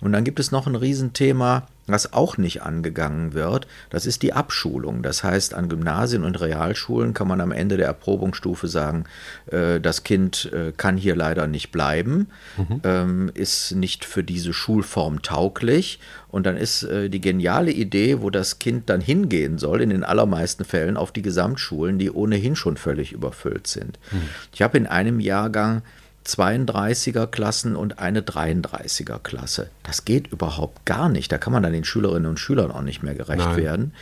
Und 0.00 0.12
dann 0.12 0.22
gibt 0.22 0.38
es 0.38 0.52
noch 0.52 0.68
ein 0.68 0.76
Riesenthema, 0.76 1.66
was 1.88 2.12
auch 2.12 2.36
nicht 2.36 2.62
angegangen 2.62 3.34
wird, 3.34 3.66
das 3.90 4.06
ist 4.06 4.22
die 4.22 4.32
Abschulung. 4.32 5.02
Das 5.02 5.24
heißt, 5.24 5.54
an 5.54 5.68
Gymnasien 5.68 6.24
und 6.24 6.40
Realschulen 6.40 7.14
kann 7.14 7.28
man 7.28 7.40
am 7.40 7.52
Ende 7.52 7.76
der 7.76 7.86
Erprobungsstufe 7.86 8.68
sagen, 8.68 9.04
äh, 9.46 9.80
das 9.80 10.04
Kind 10.04 10.50
äh, 10.52 10.72
kann 10.76 10.96
hier 10.96 11.16
leider 11.16 11.46
nicht 11.46 11.72
bleiben, 11.72 12.28
mhm. 12.56 12.80
ähm, 12.84 13.30
ist 13.34 13.72
nicht 13.72 14.04
für 14.04 14.22
diese 14.22 14.52
Schulform 14.52 15.22
tauglich. 15.22 15.98
Und 16.30 16.44
dann 16.44 16.56
ist 16.58 16.82
äh, 16.82 17.08
die 17.08 17.20
geniale 17.20 17.72
Idee, 17.72 18.20
wo 18.20 18.28
das 18.28 18.58
Kind 18.58 18.90
dann 18.90 19.00
hingehen 19.00 19.58
soll, 19.58 19.80
in 19.80 19.90
den 19.90 20.04
allermeisten 20.04 20.64
Fällen 20.64 20.96
auf 20.96 21.10
die 21.10 21.22
Gesamtschulen, 21.22 21.98
die 21.98 22.10
ohnehin 22.10 22.54
schon 22.54 22.76
völlig 22.76 23.12
überfüllt 23.12 23.66
sind. 23.66 23.98
Mhm. 24.12 24.28
Ich 24.52 24.60
habe 24.60 24.76
in 24.76 24.86
einem 24.86 25.20
Jahrgang 25.20 25.82
32er 26.28 27.26
Klassen 27.26 27.74
und 27.74 27.98
eine 27.98 28.20
33er 28.20 29.18
Klasse. 29.18 29.70
Das 29.82 30.04
geht 30.04 30.26
überhaupt 30.28 30.84
gar 30.84 31.08
nicht. 31.08 31.32
Da 31.32 31.38
kann 31.38 31.52
man 31.52 31.62
dann 31.62 31.72
den 31.72 31.84
Schülerinnen 31.84 32.28
und 32.28 32.38
Schülern 32.38 32.70
auch 32.70 32.82
nicht 32.82 33.02
mehr 33.02 33.14
gerecht 33.14 33.38
Nein. 33.38 33.56
werden. 33.56 33.92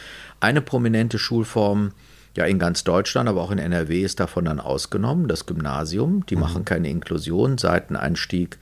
Eine 0.40 0.60
prominente 0.60 1.18
Schulform, 1.18 1.92
ja 2.36 2.44
in 2.44 2.58
ganz 2.58 2.84
Deutschland, 2.84 3.28
aber 3.28 3.42
auch 3.42 3.50
in 3.50 3.58
NRW 3.58 4.02
ist 4.02 4.20
davon 4.20 4.44
dann 4.44 4.60
ausgenommen, 4.60 5.28
das 5.28 5.46
Gymnasium. 5.46 6.26
Die 6.26 6.34
mhm. 6.34 6.42
machen 6.42 6.64
keine 6.64 6.90
Inklusion, 6.90 7.58
Seiteneinstieg 7.58 8.58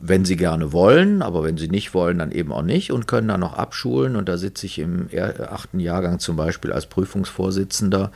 wenn 0.00 0.24
sie 0.24 0.36
gerne 0.36 0.72
wollen, 0.72 1.22
aber 1.22 1.42
wenn 1.42 1.56
sie 1.56 1.68
nicht 1.68 1.92
wollen, 1.94 2.18
dann 2.18 2.30
eben 2.30 2.52
auch 2.52 2.62
nicht 2.62 2.92
und 2.92 3.06
können 3.06 3.28
dann 3.28 3.40
noch 3.40 3.54
abschulen. 3.54 4.16
Und 4.16 4.28
da 4.28 4.36
sitze 4.36 4.66
ich 4.66 4.78
im 4.78 5.08
achten 5.50 5.80
Jahrgang 5.80 6.18
zum 6.18 6.36
Beispiel 6.36 6.72
als 6.72 6.86
Prüfungsvorsitzender 6.86 8.12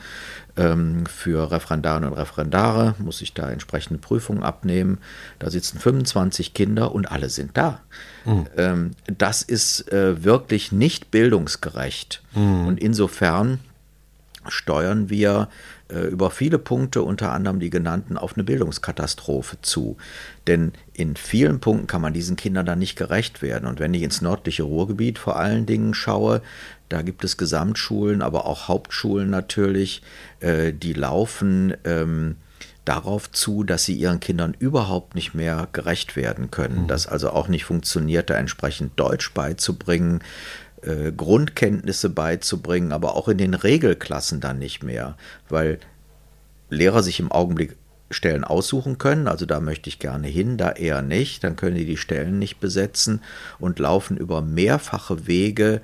für 0.55 1.51
Referendarinnen 1.51 2.11
und 2.11 2.17
Referendare, 2.17 2.95
muss 2.99 3.21
ich 3.21 3.33
da 3.33 3.49
entsprechende 3.49 3.99
Prüfungen 3.99 4.43
abnehmen. 4.43 4.99
Da 5.39 5.49
sitzen 5.49 5.79
25 5.79 6.53
Kinder 6.53 6.93
und 6.93 7.11
alle 7.11 7.29
sind 7.29 7.57
da. 7.57 7.81
Mhm. 8.25 8.45
Ähm, 8.57 8.91
das 9.05 9.41
ist 9.41 9.91
äh, 9.91 10.23
wirklich 10.23 10.71
nicht 10.71 11.09
bildungsgerecht. 11.09 12.21
Mhm. 12.35 12.67
Und 12.67 12.79
insofern 12.79 13.59
steuern 14.47 15.09
wir 15.09 15.49
äh, 15.89 16.07
über 16.07 16.31
viele 16.31 16.59
Punkte, 16.59 17.01
unter 17.01 17.31
anderem 17.31 17.59
die 17.59 17.69
genannten, 17.69 18.17
auf 18.17 18.33
eine 18.35 18.43
Bildungskatastrophe 18.43 19.57
zu. 19.61 19.97
Denn 20.47 20.73
in 20.93 21.15
vielen 21.15 21.59
Punkten 21.59 21.87
kann 21.87 22.01
man 22.01 22.13
diesen 22.13 22.35
Kindern 22.35 22.65
dann 22.65 22.79
nicht 22.79 22.95
gerecht 22.95 23.41
werden. 23.41 23.67
Und 23.67 23.79
wenn 23.79 23.93
ich 23.93 24.03
ins 24.03 24.21
nördliche 24.21 24.63
Ruhrgebiet 24.63 25.17
vor 25.17 25.37
allen 25.37 25.65
Dingen 25.65 25.93
schaue, 25.93 26.41
da 26.93 27.01
gibt 27.01 27.23
es 27.23 27.37
Gesamtschulen, 27.37 28.21
aber 28.21 28.45
auch 28.45 28.67
Hauptschulen 28.67 29.29
natürlich, 29.29 30.03
äh, 30.41 30.71
die 30.71 30.93
laufen 30.93 31.73
ähm, 31.85 32.35
darauf 32.85 33.31
zu, 33.31 33.63
dass 33.63 33.83
sie 33.83 33.95
ihren 33.95 34.19
Kindern 34.19 34.55
überhaupt 34.59 35.15
nicht 35.15 35.33
mehr 35.33 35.67
gerecht 35.73 36.15
werden 36.15 36.51
können. 36.51 36.83
Mhm. 36.83 36.87
Dass 36.87 37.07
also 37.07 37.31
auch 37.31 37.47
nicht 37.47 37.65
funktioniert, 37.65 38.29
da 38.29 38.35
entsprechend 38.35 38.99
Deutsch 38.99 39.33
beizubringen, 39.33 40.19
äh, 40.83 41.11
Grundkenntnisse 41.11 42.11
beizubringen, 42.11 42.91
aber 42.91 43.15
auch 43.15 43.27
in 43.27 43.39
den 43.39 43.55
Regelklassen 43.55 44.39
dann 44.39 44.59
nicht 44.59 44.83
mehr, 44.83 45.17
weil 45.49 45.79
Lehrer 46.69 47.01
sich 47.01 47.19
im 47.19 47.31
Augenblick 47.31 47.75
Stellen 48.11 48.43
aussuchen 48.43 48.99
können, 48.99 49.27
also 49.27 49.47
da 49.47 49.59
möchte 49.59 49.89
ich 49.89 49.97
gerne 49.97 50.27
hin, 50.27 50.57
da 50.57 50.71
eher 50.71 51.01
nicht, 51.01 51.43
dann 51.43 51.55
können 51.55 51.75
die 51.75 51.85
die 51.85 51.97
Stellen 51.97 52.37
nicht 52.37 52.59
besetzen 52.59 53.21
und 53.57 53.79
laufen 53.79 54.17
über 54.17 54.43
mehrfache 54.43 55.25
Wege 55.25 55.81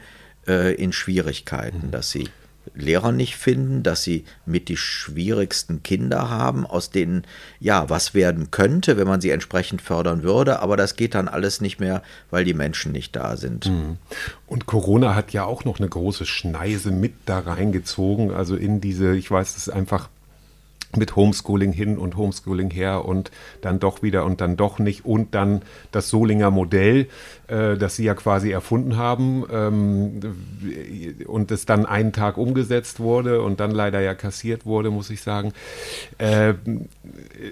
äh, 0.50 0.74
in 0.74 0.92
Schwierigkeiten, 0.92 1.88
mhm. 1.88 1.92
dass 1.92 2.12
sie 2.12 2.30
Lehrer 2.76 3.12
nicht 3.12 3.36
finden, 3.36 3.84
dass 3.84 4.04
sie 4.04 4.26
mit 4.46 4.70
die 4.70 4.78
schwierigsten 4.78 5.82
Kinder 5.82 6.30
haben, 6.30 6.66
aus 6.66 6.92
denen 6.92 7.24
ja 7.60 7.90
was 7.90 8.14
werden 8.14 8.52
könnte, 8.52 8.98
wenn 8.98 9.08
man 9.08 9.22
sie 9.22 9.32
entsprechend 9.32 9.82
fördern 9.82 10.24
würde, 10.24 10.60
aber 10.60 10.78
das 10.78 10.96
geht 10.96 11.16
dann 11.16 11.28
alles 11.28 11.62
nicht 11.62 11.80
mehr, 11.80 12.04
weil 12.30 12.44
die 12.44 12.54
Menschen 12.54 12.92
nicht 12.92 13.16
da 13.16 13.38
sind. 13.38 13.68
Mhm. 13.68 13.98
Und 14.48 14.66
Corona 14.66 15.16
hat 15.16 15.32
ja 15.32 15.46
auch 15.46 15.66
noch 15.66 15.80
eine 15.80 15.90
große 15.90 16.26
Schneise 16.26 16.92
mit 16.92 17.14
da 17.26 17.40
reingezogen, 17.40 18.32
also 18.32 18.56
in 18.56 18.82
diese, 18.82 19.16
ich 19.16 19.32
weiß, 19.32 19.52
es 19.52 19.68
ist 19.68 19.70
einfach 19.70 20.10
mit 20.98 21.16
Homeschooling 21.16 21.72
hin 21.72 21.98
und 21.98 22.18
Homeschooling 22.18 22.72
her 22.72 23.06
und 23.06 23.32
dann 23.62 23.80
doch 23.80 24.02
wieder 24.02 24.26
und 24.26 24.42
dann 24.42 24.58
doch 24.58 24.80
nicht 24.80 25.06
und 25.06 25.36
dann 25.36 25.62
das 25.92 26.10
Solinger 26.10 26.50
Modell, 26.50 27.08
äh, 27.48 27.78
das 27.78 27.96
sie 27.96 28.06
ja 28.06 28.16
quasi 28.16 28.52
erfunden 28.52 28.98
haben 28.98 29.46
ähm, 29.52 30.20
und 31.28 31.52
es 31.52 31.66
dann 31.66 31.86
einen 31.86 32.12
Tag 32.12 32.38
umgesetzt 32.38 33.00
wurde 33.00 33.42
und 33.42 33.60
dann 33.60 33.72
leider 33.72 34.02
ja 34.02 34.16
kassiert 34.16 34.66
wurde, 34.66 34.90
muss 34.90 35.10
ich 35.12 35.22
sagen. 35.22 35.54
Äh, 36.18 36.56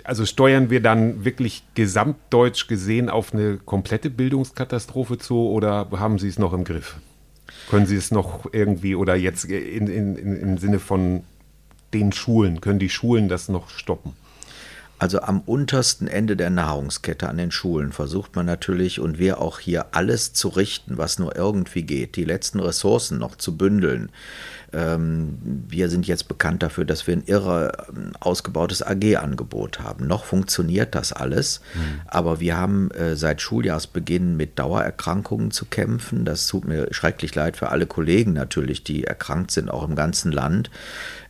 also 0.04 0.26
steuern 0.26 0.69
wir 0.69 0.82
dann 0.82 1.23
wirklich 1.23 1.63
gesamtdeutsch 1.76 2.67
gesehen 2.67 3.10
auf 3.10 3.34
eine 3.34 3.58
komplette 3.58 4.10
Bildungskatastrophe 4.10 5.19
zu 5.19 5.50
oder 5.50 5.88
haben 5.91 6.17
Sie 6.17 6.28
es 6.28 6.39
noch 6.39 6.54
im 6.54 6.63
Griff? 6.63 6.97
Können 7.69 7.86
Sie 7.86 7.95
es 7.95 8.12
noch 8.12 8.52
irgendwie 8.52 8.95
oder 8.95 9.15
jetzt 9.15 9.45
in, 9.45 9.88
in, 9.88 10.15
in, 10.15 10.36
im 10.38 10.58
Sinne 10.58 10.80
von 10.80 11.23
den 11.93 12.12
Schulen? 12.12 12.62
Können 12.62 12.80
die 12.80 12.89
Schulen 12.89 13.30
das 13.30 13.50
noch 13.50 13.69
stoppen? 13.69 14.13
Also 15.00 15.21
am 15.21 15.41
untersten 15.41 16.08
Ende 16.08 16.36
der 16.36 16.50
Nahrungskette 16.50 17.30
an 17.30 17.38
den 17.38 17.51
Schulen 17.51 17.91
versucht 17.91 18.36
man 18.36 18.47
natürlich 18.47 18.99
und 18.99 19.20
wir 19.20 19.39
auch 19.39 19.59
hier 19.59 19.88
alles 19.91 20.34
zu 20.34 20.47
richten, 20.47 20.97
was 20.97 21.20
nur 21.20 21.36
irgendwie 21.36 21.84
geht, 21.84 22.16
die 22.16 22.24
letzten 22.24 22.59
Ressourcen 22.59 23.20
noch 23.20 23.36
zu 23.36 23.55
bündeln. 23.57 24.09
Ähm, 24.74 25.38
wir 25.70 25.89
sind 25.89 26.07
jetzt 26.07 26.28
bekannt 26.28 26.64
dafür, 26.64 26.84
dass 26.84 27.05
wir 27.05 27.16
ein 27.16 27.24
irre 27.26 27.86
ähm, 27.89 28.12
ausgebautes 28.20 28.82
AG-Angebot 28.82 29.80
haben. 29.80 30.07
Noch 30.07 30.26
funktioniert 30.26 30.95
das 30.95 31.14
alles, 31.14 31.62
mhm. 31.76 32.01
aber 32.07 32.39
wir 32.39 32.57
haben 32.57 32.89
äh, 32.91 33.16
seit 33.16 33.41
Schuljahrsbeginn 33.41 34.36
mit 34.36 34.57
Dauererkrankungen 34.57 35.51
zu 35.51 35.66
kämpfen. 35.66 36.26
Das 36.26 36.47
tut 36.47 36.66
mir 36.66 36.91
schrecklich 36.91 37.36
leid 37.36 37.55
für 37.55 37.70
alle 37.70 37.86
Kollegen 37.86 38.34
natürlich, 38.34 38.84
die 38.84 39.03
erkrankt 39.03 39.51
sind, 39.51 39.70
auch 39.70 39.88
im 39.88 39.95
ganzen 39.95 40.32
Land. 40.32 40.72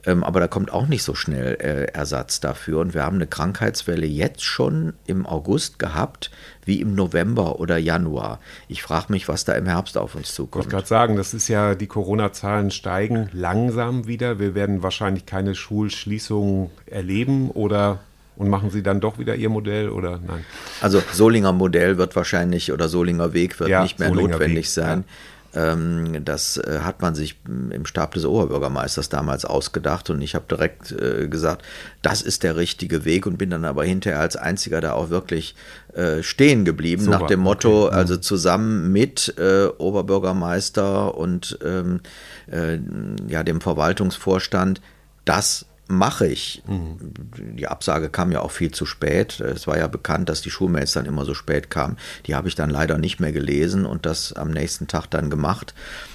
Ähm, 0.07 0.23
aber 0.23 0.39
da 0.39 0.47
kommt 0.47 0.71
auch 0.71 0.87
nicht 0.87 1.03
so 1.03 1.13
schnell 1.13 1.57
äh, 1.59 1.91
Ersatz 1.91 2.39
dafür. 2.39 2.79
Und 2.79 2.93
wir 2.93 3.03
haben 3.03 3.17
eine 3.17 3.27
Krankheitswelle 3.27 4.07
jetzt 4.07 4.43
schon 4.43 4.93
im 5.05 5.25
August 5.25 5.79
gehabt, 5.79 6.31
wie 6.63 6.79
im 6.79 6.95
November 6.95 7.59
oder 7.59 7.77
Januar. 7.77 8.39
Ich 8.69 8.81
frage 8.81 9.07
mich, 9.09 9.27
was 9.27 9.43
da 9.43 9.53
im 9.53 9.65
Herbst 9.65 9.97
auf 9.97 10.15
uns 10.15 10.33
zukommt. 10.33 10.65
Ich 10.65 10.71
wollte 10.71 10.75
gerade 10.77 10.87
sagen, 10.87 11.15
das 11.17 11.33
ist 11.33 11.49
ja, 11.49 11.75
die 11.75 11.87
Corona-Zahlen 11.87 12.71
steigen 12.71 13.29
langsam 13.33 14.07
wieder. 14.07 14.39
Wir 14.39 14.55
werden 14.55 14.81
wahrscheinlich 14.81 15.25
keine 15.25 15.55
Schulschließungen 15.55 16.69
erleben 16.85 17.51
oder 17.51 17.99
und 18.37 18.49
machen 18.49 18.69
Sie 18.69 18.83
dann 18.83 19.01
doch 19.01 19.17
wieder 19.17 19.35
Ihr 19.35 19.49
Modell 19.49 19.89
oder 19.89 20.19
nein? 20.25 20.45
Also 20.79 21.01
Solinger 21.11 21.53
Modell 21.53 21.97
wird 21.97 22.15
wahrscheinlich 22.15 22.71
oder 22.71 22.87
Solinger 22.87 23.33
Weg 23.33 23.59
wird 23.59 23.69
ja, 23.69 23.81
nicht 23.81 23.97
mehr 23.97 24.09
Solinger 24.09 24.33
notwendig 24.33 24.57
Weg, 24.57 24.67
sein. 24.67 24.99
Ja. 24.99 25.13
Ähm, 25.53 26.23
das 26.25 26.57
äh, 26.57 26.79
hat 26.83 27.01
man 27.01 27.15
sich 27.15 27.37
im 27.47 27.85
Stab 27.85 28.13
des 28.13 28.25
Oberbürgermeisters 28.25 29.09
damals 29.09 29.45
ausgedacht 29.45 30.09
und 30.09 30.21
ich 30.21 30.35
habe 30.35 30.45
direkt 30.49 30.91
äh, 30.91 31.27
gesagt, 31.27 31.63
das 32.01 32.21
ist 32.21 32.43
der 32.43 32.57
richtige 32.57 33.05
Weg 33.05 33.25
und 33.25 33.37
bin 33.37 33.49
dann 33.49 33.65
aber 33.65 33.83
hinterher 33.83 34.19
als 34.19 34.35
einziger 34.35 34.81
da 34.81 34.93
auch 34.93 35.09
wirklich 35.09 35.55
äh, 35.93 36.21
stehen 36.21 36.65
geblieben 36.65 37.03
Super, 37.03 37.19
nach 37.19 37.27
dem 37.27 37.39
Motto, 37.39 37.87
okay. 37.87 37.95
also 37.95 38.17
zusammen 38.17 38.91
mit 38.91 39.35
Oberbürgermeister 39.77 41.15
und 41.15 41.57
ähm, 41.63 42.01
ja 43.27 43.43
dem 43.43 43.61
Verwaltungsvorstand, 43.61 44.81
das 45.25 45.65
mache 45.87 46.27
ich. 46.27 46.63
Mhm. 46.67 46.97
Die 47.55 47.67
Absage 47.67 48.09
kam 48.09 48.31
ja 48.31 48.41
auch 48.41 48.51
viel 48.51 48.71
zu 48.71 48.85
spät. 48.85 49.39
Es 49.39 49.67
war 49.67 49.77
ja 49.77 49.87
bekannt, 49.87 50.29
dass 50.29 50.41
die 50.41 50.49
Schulmails 50.49 50.93
dann 50.93 51.05
immer 51.05 51.25
so 51.25 51.33
spät 51.33 51.69
kamen. 51.69 51.97
Die 52.25 52.35
habe 52.35 52.47
ich 52.47 52.55
dann 52.55 52.69
leider 52.69 52.97
nicht 52.97 53.19
mehr 53.19 53.31
gelesen 53.31 53.85
und 53.85 54.05
das 54.05 54.33
am 54.33 54.51
nächsten 54.51 54.87
Tag 54.87 55.07
dann 55.07 55.29
gemacht. 55.29 55.73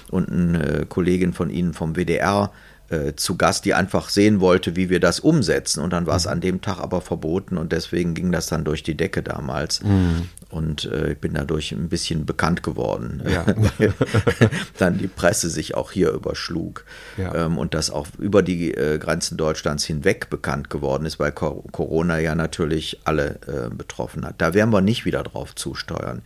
Und 0.09 0.29
eine 0.29 0.85
Kollegin 0.85 1.33
von 1.33 1.49
Ihnen 1.49 1.73
vom 1.73 1.95
WDR 1.95 2.51
äh, 2.89 3.13
zu 3.15 3.37
Gast, 3.37 3.65
die 3.65 3.73
einfach 3.73 4.09
sehen 4.09 4.39
wollte, 4.39 4.75
wie 4.75 4.89
wir 4.89 4.99
das 4.99 5.19
umsetzen. 5.19 5.81
Und 5.81 5.91
dann 5.91 6.05
war 6.05 6.15
es 6.15 6.25
mhm. 6.25 6.31
an 6.31 6.41
dem 6.41 6.61
Tag 6.61 6.79
aber 6.79 7.01
verboten 7.01 7.57
und 7.57 7.71
deswegen 7.71 8.13
ging 8.13 8.31
das 8.31 8.47
dann 8.47 8.63
durch 8.63 8.83
die 8.83 8.95
Decke 8.95 9.23
damals. 9.23 9.83
Mhm. 9.83 10.29
Und 10.49 10.85
äh, 10.85 11.13
ich 11.13 11.17
bin 11.17 11.33
dadurch 11.33 11.71
ein 11.71 11.89
bisschen 11.89 12.25
bekannt 12.25 12.61
geworden, 12.61 13.23
ja. 13.27 13.45
weil 13.77 13.93
dann 14.77 14.97
die 14.97 15.07
Presse 15.07 15.49
sich 15.49 15.75
auch 15.75 15.91
hier 15.91 16.11
überschlug 16.11 16.85
ja. 17.17 17.45
ähm, 17.45 17.57
und 17.57 17.73
das 17.73 17.89
auch 17.89 18.07
über 18.19 18.43
die 18.43 18.73
äh, 18.73 18.99
Grenzen 18.99 19.37
Deutschlands 19.37 19.83
hinweg 19.85 20.29
bekannt 20.29 20.69
geworden 20.69 21.05
ist, 21.05 21.19
weil 21.19 21.31
Corona 21.31 22.19
ja 22.19 22.35
natürlich 22.35 22.99
alle 23.05 23.39
äh, 23.47 23.73
betroffen 23.73 24.25
hat. 24.25 24.35
Da 24.37 24.53
werden 24.53 24.71
wir 24.71 24.81
nicht 24.81 25.05
wieder 25.05 25.23
drauf 25.23 25.55
zusteuern. 25.55 26.21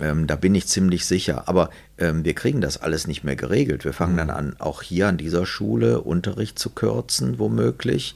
Ähm, 0.00 0.26
da 0.26 0.36
bin 0.36 0.54
ich 0.54 0.66
ziemlich 0.66 1.06
sicher. 1.06 1.48
Aber 1.48 1.70
ähm, 1.98 2.24
wir 2.24 2.34
kriegen 2.34 2.60
das 2.60 2.78
alles 2.78 3.06
nicht 3.06 3.24
mehr 3.24 3.36
geregelt. 3.36 3.84
Wir 3.84 3.92
fangen 3.92 4.14
mhm. 4.14 4.18
dann 4.18 4.30
an, 4.30 4.56
auch 4.58 4.82
hier 4.82 5.08
an 5.08 5.16
dieser 5.16 5.46
Schule 5.46 6.00
Unterricht 6.00 6.58
zu 6.58 6.70
kürzen, 6.70 7.38
womöglich. 7.38 8.14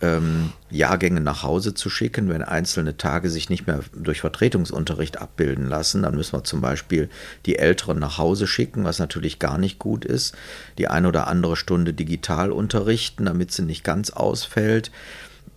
Ähm, 0.00 0.52
Jahrgänge 0.70 1.20
nach 1.20 1.44
Hause 1.44 1.72
zu 1.72 1.88
schicken, 1.88 2.28
wenn 2.28 2.42
einzelne 2.42 2.96
Tage 2.96 3.30
sich 3.30 3.48
nicht 3.48 3.66
mehr 3.66 3.80
durch 3.94 4.20
Vertretungsunterricht 4.20 5.18
abbilden 5.18 5.68
lassen. 5.68 6.02
Dann 6.02 6.16
müssen 6.16 6.34
wir 6.34 6.44
zum 6.44 6.60
Beispiel 6.60 7.08
die 7.46 7.56
Älteren 7.56 8.00
nach 8.00 8.18
Hause 8.18 8.46
schicken, 8.46 8.84
was 8.84 8.98
natürlich 8.98 9.38
gar 9.38 9.56
nicht 9.56 9.78
gut 9.78 10.04
ist. 10.04 10.34
Die 10.78 10.88
eine 10.88 11.08
oder 11.08 11.28
andere 11.28 11.56
Stunde 11.56 11.94
digital 11.94 12.50
unterrichten, 12.50 13.24
damit 13.24 13.52
sie 13.52 13.62
nicht 13.62 13.84
ganz 13.84 14.10
ausfällt. 14.10 14.90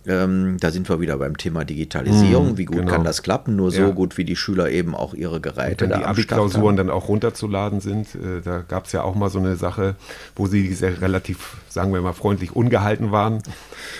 Ähm, 0.08 0.56
da 0.58 0.70
sind 0.70 0.88
wir 0.88 1.00
wieder 1.00 1.18
beim 1.18 1.36
Thema 1.36 1.66
Digitalisierung. 1.66 2.52
Mm, 2.52 2.56
wie 2.56 2.64
gut 2.64 2.78
genau. 2.78 2.90
kann 2.90 3.04
das 3.04 3.22
klappen? 3.22 3.56
Nur 3.56 3.70
so 3.70 3.82
ja. 3.82 3.90
gut, 3.90 4.16
wie 4.16 4.24
die 4.24 4.36
Schüler 4.36 4.70
eben 4.70 4.94
auch 4.94 5.12
ihre 5.12 5.38
Geräte 5.38 5.84
und 5.84 5.90
wenn 5.90 5.90
da 5.90 5.98
die 5.98 6.04
Abi-Klausuren 6.04 6.76
dann 6.76 6.88
auch 6.88 7.08
runterzuladen 7.08 7.80
sind. 7.80 8.14
Äh, 8.14 8.40
da 8.42 8.60
gab 8.66 8.86
es 8.86 8.92
ja 8.92 9.02
auch 9.02 9.14
mal 9.14 9.28
so 9.28 9.38
eine 9.38 9.56
Sache, 9.56 9.96
wo 10.34 10.46
sie 10.46 10.72
sehr 10.72 11.02
relativ, 11.02 11.58
sagen 11.68 11.92
wir 11.92 12.00
mal, 12.00 12.14
freundlich 12.14 12.56
ungehalten 12.56 13.12
waren. 13.12 13.42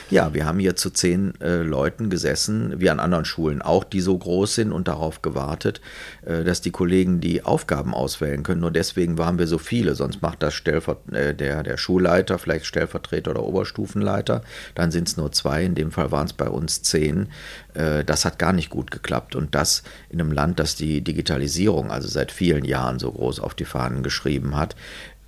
Ja, 0.08 0.32
wir 0.32 0.46
haben 0.46 0.58
hier 0.58 0.76
zu 0.76 0.90
zehn 0.90 1.38
äh, 1.42 1.58
Leuten 1.58 2.08
gesessen, 2.08 2.74
wie 2.78 2.88
an 2.88 3.00
anderen 3.00 3.26
Schulen 3.26 3.60
auch, 3.60 3.84
die 3.84 4.00
so 4.00 4.16
groß 4.16 4.54
sind 4.54 4.72
und 4.72 4.88
darauf 4.88 5.20
gewartet, 5.20 5.82
äh, 6.24 6.42
dass 6.42 6.62
die 6.62 6.70
Kollegen 6.70 7.20
die 7.20 7.44
Aufgaben 7.44 7.92
auswählen 7.92 8.42
können. 8.42 8.62
Nur 8.62 8.70
deswegen 8.70 9.18
waren 9.18 9.38
wir 9.38 9.46
so 9.46 9.58
viele. 9.58 9.94
Sonst 9.94 10.22
macht 10.22 10.42
das 10.42 10.54
Stellver 10.54 10.96
äh, 11.12 11.34
der, 11.34 11.62
der 11.62 11.76
Schulleiter, 11.76 12.38
vielleicht 12.38 12.64
Stellvertreter 12.64 13.32
oder 13.32 13.42
Oberstufenleiter. 13.42 14.40
Dann 14.74 14.90
sind 14.90 15.08
es 15.08 15.18
nur 15.18 15.32
zwei. 15.32 15.64
In 15.64 15.74
dem 15.74 15.90
Fall 15.90 15.97
waren 16.10 16.26
es 16.26 16.32
bei 16.32 16.48
uns 16.48 16.82
zehn. 16.82 17.28
Äh, 17.74 18.04
das 18.04 18.24
hat 18.24 18.38
gar 18.38 18.52
nicht 18.52 18.70
gut 18.70 18.90
geklappt. 18.90 19.36
Und 19.36 19.54
das 19.54 19.82
in 20.08 20.20
einem 20.20 20.32
Land, 20.32 20.58
das 20.58 20.76
die 20.76 21.02
Digitalisierung 21.02 21.90
also 21.90 22.08
seit 22.08 22.32
vielen 22.32 22.64
Jahren 22.64 22.98
so 22.98 23.12
groß 23.12 23.40
auf 23.40 23.54
die 23.54 23.64
Fahnen 23.64 24.02
geschrieben 24.02 24.56
hat. 24.56 24.76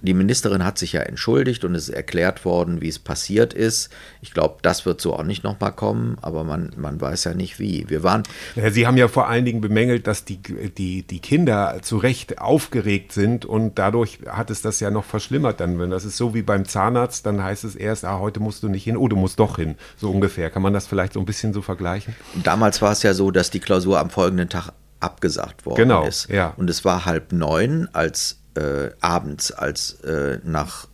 Die 0.03 0.15
Ministerin 0.15 0.65
hat 0.65 0.79
sich 0.79 0.93
ja 0.93 1.03
entschuldigt 1.03 1.65
und 1.65 1.75
es 1.75 1.89
ist 1.89 1.95
erklärt 1.95 2.45
worden, 2.45 2.81
wie 2.81 2.89
es 2.89 2.99
passiert 2.99 3.53
ist. 3.53 3.91
Ich 4.23 4.33
glaube, 4.33 4.59
das 4.63 4.87
wird 4.87 5.01
so 5.01 5.15
auch 5.15 5.23
nicht 5.23 5.45
nochmal 5.45 5.73
kommen, 5.73 6.17
aber 6.23 6.45
man, 6.45 6.73
man 6.77 7.01
weiß 7.01 7.25
ja 7.25 7.35
nicht 7.35 7.59
wie. 7.59 7.89
Wir 7.89 8.03
waren. 8.03 8.23
Sie 8.71 8.87
haben 8.87 8.97
ja 8.97 9.09
vor 9.09 9.29
allen 9.29 9.45
Dingen 9.45 9.61
bemängelt, 9.61 10.07
dass 10.07 10.25
die, 10.25 10.39
die, 10.39 11.03
die 11.03 11.21
Kinder 11.21 11.79
zu 11.83 11.99
Recht 11.99 12.39
aufgeregt 12.39 13.13
sind 13.13 13.45
und 13.45 13.79
dadurch 13.79 14.21
hat 14.27 14.51
es 14.51 14.63
das 14.63 14.81
ja 14.81 14.91
noch 14.91 15.05
verschlimmert 15.05 15.61
dann. 15.61 15.79
Wenn 15.79 15.91
das 15.91 16.05
ist 16.05 16.17
so 16.17 16.35
wie 16.35 16.43
beim 16.43 16.65
Zahnarzt, 16.65 17.27
dann 17.27 17.43
heißt 17.43 17.65
es 17.65 17.77
erst, 17.77 18.05
ah, 18.05 18.19
heute 18.19 18.41
musst 18.41 18.63
du 18.63 18.69
nicht 18.69 18.85
hin, 18.85 18.97
oh, 18.97 19.09
du 19.09 19.17
musst 19.17 19.39
doch 19.39 19.57
hin. 19.57 19.77
So 19.97 20.11
ungefähr. 20.11 20.51
Kann 20.51 20.63
man 20.63 20.73
das 20.73 20.87
vielleicht 20.87 21.15
so 21.15 21.21
ein 21.21 21.27
bisschen 21.27 21.53
so 21.53 21.63
vergleichen? 21.63 22.15
Damals 22.43 22.81
war 22.83 22.93
es 22.93 23.03
ja 23.03 23.15
so, 23.15 23.31
dass 23.31 23.51
die 23.51 23.61
Klausur 23.61 23.99
am 23.99 24.11
folgenden 24.11 24.49
Tag 24.49 24.73
abgesagt 25.01 25.67
worden 25.67 25.77
genau, 25.77 26.07
ist. 26.07 26.29
Ja. 26.29 26.55
Und 26.57 26.71
es 26.71 26.85
war 26.85 27.07
halb 27.07 27.33
neun, 27.33 27.89
als 27.93 28.40
äh, 28.55 28.91
abends, 29.01 29.53
als 29.53 30.01
äh, 30.01 30.39
nach 30.45 30.87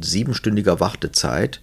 siebenstündiger 0.00 0.80
Wartezeit 0.80 1.60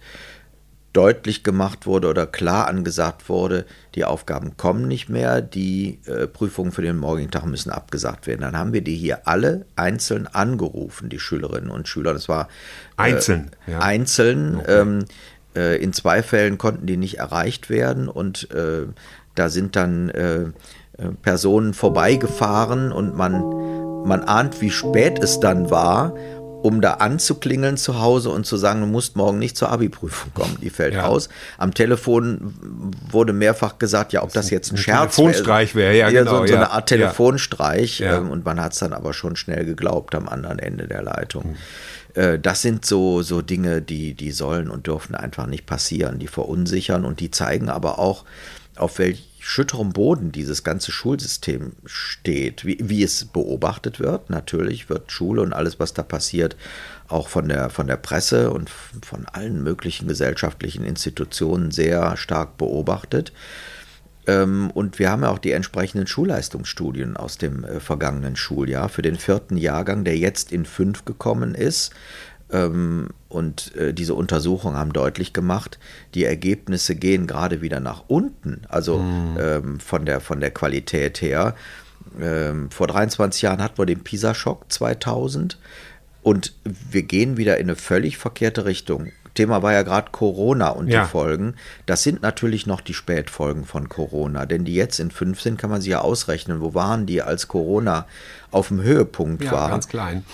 deutlich 0.92 1.44
gemacht 1.44 1.86
wurde 1.86 2.08
oder 2.08 2.26
klar 2.26 2.66
angesagt 2.66 3.28
wurde, 3.28 3.66
die 3.94 4.04
Aufgaben 4.04 4.56
kommen 4.56 4.88
nicht 4.88 5.08
mehr, 5.08 5.42
die 5.42 6.00
äh, 6.06 6.26
Prüfungen 6.26 6.72
für 6.72 6.82
den 6.82 6.96
morgigen 6.96 7.30
Tag 7.30 7.46
müssen 7.46 7.70
abgesagt 7.70 8.26
werden. 8.26 8.40
Dann 8.40 8.56
haben 8.56 8.72
wir 8.72 8.82
die 8.82 8.96
hier 8.96 9.26
alle 9.28 9.66
einzeln 9.76 10.26
angerufen, 10.26 11.08
die 11.08 11.20
Schülerinnen 11.20 11.70
und 11.70 11.88
Schüler. 11.88 12.14
Das 12.14 12.28
war 12.28 12.48
äh, 12.96 13.02
einzeln. 13.02 13.50
Ja. 13.66 13.80
Einzeln. 13.80 14.56
Okay. 14.56 14.80
Ähm, 14.80 15.04
äh, 15.54 15.82
in 15.82 15.92
zwei 15.92 16.22
Fällen 16.22 16.58
konnten 16.58 16.86
die 16.86 16.96
nicht 16.96 17.18
erreicht 17.18 17.70
werden 17.70 18.08
und 18.08 18.50
äh, 18.50 18.86
da 19.34 19.48
sind 19.48 19.76
dann 19.76 20.52
Personen 21.22 21.72
vorbeigefahren 21.72 22.90
und 22.90 23.14
man 23.14 23.87
man 24.04 24.22
ahnt, 24.22 24.60
wie 24.60 24.70
spät 24.70 25.18
es 25.22 25.40
dann 25.40 25.70
war, 25.70 26.14
um 26.62 26.80
da 26.80 26.94
anzuklingeln 26.94 27.76
zu 27.76 28.00
Hause 28.00 28.30
und 28.30 28.44
zu 28.44 28.56
sagen, 28.56 28.80
du 28.80 28.86
musst 28.86 29.16
morgen 29.16 29.38
nicht 29.38 29.56
zur 29.56 29.70
Abi-Prüfung 29.70 30.34
kommen, 30.34 30.58
die 30.60 30.70
fällt 30.70 30.94
ja. 30.94 31.06
aus. 31.06 31.28
Am 31.56 31.72
Telefon 31.72 32.54
wurde 33.10 33.32
mehrfach 33.32 33.78
gesagt, 33.78 34.12
ja, 34.12 34.22
ob 34.22 34.32
das, 34.32 34.46
das 34.46 34.50
jetzt 34.50 34.72
ein, 34.72 34.76
ein 34.76 34.78
Scherz 34.78 35.16
Telefonstreich 35.16 35.74
wäre, 35.74 35.96
ja, 35.96 36.10
genau, 36.10 36.40
so, 36.40 36.46
so 36.46 36.52
ja. 36.52 36.56
eine 36.56 36.70
Art 36.72 36.88
Telefonstreich. 36.88 38.00
Ja. 38.00 38.18
Ähm, 38.18 38.30
und 38.30 38.44
man 38.44 38.60
hat 38.60 38.72
es 38.72 38.80
dann 38.80 38.92
aber 38.92 39.14
schon 39.14 39.36
schnell 39.36 39.64
geglaubt 39.64 40.14
am 40.14 40.28
anderen 40.28 40.58
Ende 40.58 40.88
der 40.88 41.02
Leitung. 41.02 41.44
Hm. 41.44 41.56
Das 42.42 42.62
sind 42.62 42.84
so, 42.84 43.22
so 43.22 43.42
Dinge, 43.42 43.80
die, 43.80 44.14
die 44.14 44.32
sollen 44.32 44.70
und 44.70 44.88
dürfen 44.88 45.14
einfach 45.14 45.46
nicht 45.46 45.66
passieren. 45.66 46.18
Die 46.18 46.26
verunsichern 46.26 47.04
und 47.04 47.20
die 47.20 47.30
zeigen 47.30 47.68
aber 47.68 48.00
auch, 48.00 48.24
auf 48.74 48.98
welch 48.98 49.27
schütterem 49.48 49.94
Boden 49.94 50.30
dieses 50.30 50.62
ganze 50.62 50.92
Schulsystem 50.92 51.72
steht, 51.86 52.66
wie, 52.66 52.76
wie 52.82 53.02
es 53.02 53.24
beobachtet 53.24 53.98
wird. 53.98 54.28
Natürlich 54.28 54.90
wird 54.90 55.10
Schule 55.10 55.40
und 55.40 55.54
alles, 55.54 55.80
was 55.80 55.94
da 55.94 56.02
passiert, 56.02 56.54
auch 57.08 57.28
von 57.28 57.48
der, 57.48 57.70
von 57.70 57.86
der 57.86 57.96
Presse 57.96 58.50
und 58.50 58.68
von 58.68 59.24
allen 59.24 59.62
möglichen 59.62 60.06
gesellschaftlichen 60.06 60.84
Institutionen 60.84 61.70
sehr 61.70 62.18
stark 62.18 62.58
beobachtet. 62.58 63.32
Ähm, 64.26 64.70
und 64.70 64.98
wir 64.98 65.10
haben 65.10 65.22
ja 65.22 65.30
auch 65.30 65.38
die 65.38 65.52
entsprechenden 65.52 66.06
Schulleistungsstudien 66.06 67.16
aus 67.16 67.38
dem 67.38 67.64
äh, 67.64 67.80
vergangenen 67.80 68.36
Schuljahr 68.36 68.90
für 68.90 69.00
den 69.00 69.16
vierten 69.16 69.56
Jahrgang, 69.56 70.04
der 70.04 70.18
jetzt 70.18 70.52
in 70.52 70.66
fünf 70.66 71.06
gekommen 71.06 71.54
ist. 71.54 71.94
Ähm, 72.50 73.08
und 73.28 73.74
äh, 73.76 73.92
diese 73.92 74.14
Untersuchungen 74.14 74.76
haben 74.76 74.92
deutlich 74.92 75.32
gemacht, 75.32 75.78
die 76.14 76.24
Ergebnisse 76.24 76.94
gehen 76.94 77.26
gerade 77.26 77.60
wieder 77.60 77.80
nach 77.80 78.04
unten, 78.08 78.62
also 78.68 78.98
mhm. 78.98 79.80
von, 79.80 80.06
der, 80.06 80.20
von 80.20 80.40
der 80.40 80.50
Qualität 80.50 81.20
her. 81.20 81.54
Ähm, 82.20 82.70
vor 82.70 82.86
23 82.86 83.42
Jahren 83.42 83.62
hatten 83.62 83.78
wir 83.78 83.86
den 83.86 84.02
PISA-Schock 84.02 84.72
2000 84.72 85.58
und 86.22 86.54
wir 86.64 87.02
gehen 87.02 87.36
wieder 87.36 87.58
in 87.58 87.66
eine 87.66 87.76
völlig 87.76 88.16
verkehrte 88.16 88.64
Richtung. 88.64 89.12
Thema 89.38 89.62
war 89.62 89.72
ja 89.72 89.82
gerade 89.82 90.10
Corona 90.10 90.68
und 90.70 90.88
Ja. 90.88 91.02
die 91.04 91.08
Folgen. 91.08 91.54
Das 91.86 92.02
sind 92.02 92.22
natürlich 92.22 92.66
noch 92.66 92.80
die 92.80 92.94
Spätfolgen 92.94 93.64
von 93.64 93.88
Corona, 93.88 94.44
denn 94.46 94.64
die 94.64 94.74
jetzt 94.74 94.98
in 95.00 95.10
fünf 95.10 95.40
sind, 95.40 95.58
kann 95.58 95.70
man 95.70 95.80
sich 95.80 95.90
ja 95.90 96.00
ausrechnen. 96.00 96.60
Wo 96.60 96.74
waren 96.74 97.06
die, 97.06 97.22
als 97.22 97.48
Corona 97.48 98.06
auf 98.50 98.68
dem 98.68 98.82
Höhepunkt 98.82 99.44
Ja, 99.44 99.52
war? 99.52 99.70
ganz 99.70 99.88
klein. 99.88 100.24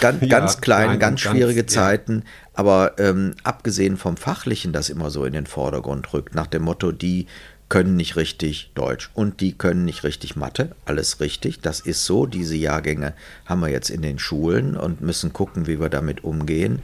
Ganz, 0.00 0.20
Ja, 0.22 0.28
ganz 0.28 0.60
klein, 0.60 0.84
klein 0.86 0.98
ganz 0.98 1.22
ganz- 1.22 1.34
schwierige 1.34 1.60
ja. 1.60 1.66
Zeiten. 1.66 2.24
Aber 2.54 2.98
ähm, 2.98 3.34
abgesehen 3.44 3.96
vom 3.96 4.16
Fachlichen, 4.16 4.72
das 4.72 4.88
immer 4.90 5.10
so 5.10 5.24
in 5.24 5.32
den 5.32 5.46
Vordergrund 5.46 6.12
rückt, 6.14 6.34
nach 6.34 6.46
dem 6.46 6.62
Motto, 6.62 6.92
die 6.92 7.26
können 7.68 7.96
nicht 7.96 8.16
richtig 8.16 8.70
Deutsch 8.74 9.08
und 9.14 9.40
die 9.40 9.52
können 9.56 9.86
nicht 9.86 10.04
richtig 10.04 10.36
Mathe. 10.36 10.72
Alles 10.84 11.20
richtig, 11.20 11.60
das 11.62 11.80
ist 11.80 12.04
so. 12.04 12.26
Diese 12.26 12.54
Jahrgänge 12.54 13.14
haben 13.46 13.60
wir 13.62 13.70
jetzt 13.70 13.88
in 13.88 14.02
den 14.02 14.18
Schulen 14.18 14.76
und 14.76 15.00
müssen 15.00 15.32
gucken, 15.32 15.66
wie 15.66 15.80
wir 15.80 15.88
damit 15.88 16.22
umgehen. 16.22 16.80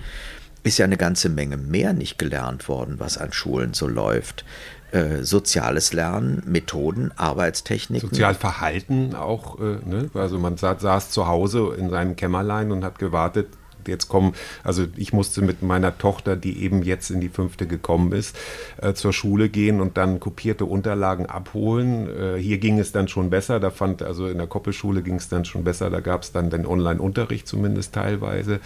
Ist 0.69 0.77
ja 0.77 0.85
eine 0.85 0.99
ganze 0.99 1.31
Menge 1.31 1.57
mehr 1.57 1.95
nicht 1.95 2.19
gelernt 2.19 2.69
worden, 2.69 2.97
was 2.99 3.17
an 3.17 3.33
Schulen 3.33 3.73
so 3.73 3.89
läuft. 3.89 4.45
Äh, 4.91 5.23
soziales 5.23 5.95
Lernen, 5.95 6.43
Methoden, 6.45 7.11
Arbeitstechniken. 7.17 8.11
Sozialverhalten 8.11 9.15
auch, 9.15 9.59
äh, 9.61 9.79
ne? 9.85 10.11
also 10.13 10.39
man 10.39 10.59
sa 10.59 10.79
saß 10.79 11.11
zu 11.11 11.27
Hause 11.27 11.75
in 11.79 11.89
seinem 11.89 12.17
Kämmerlein 12.17 12.71
und 12.71 12.85
hat 12.85 12.99
gewartet, 12.99 13.49
jetzt 13.89 14.09
kommen, 14.09 14.35
also 14.65 14.87
ich 14.97 15.13
musste 15.13 15.43
mit 15.43 15.63
meiner 15.63 15.99
Tochter, 15.99 16.37
die 16.37 16.63
eben 16.63 16.83
jetzt 16.83 17.11
in 17.11 17.21
die 17.21 17.29
fünfte 17.29 17.67
gekommen 17.67 18.13
ist, 18.13 18.37
äh, 18.81 18.95
zur 18.95 19.13
Schule 19.13 19.49
gehen 19.49 19.81
und 19.81 19.97
dann 19.97 20.21
kopierte 20.21 20.65
Unterlagen 20.65 21.27
abholen. 21.27 22.09
Äh, 22.09 22.39
hier 22.39 22.59
ging 22.59 22.79
es 22.79 22.93
dann 22.93 23.09
schon 23.09 23.31
besser, 23.31 23.61
da 23.61 23.71
fand, 23.71 24.03
also 24.03 24.29
in 24.29 24.39
der 24.39 24.47
Koppelschule 24.47 25.03
ging 25.03 25.17
es 25.17 25.29
dann 25.29 25.45
schon 25.45 25.65
besser, 25.65 25.91
da 25.91 26.01
gab 26.01 26.23
es 26.23 26.33
dann 26.33 26.51
den 26.51 26.67
Online-Unterricht 26.67 27.49
zumindest 27.49 27.95
teilweise. 27.95 28.61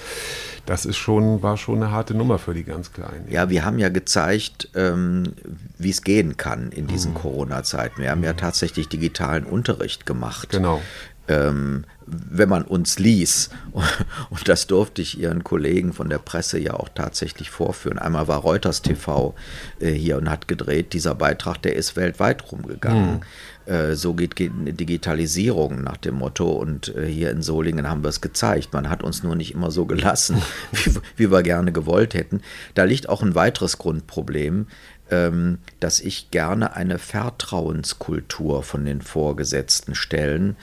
Das 0.66 0.84
ist 0.84 0.96
schon, 0.96 1.42
war 1.42 1.56
schon 1.56 1.76
eine 1.76 1.90
harte 1.90 2.14
Nummer 2.14 2.38
für 2.38 2.54
die 2.54 2.64
ganz 2.64 2.92
Kleinen. 2.92 3.30
Ja, 3.30 3.48
wir 3.48 3.64
haben 3.64 3.78
ja 3.78 3.88
gezeigt, 3.88 4.68
ähm, 4.74 5.34
wie 5.78 5.90
es 5.90 6.02
gehen 6.02 6.36
kann 6.36 6.70
in 6.70 6.86
diesen 6.86 7.14
Corona-Zeiten. 7.14 8.02
Wir 8.02 8.10
haben 8.10 8.24
ja 8.24 8.32
tatsächlich 8.32 8.88
digitalen 8.88 9.44
Unterricht 9.44 10.06
gemacht. 10.06 10.50
Genau. 10.50 10.80
Ähm, 11.28 11.84
wenn 12.30 12.48
man 12.48 12.62
uns 12.62 12.98
ließ. 12.98 13.50
Und 14.30 14.48
das 14.48 14.66
durfte 14.66 15.02
ich 15.02 15.18
Ihren 15.18 15.44
Kollegen 15.44 15.92
von 15.92 16.08
der 16.08 16.18
Presse 16.18 16.58
ja 16.58 16.74
auch 16.74 16.88
tatsächlich 16.94 17.50
vorführen. 17.50 17.98
Einmal 17.98 18.28
war 18.28 18.38
Reuters 18.38 18.82
TV 18.82 19.34
äh, 19.80 19.90
hier 19.90 20.16
und 20.18 20.30
hat 20.30 20.48
gedreht. 20.48 20.92
Dieser 20.92 21.14
Beitrag, 21.14 21.62
der 21.62 21.76
ist 21.76 21.96
weltweit 21.96 22.50
rumgegangen. 22.50 23.24
Äh, 23.66 23.94
so 23.94 24.14
geht 24.14 24.38
Digitalisierung 24.38 25.82
nach 25.82 25.96
dem 25.96 26.16
Motto. 26.16 26.50
Und 26.50 26.94
äh, 26.96 27.06
hier 27.06 27.30
in 27.30 27.42
Solingen 27.42 27.88
haben 27.88 28.02
wir 28.02 28.08
es 28.08 28.20
gezeigt. 28.20 28.72
Man 28.72 28.90
hat 28.90 29.02
uns 29.02 29.22
nur 29.22 29.36
nicht 29.36 29.54
immer 29.54 29.70
so 29.70 29.86
gelassen, 29.86 30.42
wie, 30.72 30.94
wie 31.16 31.30
wir 31.30 31.42
gerne 31.42 31.72
gewollt 31.72 32.14
hätten. 32.14 32.42
Da 32.74 32.84
liegt 32.84 33.08
auch 33.08 33.22
ein 33.22 33.34
weiteres 33.34 33.78
Grundproblem 33.78 34.66
ähm, 35.12 35.58
dass 35.78 36.00
ich 36.00 36.30
gerne 36.30 36.74
eine 36.74 36.98
Vertrauenskultur 36.98 38.62
von 38.62 38.84
den 38.84 39.02
vorgesetzten 39.02 39.94
Stellen 39.94 40.56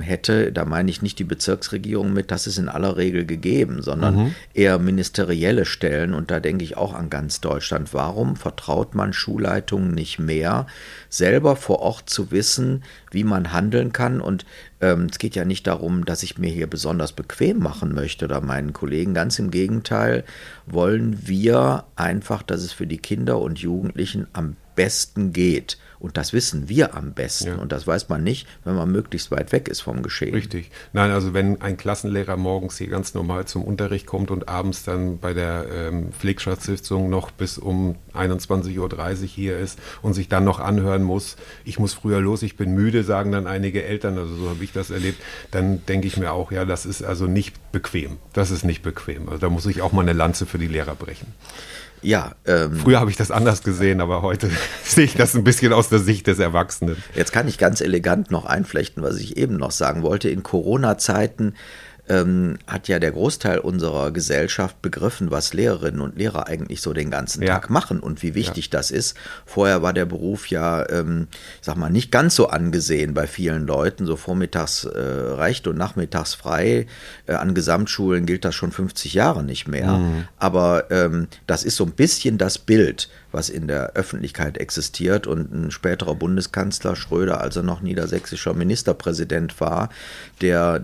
hätte. 0.00 0.52
Da 0.52 0.64
meine 0.64 0.90
ich 0.90 1.00
nicht 1.00 1.18
die 1.18 1.24
Bezirksregierung 1.24 2.12
mit, 2.12 2.30
das 2.30 2.46
ist 2.46 2.58
in 2.58 2.68
aller 2.68 2.96
Regel 2.96 3.24
gegeben, 3.24 3.82
sondern 3.82 4.34
eher 4.52 4.78
ministerielle 4.78 5.64
Stellen. 5.64 6.12
Und 6.12 6.30
da 6.30 6.40
denke 6.40 6.64
ich 6.64 6.76
auch 6.76 6.94
an 6.94 7.08
ganz 7.08 7.40
Deutschland. 7.40 7.94
Warum 7.94 8.36
vertraut 8.36 8.94
man 8.94 9.12
Schulleitungen 9.12 9.92
nicht 9.92 10.18
mehr, 10.18 10.66
selber 11.08 11.56
vor 11.56 11.80
Ort 11.80 12.10
zu 12.10 12.30
wissen, 12.30 12.82
wie 13.10 13.24
man 13.24 13.52
handeln 13.52 13.92
kann? 13.92 14.20
Und 14.20 14.44
ähm, 14.80 15.06
es 15.10 15.18
geht 15.18 15.36
ja 15.36 15.44
nicht 15.44 15.66
darum, 15.66 16.04
dass 16.04 16.22
ich 16.22 16.38
mir 16.38 16.50
hier 16.50 16.66
besonders 16.66 17.12
bequem 17.12 17.58
machen 17.58 17.94
möchte 17.94 18.24
oder 18.24 18.40
meinen 18.40 18.72
Kollegen. 18.72 19.14
Ganz 19.14 19.38
im 19.38 19.50
Gegenteil 19.50 20.24
wollen 20.66 21.28
wir 21.28 21.84
einfach, 21.96 22.42
dass 22.42 22.62
es 22.62 22.72
für 22.72 22.86
die 22.86 22.98
Kinder 22.98 23.38
und 23.40 23.58
Jugendlichen 23.58 24.26
am 24.32 24.56
besten 24.74 25.32
geht. 25.32 25.78
Und 26.00 26.16
das 26.16 26.32
wissen 26.32 26.68
wir 26.68 26.94
am 26.96 27.12
besten. 27.12 27.48
Ja. 27.48 27.54
Und 27.56 27.72
das 27.72 27.86
weiß 27.86 28.08
man 28.08 28.24
nicht, 28.24 28.48
wenn 28.64 28.74
man 28.74 28.90
möglichst 28.90 29.30
weit 29.30 29.52
weg 29.52 29.68
ist 29.68 29.82
vom 29.82 30.02
Geschehen. 30.02 30.34
Richtig. 30.34 30.70
Nein, 30.94 31.10
also 31.10 31.34
wenn 31.34 31.60
ein 31.60 31.76
Klassenlehrer 31.76 32.38
morgens 32.38 32.78
hier 32.78 32.88
ganz 32.88 33.12
normal 33.12 33.44
zum 33.44 33.62
Unterricht 33.62 34.06
kommt 34.06 34.30
und 34.30 34.48
abends 34.48 34.82
dann 34.82 35.18
bei 35.18 35.34
der 35.34 35.66
ähm, 35.70 36.12
Pflegschaftssitzung 36.12 37.10
noch 37.10 37.30
bis 37.30 37.58
um 37.58 37.96
21.30 38.14 38.78
Uhr 38.78 39.28
hier 39.28 39.58
ist 39.58 39.78
und 40.00 40.14
sich 40.14 40.28
dann 40.28 40.44
noch 40.44 40.58
anhören 40.58 41.02
muss, 41.02 41.36
ich 41.64 41.78
muss 41.78 41.92
früher 41.92 42.20
los, 42.20 42.42
ich 42.42 42.56
bin 42.56 42.72
müde, 42.72 43.04
sagen 43.04 43.30
dann 43.32 43.46
einige 43.46 43.84
Eltern, 43.84 44.16
also 44.16 44.34
so 44.34 44.48
habe 44.48 44.64
ich 44.64 44.72
das 44.72 44.90
erlebt, 44.90 45.22
dann 45.50 45.84
denke 45.84 46.06
ich 46.06 46.16
mir 46.16 46.32
auch, 46.32 46.50
ja, 46.50 46.64
das 46.64 46.86
ist 46.86 47.02
also 47.02 47.26
nicht 47.26 47.72
bequem. 47.72 48.16
Das 48.32 48.50
ist 48.50 48.64
nicht 48.64 48.82
bequem. 48.82 49.28
Also 49.28 49.38
da 49.38 49.50
muss 49.50 49.66
ich 49.66 49.82
auch 49.82 49.92
mal 49.92 50.02
eine 50.02 50.14
Lanze 50.14 50.46
für 50.46 50.58
die 50.58 50.68
Lehrer 50.68 50.94
brechen. 50.94 51.26
Ja, 52.02 52.32
ähm, 52.46 52.76
Früher 52.76 53.00
habe 53.00 53.10
ich 53.10 53.16
das 53.16 53.30
anders 53.30 53.62
gesehen, 53.62 54.00
aber 54.00 54.22
heute 54.22 54.50
sehe 54.84 55.04
ich 55.04 55.14
das 55.14 55.34
ein 55.34 55.44
bisschen 55.44 55.72
aus 55.72 55.88
der 55.88 55.98
Sicht 55.98 56.26
des 56.26 56.38
Erwachsenen. 56.38 56.96
Jetzt 57.14 57.32
kann 57.32 57.48
ich 57.48 57.58
ganz 57.58 57.80
elegant 57.80 58.30
noch 58.30 58.46
einflechten, 58.46 59.02
was 59.02 59.18
ich 59.18 59.36
eben 59.36 59.56
noch 59.56 59.70
sagen 59.70 60.02
wollte. 60.02 60.30
In 60.30 60.42
Corona-Zeiten 60.42 61.54
ähm, 62.10 62.58
hat 62.66 62.88
ja 62.88 62.98
der 62.98 63.12
Großteil 63.12 63.60
unserer 63.60 64.10
Gesellschaft 64.10 64.82
begriffen, 64.82 65.30
was 65.30 65.54
Lehrerinnen 65.54 66.00
und 66.00 66.18
Lehrer 66.18 66.48
eigentlich 66.48 66.82
so 66.82 66.92
den 66.92 67.10
ganzen 67.10 67.42
Ja. 67.42 67.54
Tag 67.54 67.70
machen 67.70 68.00
und 68.00 68.22
wie 68.22 68.34
wichtig 68.34 68.68
das 68.68 68.90
ist. 68.90 69.16
Vorher 69.46 69.80
war 69.82 69.92
der 69.92 70.06
Beruf 70.06 70.48
ja, 70.48 70.88
ähm, 70.90 71.28
ich 71.60 71.66
sag 71.66 71.76
mal, 71.76 71.88
nicht 71.88 72.10
ganz 72.10 72.34
so 72.34 72.48
angesehen 72.48 73.14
bei 73.14 73.28
vielen 73.28 73.64
Leuten. 73.66 74.06
So 74.06 74.16
vormittags 74.16 74.84
äh, 74.84 74.98
recht 74.98 75.68
und 75.68 75.78
nachmittags 75.78 76.34
frei. 76.34 76.86
Äh, 77.26 77.34
an 77.34 77.54
Gesamtschulen 77.54 78.26
gilt 78.26 78.44
das 78.44 78.56
schon 78.56 78.72
50 78.72 79.14
Jahre 79.14 79.44
nicht 79.44 79.68
mehr. 79.68 80.00
Aber 80.36 80.90
ähm, 80.90 81.28
das 81.46 81.62
ist 81.62 81.76
so 81.76 81.84
ein 81.84 81.92
bisschen 81.92 82.38
das 82.38 82.58
Bild, 82.58 83.08
was 83.30 83.48
in 83.48 83.68
der 83.68 83.92
Öffentlichkeit 83.92 84.58
existiert. 84.58 85.28
Und 85.28 85.52
ein 85.54 85.70
späterer 85.70 86.16
Bundeskanzler 86.16 86.96
Schröder, 86.96 87.40
also 87.40 87.62
noch 87.62 87.82
niedersächsischer 87.82 88.54
Ministerpräsident 88.54 89.60
war, 89.60 89.90
der 90.40 90.82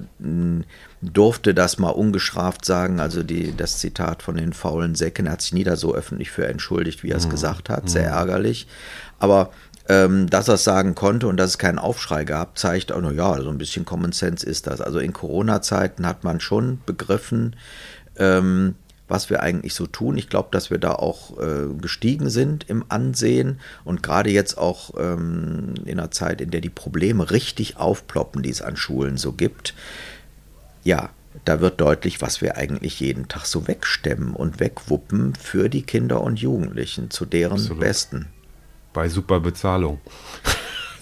durfte 1.03 1.55
das 1.55 1.79
mal 1.79 1.91
ungestraft 1.91 2.65
sagen. 2.65 3.01
Also 3.01 3.23
die, 3.23 3.57
das 3.57 3.79
Zitat 3.79 4.23
von 4.23 4.37
den 4.37 4.53
faulen 4.53 4.95
Säcken 4.95 5.27
er 5.27 5.33
hat 5.33 5.43
sich 5.43 5.53
nie 5.53 5.65
da 5.65 5.77
so 5.77 5.95
öffentlich 5.95 6.31
für 6.31 6.47
entschuldigt, 6.47 7.03
wie 7.03 7.11
er 7.11 7.19
es 7.19 7.29
gesagt 7.29 7.69
hat. 7.69 7.89
Sehr 7.89 8.09
ärgerlich. 8.09 8.67
Aber 9.19 9.51
ähm, 9.89 10.29
dass 10.29 10.49
er 10.49 10.55
es 10.55 10.65
sagen 10.65 10.95
konnte 10.95 11.29
und 11.29 11.37
dass 11.37 11.51
es 11.51 11.59
keinen 11.59 11.79
Aufschrei 11.79 12.25
gab, 12.25 12.59
zeigt 12.59 12.91
auch, 12.91 13.13
ja, 13.13 13.41
so 13.41 13.51
ein 13.51 13.59
bisschen 13.59 13.85
Common 13.85 14.13
Sense 14.13 14.45
ist 14.45 14.67
das. 14.67 14.81
Also 14.81 14.99
in 14.99 15.13
Corona-Zeiten 15.13 16.07
hat 16.07 16.25
man 16.25 16.41
schon 16.41 16.81
begriffen, 16.87 17.57
ähm, 18.19 18.75
was 19.09 19.31
wir 19.31 19.43
eigentlich 19.43 19.75
so 19.75 19.87
tun. 19.87 20.17
Ich 20.17 20.29
glaube, 20.29 20.49
dass 20.51 20.71
wir 20.71 20.79
da 20.79 20.93
auch 20.93 21.39
äh, 21.39 21.73
gestiegen 21.81 22.31
sind 22.31 22.69
im 22.69 22.85
Ansehen 22.89 23.61
und 23.85 24.03
gerade 24.03 24.31
jetzt 24.31 24.59
auch 24.59 24.91
ähm, 24.99 25.75
in 25.85 26.01
einer 26.01 26.11
Zeit, 26.11 26.41
in 26.41 26.51
der 26.51 26.61
die 26.61 26.71
Probleme 26.71 27.31
richtig 27.31 27.77
aufploppen, 27.77 28.43
die 28.43 28.51
es 28.51 28.63
an 28.63 28.77
Schulen 28.77 29.17
so 29.17 29.33
gibt, 29.33 29.75
ja, 30.87 31.11
da 31.45 31.61
wird 31.61 31.81
deutlich, 31.81 32.23
was 32.23 32.41
wir 32.41 32.57
eigentlich 32.57 33.01
jeden 33.01 33.27
Tag 33.29 33.45
so 33.45 33.67
wegstemmen 33.67 34.35
und 34.35 34.61
wegwuppen 34.61 35.35
für 35.35 35.69
die 35.69 35.83
Kinder 35.83 36.23
und 36.23 36.39
Jugendlichen, 36.39 37.11
zu 37.11 37.27
deren 37.27 37.55
Absolut. 37.55 37.81
Besten. 37.81 38.27
Bei 38.93 39.09
super 39.09 39.41
Bezahlung. 39.41 40.01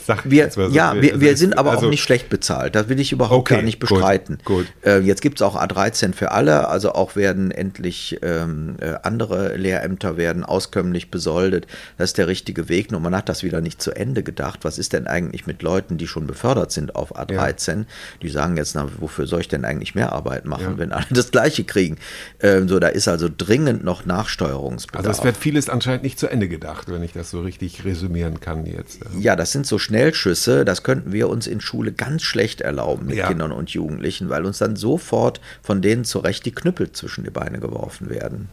Sag 0.06 0.28
Wir, 0.28 0.44
jetzt 0.44 0.56
ja, 0.56 0.94
wir, 1.00 1.20
wir 1.20 1.28
Also, 1.30 1.40
sind 1.40 1.56
aber 1.58 1.72
also, 1.72 1.86
auch 1.86 1.90
nicht 1.90 2.02
schlecht 2.02 2.28
bezahlt. 2.28 2.74
Das 2.74 2.88
will 2.88 3.00
ich 3.00 3.12
überhaupt 3.12 3.40
Okay, 3.40 3.54
gar 3.56 3.62
nicht 3.62 3.80
gut, 3.80 3.88
bestreiten. 3.90 4.38
gut. 4.44 4.66
Äh, 4.84 5.00
jetzt 5.00 5.22
gibt 5.22 5.38
es 5.40 5.42
auch 5.42 5.56
A13 5.56 6.12
für 6.12 6.32
alle, 6.32 6.68
also 6.68 6.92
auch 6.92 7.16
werden 7.16 7.50
endlich 7.50 8.18
ähm, 8.22 8.76
äh, 8.80 8.94
andere 9.02 9.56
Lehrämter 9.56 10.16
werden 10.16 10.44
auskömmlich 10.44 11.10
besoldet. 11.10 11.66
Das 11.96 12.10
ist 12.10 12.18
der 12.18 12.28
richtige 12.28 12.68
Weg. 12.68 12.92
Nur 12.92 13.00
man 13.00 13.16
hat 13.16 13.28
das 13.28 13.42
wieder 13.42 13.60
nicht 13.60 13.80
zu 13.80 13.92
Ende 13.92 14.22
gedacht. 14.22 14.60
Was 14.62 14.78
ist 14.78 14.92
denn 14.92 15.06
eigentlich 15.06 15.46
mit 15.46 15.62
Leuten, 15.62 15.96
die 15.96 16.06
schon 16.06 16.26
befördert 16.26 16.70
sind 16.72 16.94
auf 16.96 17.16
A13? 17.16 17.84
Die 18.22 18.28
sagen 18.28 18.56
jetzt, 18.56 18.74
na, 18.74 18.86
wofür 18.98 19.26
soll 19.26 19.40
ich 19.40 19.48
denn 19.48 19.64
eigentlich 19.64 19.94
mehr 19.94 20.12
Arbeit 20.12 20.44
machen, 20.44 20.72
Ja. 20.72 20.78
wenn 20.78 20.92
alle 20.92 21.06
das 21.10 21.30
Gleiche 21.30 21.64
kriegen? 21.64 21.96
Ähm, 22.40 22.68
so, 22.68 22.78
da 22.78 22.88
ist 22.88 23.08
also 23.08 23.28
dringend 23.34 23.84
noch 23.84 24.04
Nachsteuerungsbedarf. 24.04 25.06
Also 25.06 25.18
es 25.20 25.24
wird 25.24 25.36
vieles 25.36 25.68
anscheinend 25.68 26.02
nicht 26.02 26.18
zu 26.18 26.28
Ende 26.28 26.48
gedacht, 26.48 26.90
wenn 26.90 27.02
ich 27.02 27.12
das 27.12 27.30
so 27.30 27.40
richtig 27.40 27.84
resümieren 27.84 28.40
kann 28.40 28.66
jetzt. 28.66 29.00
Ja, 29.18 29.36
das 29.36 29.52
sind 29.52 29.66
so 29.66 29.78
Schnellschüsse, 29.94 30.64
das 30.64 30.82
könnten 30.82 31.12
wir 31.12 31.28
uns 31.28 31.46
in 31.46 31.60
Schule 31.60 31.92
ganz 31.92 32.22
schlecht 32.22 32.60
erlauben 32.60 33.06
mit 33.06 33.16
Ja. 33.16 33.28
Kindern 33.28 33.52
und 33.52 33.70
Jugendlichen, 33.70 34.28
weil 34.28 34.44
uns 34.44 34.58
dann 34.58 34.74
sofort 34.74 35.40
von 35.62 35.82
denen 35.82 36.04
zurecht 36.04 36.44
die 36.46 36.52
Knüppel 36.52 36.90
zwischen 36.90 37.22
die 37.22 37.30
Beine 37.30 37.60
geworfen 37.60 38.10
werden. 38.10 38.48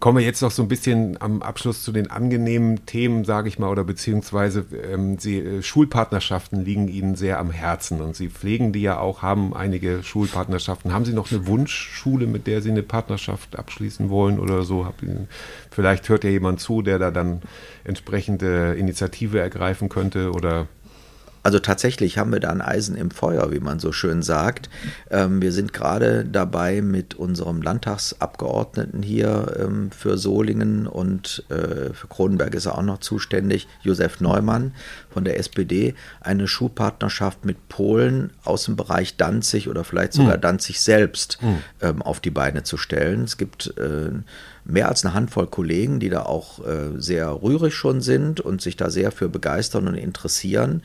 Kommen 0.00 0.16
wir 0.16 0.24
jetzt 0.24 0.40
noch 0.40 0.50
so 0.50 0.62
ein 0.62 0.68
bisschen 0.68 1.20
am 1.20 1.42
Abschluss 1.42 1.82
zu 1.82 1.92
den 1.92 2.10
angenehmen 2.10 2.86
Themen, 2.86 3.26
sage 3.26 3.48
ich 3.48 3.58
mal, 3.58 3.68
oder 3.68 3.84
beziehungsweise 3.84 4.64
ähm, 4.90 5.18
Sie, 5.18 5.38
äh, 5.40 5.62
Schulpartnerschaften 5.62 6.64
liegen 6.64 6.88
Ihnen 6.88 7.16
sehr 7.16 7.38
am 7.38 7.50
Herzen 7.50 8.00
und 8.00 8.16
Sie 8.16 8.30
pflegen 8.30 8.72
die 8.72 8.80
ja 8.80 8.98
auch, 8.98 9.20
haben 9.20 9.54
einige 9.54 10.02
Schulpartnerschaften. 10.02 10.94
Haben 10.94 11.04
Sie 11.04 11.12
noch 11.12 11.30
eine 11.30 11.46
Wunschschule, 11.46 12.26
mit 12.26 12.46
der 12.46 12.62
Sie 12.62 12.70
eine 12.70 12.82
Partnerschaft 12.82 13.58
abschließen 13.58 14.08
wollen 14.08 14.40
oder 14.40 14.62
so? 14.62 14.86
Hab, 14.86 14.94
vielleicht 15.70 16.08
hört 16.08 16.24
ja 16.24 16.30
jemand 16.30 16.60
zu, 16.60 16.80
der 16.80 16.98
da 16.98 17.10
dann 17.10 17.42
entsprechende 17.84 18.76
Initiative 18.78 19.38
ergreifen 19.38 19.90
könnte 19.90 20.32
oder 20.32 20.66
Also 21.42 21.58
tatsächlich 21.58 22.18
haben 22.18 22.32
wir 22.32 22.40
da 22.40 22.50
ein 22.50 22.60
Eisen 22.60 22.96
im 22.96 23.10
Feuer, 23.10 23.50
wie 23.50 23.60
man 23.60 23.78
so 23.78 23.92
schön 23.92 24.22
sagt. 24.22 24.68
Ähm, 25.10 25.40
wir 25.40 25.52
sind 25.52 25.72
gerade 25.72 26.24
dabei 26.24 26.82
mit 26.82 27.14
unserem 27.14 27.62
Landtagsabgeordneten 27.62 29.02
hier 29.02 29.56
ähm, 29.58 29.90
für 29.90 30.18
Solingen 30.18 30.86
und 30.86 31.44
äh, 31.48 31.92
für 31.94 32.08
Kronenberg 32.08 32.54
ist 32.54 32.66
er 32.66 32.76
auch 32.76 32.82
noch 32.82 32.98
zuständig, 32.98 33.68
Josef 33.82 34.20
Neumann 34.20 34.72
von 35.08 35.24
der 35.24 35.38
SPD, 35.38 35.94
eine 36.20 36.46
Schulpartnerschaft 36.46 37.44
mit 37.44 37.68
Polen 37.68 38.30
aus 38.44 38.64
dem 38.64 38.76
Bereich 38.76 39.16
Danzig 39.16 39.68
oder 39.68 39.84
vielleicht 39.84 40.12
sogar 40.12 40.34
hm. 40.34 40.40
Danzig 40.40 40.80
selbst 40.80 41.38
hm. 41.40 41.58
ähm, 41.80 42.02
auf 42.02 42.20
die 42.20 42.30
Beine 42.30 42.64
zu 42.64 42.76
stellen. 42.76 43.24
Es 43.24 43.38
gibt 43.38 43.74
äh, 43.78 44.10
mehr 44.64 44.88
als 44.88 45.04
eine 45.04 45.14
Handvoll 45.14 45.46
Kollegen, 45.46 46.00
die 46.00 46.10
da 46.10 46.22
auch 46.22 46.64
äh, 46.64 46.98
sehr 47.00 47.42
rührig 47.42 47.74
schon 47.74 48.00
sind 48.00 48.40
und 48.40 48.60
sich 48.60 48.76
da 48.76 48.90
sehr 48.90 49.10
für 49.12 49.28
begeistern 49.28 49.88
und 49.88 49.94
interessieren. 49.94 50.82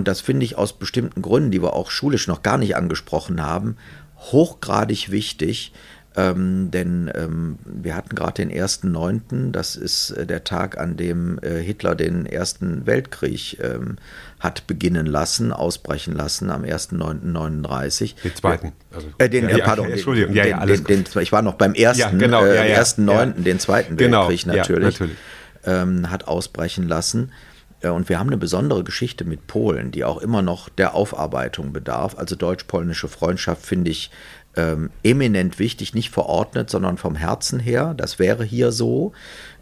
Und 0.00 0.08
das 0.08 0.22
finde 0.22 0.46
ich 0.46 0.56
aus 0.56 0.72
bestimmten 0.72 1.20
Gründen, 1.20 1.50
die 1.50 1.62
wir 1.62 1.74
auch 1.74 1.90
schulisch 1.90 2.26
noch 2.26 2.42
gar 2.42 2.56
nicht 2.56 2.74
angesprochen 2.74 3.42
haben, 3.42 3.76
hochgradig 4.16 5.10
wichtig. 5.10 5.74
Ähm, 6.16 6.70
denn 6.70 7.12
ähm, 7.14 7.58
wir 7.66 7.94
hatten 7.94 8.16
gerade 8.16 8.46
den 8.46 8.50
1.9., 8.50 9.50
das 9.50 9.76
ist 9.76 10.12
äh, 10.12 10.24
der 10.24 10.42
Tag, 10.42 10.78
an 10.78 10.96
dem 10.96 11.38
äh, 11.42 11.60
Hitler 11.60 11.94
den 11.94 12.24
Ersten 12.24 12.86
Weltkrieg 12.86 13.58
ähm, 13.62 13.98
hat 14.38 14.66
beginnen 14.66 15.04
lassen, 15.04 15.52
ausbrechen 15.52 16.14
lassen, 16.14 16.50
am 16.50 16.62
1.9.39. 16.62 18.14
Den 18.22 18.34
zweiten. 18.34 18.72
Also, 18.90 19.08
äh, 19.18 19.28
den, 19.28 19.50
ja, 19.50 19.58
pardon, 19.58 19.88
ja, 19.88 19.92
Entschuldigung, 19.92 20.30
den, 20.30 20.36
ja, 20.38 20.46
ja, 20.46 20.58
alles 20.60 20.82
den, 20.82 21.04
den, 21.04 21.22
ich 21.22 21.30
war 21.30 21.42
noch 21.42 21.56
beim 21.56 21.74
ersten, 21.74 22.00
ja, 22.00 22.08
genau, 22.10 22.42
äh, 22.42 22.72
ja, 22.72 22.80
1.9., 22.80 23.42
den 23.42 23.58
Zweiten 23.58 23.98
genau, 23.98 24.30
Weltkrieg 24.30 24.46
natürlich, 24.46 24.98
natürlich. 24.98 25.18
Ähm, 25.66 26.10
hat 26.10 26.26
ausbrechen 26.26 26.88
lassen. 26.88 27.32
Äh, 27.80 27.88
und 27.88 28.08
wir 28.08 28.18
haben 28.18 28.28
eine 28.28 28.36
besondere 28.36 28.84
Geschichte 28.84 29.24
mit 29.24 29.46
Polen, 29.46 29.90
die 29.90 30.04
auch 30.04 30.18
immer 30.18 30.42
noch 30.42 30.68
der 30.68 30.94
Aufarbeitung 30.94 31.72
bedarf. 31.72 32.16
Also 32.16 32.36
deutsch-polnische 32.36 33.08
Freundschaft 33.08 33.64
finde 33.64 33.90
ich 33.90 34.10
ähm, 34.56 34.90
eminent 35.02 35.58
wichtig, 35.58 35.94
nicht 35.94 36.10
verordnet, 36.10 36.70
sondern 36.70 36.96
vom 36.98 37.14
Herzen 37.14 37.60
her. 37.60 37.94
Das 37.96 38.18
wäre 38.18 38.44
hier 38.44 38.72
so. 38.72 39.12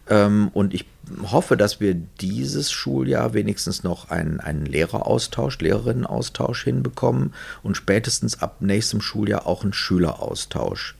Ähm, 0.09 0.49
und 0.53 0.73
ich 0.73 0.85
hoffe, 1.31 1.57
dass 1.57 1.79
wir 1.79 1.93
dieses 1.93 2.71
Schuljahr 2.71 3.33
wenigstens 3.33 3.83
noch 3.83 4.09
einen, 4.09 4.39
einen 4.39 4.65
Lehreraustausch, 4.65 5.59
Lehrerinnenaustausch 5.59 6.63
hinbekommen 6.63 7.33
und 7.63 7.77
spätestens 7.77 8.41
ab 8.41 8.57
nächstem 8.59 9.01
Schuljahr 9.01 9.47
auch 9.47 9.63
einen 9.63 9.73
Schüleraustausch. 9.73 10.95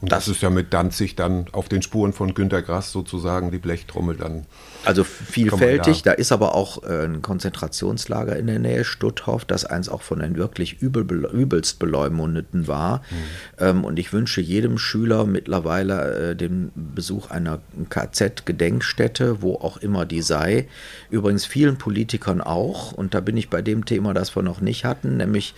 Und 0.00 0.10
das, 0.12 0.28
ist 0.28 0.40
ja 0.40 0.48
mit 0.48 0.72
Danzig 0.72 1.14
dann 1.14 1.46
auf 1.52 1.68
den 1.68 1.82
Spuren 1.82 2.12
von 2.12 2.32
Günter 2.32 2.62
Grass 2.62 2.90
sozusagen 2.90 3.50
die 3.50 3.58
Blechtrommel 3.58 4.16
dann. 4.16 4.46
Also 4.84 5.04
vielfältig, 5.04 6.02
da. 6.02 6.12
da. 6.12 6.16
ist 6.16 6.32
aber 6.32 6.54
auch 6.54 6.82
äh, 6.84 7.04
ein 7.04 7.20
Konzentrationslager 7.20 8.36
in 8.36 8.46
der 8.46 8.58
Nähe, 8.58 8.84
Stutthof, 8.84 9.44
das 9.44 9.66
eins 9.66 9.90
auch 9.90 10.00
von 10.00 10.20
den 10.20 10.36
wirklich 10.36 10.80
übel, 10.80 11.26
übelst 11.26 11.78
Beleumundeten 11.78 12.66
war. 12.66 12.98
Mhm. 12.98 13.14
Ähm, 13.58 13.84
und 13.84 13.98
ich 13.98 14.14
wünsche 14.14 14.40
jedem 14.40 14.78
Schüler 14.78 15.26
mittlerweile 15.26 16.30
äh, 16.30 16.36
den 16.36 16.72
Besuch 16.74 17.30
einer 17.30 17.60
KZ-Gedenkstätte, 17.90 19.42
wo 19.42 19.56
auch 19.56 19.76
immer 19.76 20.06
die 20.06 20.22
sei. 20.22 20.66
Übrigens 21.10 21.44
vielen 21.44 21.76
Politikern 21.76 22.40
auch. 22.40 22.92
Und 22.92 23.12
da 23.12 23.20
bin 23.20 23.36
ich 23.36 23.50
bei 23.50 23.60
dem 23.60 23.84
Thema, 23.84 24.14
das 24.14 24.34
wir 24.34 24.42
noch 24.42 24.62
nicht 24.62 24.86
hatten, 24.86 25.18
nämlich 25.18 25.54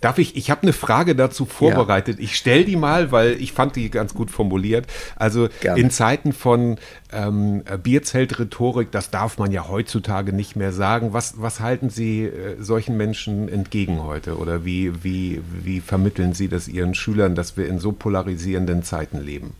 Darf 0.00 0.18
ich, 0.18 0.36
ich 0.36 0.50
habe 0.50 0.62
eine 0.62 0.72
Frage 0.72 1.14
dazu 1.14 1.46
vorbereitet. 1.46 2.18
Ja. 2.18 2.24
Ich 2.24 2.36
stelle 2.36 2.64
die 2.64 2.76
mal, 2.76 3.12
weil 3.12 3.40
ich 3.40 3.52
fand 3.52 3.76
die 3.76 3.90
ganz 3.90 4.14
gut 4.14 4.30
formuliert. 4.30 4.86
Also 5.16 5.48
Gerne. 5.60 5.80
in 5.80 5.90
Zeiten 5.90 6.32
von 6.32 6.76
ähm, 7.12 7.62
Bierzeltrhetorik, 7.82 8.90
das 8.90 9.10
darf 9.10 9.38
man 9.38 9.52
ja 9.52 9.68
heutzutage 9.68 10.32
nicht 10.32 10.56
mehr 10.56 10.72
sagen. 10.72 11.12
Was, 11.12 11.34
was 11.40 11.60
halten 11.60 11.90
Sie 11.90 12.24
äh, 12.24 12.56
solchen 12.60 12.96
Menschen 12.96 13.48
entgegen 13.48 14.02
heute? 14.02 14.38
Oder 14.38 14.64
wie, 14.64 15.04
wie, 15.04 15.40
wie 15.62 15.80
vermitteln 15.80 16.32
Sie 16.32 16.48
das 16.48 16.68
Ihren 16.68 16.94
Schülern, 16.94 17.34
dass 17.34 17.56
wir 17.56 17.68
in 17.68 17.78
so 17.78 17.92
polarisierenden 17.92 18.82
Zeiten 18.82 19.20
leben? 19.20 19.54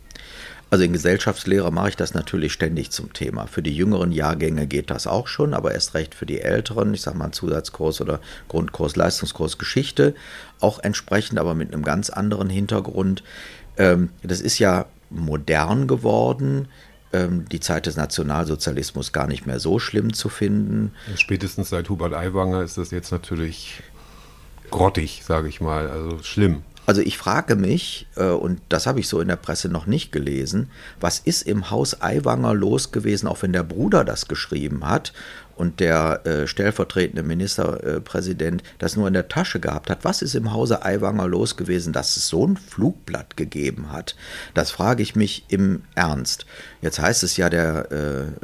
Also 0.69 0.83
in 0.83 0.91
Gesellschaftslehre 0.91 1.71
mache 1.71 1.89
ich 1.89 1.95
das 1.95 2.13
natürlich 2.13 2.51
ständig 2.51 2.91
zum 2.91 3.13
Thema. 3.13 3.47
Für 3.47 3.61
die 3.61 3.75
jüngeren 3.75 4.11
Jahrgänge 4.11 4.67
geht 4.67 4.89
das 4.89 5.07
auch 5.07 5.27
schon, 5.27 5.53
aber 5.53 5.73
erst 5.73 5.93
recht 5.93 6.13
für 6.13 6.25
die 6.25 6.41
älteren, 6.41 6.93
ich 6.93 7.01
sage 7.01 7.17
mal 7.17 7.31
Zusatzkurs 7.31 8.01
oder 8.01 8.19
Grundkurs, 8.49 8.95
Leistungskurs 8.97 9.57
Geschichte, 9.57 10.13
auch 10.59 10.79
entsprechend, 10.79 11.39
aber 11.39 11.55
mit 11.55 11.73
einem 11.73 11.83
ganz 11.83 12.09
anderen 12.09 12.49
Hintergrund. 12.49 13.23
Ähm, 13.77 14.09
das 14.23 14.41
ist 14.41 14.59
ja 14.59 14.87
modern 15.09 15.87
geworden 15.87 16.67
ähm, 17.13 17.45
die 17.49 17.61
Zeit 17.61 17.85
des 17.85 17.95
Nationalsozialismus 17.95 19.13
gar 19.13 19.27
nicht 19.27 19.45
mehr 19.45 19.59
so 19.59 19.79
schlimm 19.79 20.13
zu 20.13 20.27
finden. 20.27 20.91
Spätestens 21.15 21.69
seit 21.69 21.89
Hubert 21.89 22.13
Aiwanger 22.13 22.63
ist 22.63 22.77
das 22.77 22.91
jetzt 22.91 23.11
natürlich 23.11 23.81
grottig, 24.69 25.23
sage 25.25 25.47
ich 25.47 25.61
mal, 25.61 25.89
also 25.89 26.21
schlimm. 26.23 26.63
Also 26.87 27.01
ich 27.01 27.17
frage 27.17 27.57
mich, 27.57 28.07
äh, 28.15 28.29
und 28.29 28.61
das 28.69 28.87
habe 28.87 29.01
ich 29.01 29.09
so 29.09 29.19
in 29.19 29.27
der 29.27 29.35
Presse 29.35 29.67
noch 29.67 29.87
nicht 29.87 30.13
gelesen, 30.13 30.71
was 31.01 31.19
ist 31.19 31.41
im 31.41 31.69
Haus 31.69 32.01
Aiwanger 32.01 32.53
los 32.53 32.93
gewesen, 32.93 33.27
auch 33.27 33.41
wenn 33.41 33.51
der 33.51 33.63
Bruder 33.63 34.05
das 34.05 34.29
geschrieben 34.29 34.87
hat 34.87 35.11
und 35.57 35.79
der 35.79 36.25
äh, 36.25 36.47
stellvertretende 36.47 37.23
Ministerpräsident 37.23 38.63
das 38.77 38.95
nur 38.95 39.07
in 39.07 39.13
der 39.13 39.27
Tasche 39.27 39.59
gehabt 39.59 39.89
hat. 39.89 40.03
Was 40.03 40.21
ist 40.21 40.35
im 40.35 40.53
Hause 40.53 40.85
Aiwanger 40.85 41.27
los 41.27 41.57
gewesen, 41.57 41.93
dass 41.93 42.15
es 42.15 42.27
so 42.27 42.45
ein 42.45 42.57
Flugblatt 42.57 43.37
gegeben 43.37 43.91
hat? 43.91 44.15
Das 44.53 44.71
frage 44.71 45.03
ich 45.03 45.15
mich 45.15 45.45
im 45.49 45.83
Ernst. 45.95 46.45
Jetzt 46.81 46.99
heißt 46.99 47.23
es 47.23 47.37
ja, 47.37 47.49
der 47.49 47.91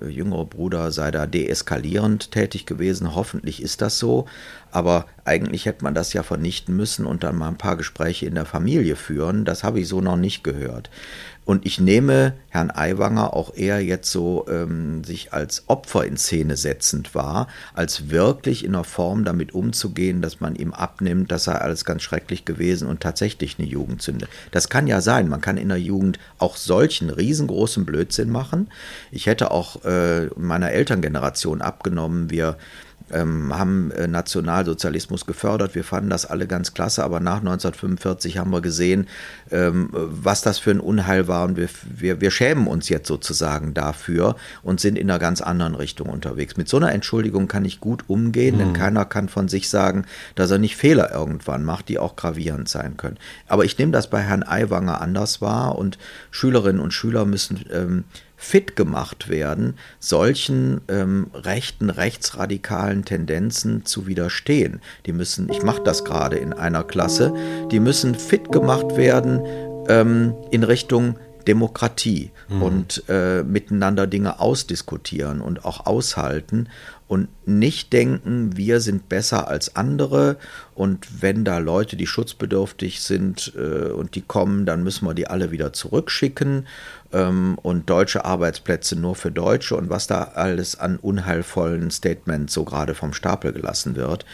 äh, 0.01 0.09
jüngere 0.09 0.45
Bruder 0.45 0.91
sei 0.91 1.11
da 1.11 1.27
deeskalierend 1.27 2.31
tätig 2.31 2.65
gewesen. 2.65 3.15
Hoffentlich 3.15 3.61
ist 3.61 3.81
das 3.81 3.99
so. 3.99 4.25
Aber 4.71 5.05
eigentlich 5.23 5.67
hätte 5.67 5.83
man 5.83 5.93
das 5.93 6.13
ja 6.13 6.23
vernichten 6.23 6.75
müssen 6.75 7.05
und 7.05 7.23
dann 7.23 7.37
mal 7.37 7.47
ein 7.47 7.59
paar 7.59 7.77
Gespräche 7.77 8.25
in 8.25 8.33
der 8.33 8.45
Familie 8.45 8.95
führen. 8.95 9.45
Das 9.45 9.63
habe 9.63 9.79
ich 9.79 9.87
so 9.87 10.01
noch 10.01 10.17
nicht 10.17 10.43
gehört. 10.43 10.89
Und 11.45 11.65
ich 11.65 11.79
nehme 11.79 12.33
Herrn 12.49 12.71
Aiwanger 12.71 13.33
auch 13.33 13.55
eher 13.55 13.83
jetzt 13.83 14.11
so 14.11 14.45
ähm, 14.47 15.03
sich 15.03 15.33
als 15.33 15.63
Opfer 15.67 16.05
in 16.05 16.17
Szene 16.17 16.55
setzend 16.55 17.15
wahr, 17.15 17.47
als 17.73 18.09
wirklich 18.09 18.63
in 18.63 18.75
einer 18.75 18.83
Form 18.83 19.25
damit 19.25 19.53
umzugehen, 19.53 20.21
dass 20.21 20.39
man 20.39 20.55
ihm 20.55 20.73
abnimmt, 20.73 21.31
das 21.31 21.45
sei 21.45 21.53
alles 21.53 21.83
ganz 21.83 22.03
schrecklich 22.03 22.45
gewesen 22.45 22.87
und 22.87 23.01
tatsächlich 23.01 23.57
eine 23.59 23.67
Jugendsünde. 23.67 24.27
Das 24.51 24.69
kann 24.69 24.87
ja 24.87 25.01
sein. 25.01 25.27
Man 25.27 25.41
kann 25.41 25.57
in 25.57 25.69
der 25.69 25.79
Jugend 25.79 26.19
auch 26.37 26.55
solchen 26.55 27.09
riesengroßen 27.09 27.85
Blödsinn 27.85 28.29
machen. 28.29 28.69
Ich 29.11 29.25
hätte 29.25 29.51
auch 29.51 29.83
äh, 29.83 30.27
meiner 30.37 30.71
Elterngeneration 30.71 31.61
abgenommen, 31.61 32.29
wir 32.29 32.57
ähm, 33.13 33.57
haben 33.57 33.91
äh, 33.91 34.07
Nationalsozialismus 34.07 35.25
gefördert. 35.25 35.75
Wir 35.75 35.83
fanden 35.83 36.09
das 36.09 36.25
alle 36.25 36.47
ganz 36.47 36.73
klasse, 36.73 37.03
aber 37.03 37.19
nach 37.19 37.39
1945 37.39 38.37
haben 38.37 38.51
wir 38.51 38.61
gesehen, 38.61 39.07
ähm, 39.51 39.89
was 39.91 40.41
das 40.41 40.59
für 40.59 40.71
ein 40.71 40.79
Unheil 40.79 41.27
war 41.27 41.45
und 41.45 41.57
wir, 41.57 41.69
wir, 41.83 42.21
wir 42.21 42.31
schämen 42.31 42.67
uns 42.67 42.89
jetzt 42.89 43.07
sozusagen 43.07 43.73
dafür 43.73 44.35
und 44.63 44.79
sind 44.79 44.97
in 44.97 45.09
einer 45.09 45.19
ganz 45.19 45.41
anderen 45.41 45.75
Richtung 45.75 46.09
unterwegs. 46.09 46.57
Mit 46.57 46.69
so 46.69 46.77
einer 46.77 46.91
Entschuldigung 46.91 47.47
kann 47.47 47.65
ich 47.65 47.79
gut 47.79 48.05
umgehen, 48.07 48.55
mhm. 48.55 48.59
denn 48.59 48.73
keiner 48.73 49.05
kann 49.05 49.29
von 49.29 49.47
sich 49.47 49.69
sagen, 49.69 50.05
dass 50.35 50.51
er 50.51 50.57
nicht 50.57 50.75
Fehler 50.75 51.11
irgendwann 51.11 51.63
macht, 51.63 51.89
die 51.89 51.99
auch 51.99 52.15
gravierend 52.15 52.69
sein 52.69 52.97
können. 52.97 53.17
Aber 53.47 53.65
ich 53.65 53.77
nehme 53.77 53.91
das 53.91 54.09
bei 54.09 54.21
Herrn 54.21 54.43
Aiwanger 54.43 55.01
anders 55.01 55.41
wahr 55.41 55.77
und 55.77 55.97
Schülerinnen 56.31 56.81
und 56.81 56.93
Schüler 56.93 57.25
müssen 57.25 57.65
ähm, 57.71 58.03
fit 58.43 58.75
gemacht 58.75 59.29
werden, 59.29 59.75
solchen 59.99 60.81
ähm, 60.89 61.27
rechten, 61.33 61.89
rechtsradikalen 61.89 63.05
Tendenzen 63.05 63.85
zu 63.85 64.05
widerstehen. 64.05 64.81
Die 65.05 65.13
müssen, 65.13 65.49
ich 65.49 65.63
mache 65.63 65.81
das 65.81 66.03
gerade 66.03 66.35
in 66.35 66.51
einer 66.51 66.83
Klasse, 66.83 67.33
die 67.71 67.79
müssen 67.79 68.15
fit 68.15 68.51
gemacht 68.51 68.97
werden 68.97 69.41
ähm, 69.87 70.33
in 70.51 70.63
Richtung 70.63 71.17
Demokratie 71.47 72.31
mhm. 72.49 72.61
und 72.61 73.03
äh, 73.07 73.43
miteinander 73.43 74.07
Dinge 74.07 74.39
ausdiskutieren 74.39 75.41
und 75.41 75.65
auch 75.65 75.85
aushalten 75.85 76.67
und 77.07 77.27
nicht 77.45 77.93
denken, 77.93 78.55
wir 78.57 78.79
sind 78.79 79.09
besser 79.09 79.47
als 79.47 79.75
andere 79.75 80.37
und 80.73 81.21
wenn 81.21 81.43
da 81.43 81.59
Leute, 81.59 81.95
die 81.95 82.07
schutzbedürftig 82.07 83.01
sind 83.01 83.53
äh, 83.55 83.91
und 83.91 84.15
die 84.15 84.21
kommen, 84.21 84.65
dann 84.65 84.83
müssen 84.83 85.05
wir 85.05 85.13
die 85.13 85.27
alle 85.27 85.51
wieder 85.51 85.73
zurückschicken 85.73 86.65
ähm, 87.13 87.57
und 87.61 87.89
deutsche 87.89 88.25
Arbeitsplätze 88.25 88.95
nur 88.95 89.15
für 89.15 89.31
Deutsche 89.31 89.75
und 89.75 89.89
was 89.89 90.07
da 90.07 90.23
alles 90.35 90.79
an 90.79 90.97
unheilvollen 90.97 91.91
Statements 91.91 92.53
so 92.53 92.65
gerade 92.65 92.95
vom 92.95 93.13
Stapel 93.13 93.53
gelassen 93.53 93.95
wird. 93.95 94.25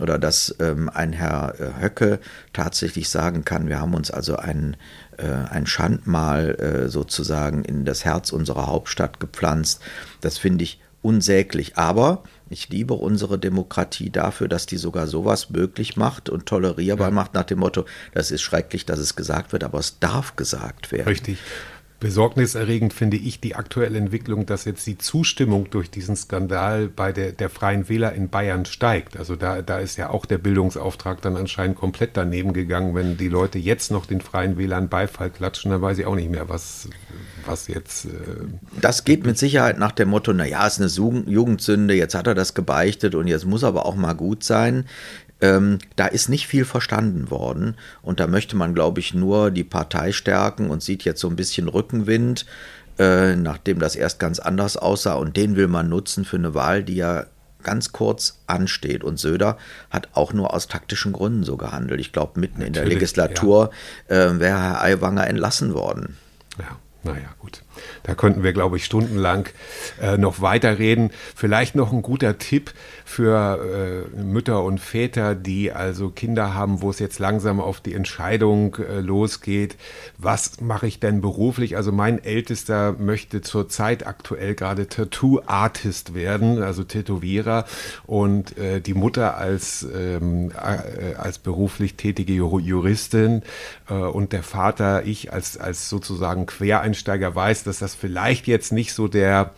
Oder 0.00 0.18
dass 0.18 0.54
ähm, 0.60 0.88
ein 0.92 1.12
Herr 1.12 1.54
äh, 1.58 1.82
Höcke 1.82 2.20
tatsächlich 2.52 3.08
sagen 3.08 3.44
kann, 3.44 3.68
wir 3.68 3.80
haben 3.80 3.94
uns 3.94 4.10
also 4.10 4.36
ein, 4.36 4.76
äh, 5.16 5.26
ein 5.26 5.66
Schandmal 5.66 6.54
äh, 6.56 6.88
sozusagen 6.88 7.64
in 7.64 7.84
das 7.84 8.04
Herz 8.04 8.32
unserer 8.32 8.66
Hauptstadt 8.66 9.18
gepflanzt. 9.18 9.80
Das 10.20 10.38
finde 10.38 10.64
ich 10.64 10.80
unsäglich. 11.06 11.78
Aber 11.78 12.24
ich 12.50 12.68
liebe 12.68 12.94
unsere 12.94 13.38
Demokratie 13.38 14.10
dafür, 14.10 14.48
dass 14.48 14.66
die 14.66 14.76
sogar 14.76 15.06
sowas 15.06 15.50
möglich 15.50 15.96
macht 15.96 16.28
und 16.28 16.46
tolerierbar 16.46 17.08
ja. 17.08 17.14
macht 17.14 17.34
nach 17.34 17.44
dem 17.44 17.60
Motto, 17.60 17.84
das 18.12 18.32
ist 18.32 18.42
schrecklich, 18.42 18.86
dass 18.86 18.98
es 18.98 19.14
gesagt 19.14 19.52
wird, 19.52 19.62
aber 19.62 19.78
es 19.78 20.00
darf 20.00 20.34
gesagt 20.34 20.90
werden. 20.90 21.08
Richtig. 21.08 21.38
Besorgniserregend 21.98 22.92
finde 22.92 23.16
ich 23.16 23.40
die 23.40 23.54
aktuelle 23.54 23.96
Entwicklung, 23.96 24.44
dass 24.44 24.66
jetzt 24.66 24.86
die 24.86 24.98
Zustimmung 24.98 25.70
durch 25.70 25.90
diesen 25.90 26.14
Skandal 26.14 26.88
bei 26.88 27.10
der, 27.10 27.32
der 27.32 27.48
Freien 27.48 27.88
Wähler 27.88 28.12
in 28.12 28.28
Bayern 28.28 28.66
steigt. 28.66 29.16
Also 29.16 29.34
da, 29.34 29.62
da 29.62 29.78
ist 29.78 29.96
ja 29.96 30.10
auch 30.10 30.26
der 30.26 30.36
Bildungsauftrag 30.36 31.22
dann 31.22 31.36
anscheinend 31.36 31.76
komplett 31.76 32.10
daneben 32.14 32.52
gegangen. 32.52 32.94
Wenn 32.94 33.16
die 33.16 33.28
Leute 33.28 33.58
jetzt 33.58 33.90
noch 33.90 34.04
den 34.04 34.20
Freien 34.20 34.58
Wählern 34.58 34.90
Beifall 34.90 35.30
klatschen, 35.30 35.70
dann 35.70 35.80
weiß 35.80 35.96
ich 35.96 36.04
auch 36.04 36.16
nicht 36.16 36.30
mehr, 36.30 36.50
was, 36.50 36.88
was 37.46 37.66
jetzt. 37.66 38.04
Äh 38.04 38.08
das 38.82 39.04
geht 39.04 39.24
mit 39.24 39.38
Sicherheit 39.38 39.78
nach 39.78 39.92
dem 39.92 40.10
Motto, 40.10 40.34
naja, 40.34 40.66
ist 40.66 40.78
eine 40.78 40.88
Jugendsünde, 40.88 41.94
jetzt 41.94 42.14
hat 42.14 42.26
er 42.26 42.34
das 42.34 42.52
gebeichtet 42.52 43.14
und 43.14 43.26
jetzt 43.26 43.46
muss 43.46 43.64
aber 43.64 43.86
auch 43.86 43.96
mal 43.96 44.14
gut 44.14 44.44
sein. 44.44 44.84
Ähm, 45.40 45.78
da 45.96 46.06
ist 46.06 46.28
nicht 46.28 46.46
viel 46.46 46.64
verstanden 46.64 47.30
worden 47.30 47.76
und 48.00 48.20
da 48.20 48.26
möchte 48.26 48.56
man, 48.56 48.74
glaube 48.74 49.00
ich, 49.00 49.12
nur 49.12 49.50
die 49.50 49.64
Partei 49.64 50.12
stärken 50.12 50.70
und 50.70 50.82
sieht 50.82 51.04
jetzt 51.04 51.20
so 51.20 51.28
ein 51.28 51.36
bisschen 51.36 51.68
Rückenwind, 51.68 52.46
äh, 52.98 53.36
nachdem 53.36 53.78
das 53.78 53.96
erst 53.96 54.18
ganz 54.18 54.38
anders 54.38 54.78
aussah 54.78 55.14
und 55.14 55.36
den 55.36 55.56
will 55.56 55.68
man 55.68 55.90
nutzen 55.90 56.24
für 56.24 56.36
eine 56.36 56.54
Wahl, 56.54 56.82
die 56.82 56.96
ja 56.96 57.26
ganz 57.66 57.92
kurz 57.92 58.38
ansteht. 58.46 59.04
Und 59.04 59.18
Söder 59.18 59.58
hat 59.90 60.08
auch 60.14 60.32
nur 60.32 60.54
aus 60.54 60.68
taktischen 60.68 61.12
Gründen 61.12 61.42
so 61.42 61.56
gehandelt. 61.56 62.00
Ich 62.00 62.12
glaube, 62.12 62.40
mitten 62.40 62.60
Natürlich, 62.60 62.68
in 62.68 62.72
der 62.74 62.86
Legislatur 62.86 63.70
ja. 64.08 64.16
äh, 64.16 64.40
wäre 64.40 64.62
Herr 64.62 64.82
Aiwanger 64.82 65.26
entlassen 65.26 65.74
worden. 65.74 66.16
Ja, 66.58 66.78
naja, 67.02 67.34
gut. 67.38 67.62
Da 68.02 68.14
könnten 68.14 68.42
wir, 68.42 68.52
glaube 68.52 68.76
ich, 68.76 68.84
stundenlang 68.84 69.48
äh, 70.00 70.16
noch 70.16 70.40
weiterreden. 70.40 71.10
Vielleicht 71.34 71.74
noch 71.74 71.92
ein 71.92 72.02
guter 72.02 72.38
Tipp 72.38 72.72
für 73.04 74.06
äh, 74.16 74.20
Mütter 74.20 74.62
und 74.62 74.80
Väter, 74.80 75.34
die 75.34 75.72
also 75.72 76.10
Kinder 76.10 76.54
haben, 76.54 76.82
wo 76.82 76.90
es 76.90 76.98
jetzt 76.98 77.18
langsam 77.18 77.60
auf 77.60 77.80
die 77.80 77.94
Entscheidung 77.94 78.76
äh, 78.76 79.00
losgeht. 79.00 79.76
Was 80.18 80.60
mache 80.60 80.86
ich 80.86 81.00
denn 81.00 81.20
beruflich? 81.20 81.76
Also 81.76 81.92
mein 81.92 82.22
Ältester 82.22 82.94
möchte 82.98 83.42
zurzeit 83.42 84.06
aktuell 84.06 84.54
gerade 84.54 84.88
Tattoo-Artist 84.88 86.14
werden, 86.14 86.62
also 86.62 86.84
Tätowierer. 86.84 87.64
Und 88.06 88.58
äh, 88.58 88.80
die 88.80 88.94
Mutter 88.94 89.36
als, 89.36 89.86
ähm, 89.94 90.50
äh, 90.50 91.14
als 91.14 91.38
beruflich 91.38 91.94
tätige 91.94 92.32
Juristin 92.32 93.42
äh, 93.88 93.94
und 93.94 94.32
der 94.32 94.42
Vater, 94.42 95.04
ich 95.04 95.32
als, 95.32 95.56
als 95.56 95.88
sozusagen 95.88 96.46
Quereinsteiger 96.46 97.34
weiß, 97.34 97.64
dass 97.66 97.78
das 97.78 97.94
vielleicht 97.94 98.46
jetzt 98.46 98.72
nicht 98.72 98.92
so 98.92 99.08
der 99.08 99.52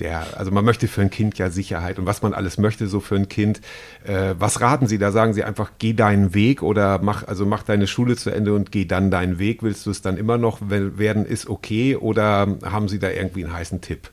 der, 0.00 0.38
also 0.38 0.50
man 0.50 0.64
möchte 0.64 0.88
für 0.88 1.00
ein 1.02 1.10
Kind 1.10 1.38
ja 1.38 1.50
Sicherheit 1.50 1.98
und 1.98 2.06
was 2.06 2.22
man 2.22 2.32
alles 2.32 2.58
möchte 2.58 2.86
so 2.86 3.00
für 3.00 3.16
ein 3.16 3.28
Kind. 3.28 3.60
Äh, 4.04 4.34
was 4.38 4.60
raten 4.60 4.86
Sie? 4.86 4.98
Da 4.98 5.12
sagen 5.12 5.34
Sie 5.34 5.44
einfach, 5.44 5.72
geh 5.78 5.92
deinen 5.92 6.34
Weg 6.34 6.62
oder 6.62 7.00
mach, 7.02 7.26
also 7.26 7.46
mach 7.46 7.62
deine 7.62 7.86
Schule 7.86 8.16
zu 8.16 8.30
Ende 8.30 8.54
und 8.54 8.72
geh 8.72 8.84
dann 8.84 9.10
deinen 9.10 9.38
Weg. 9.38 9.62
Willst 9.62 9.86
du 9.86 9.90
es 9.90 10.02
dann 10.02 10.16
immer 10.16 10.38
noch 10.38 10.60
werden, 10.62 11.26
ist 11.26 11.48
okay 11.48 11.96
oder 11.96 12.58
haben 12.64 12.88
Sie 12.88 12.98
da 12.98 13.10
irgendwie 13.10 13.44
einen 13.44 13.52
heißen 13.52 13.80
Tipp? 13.80 14.10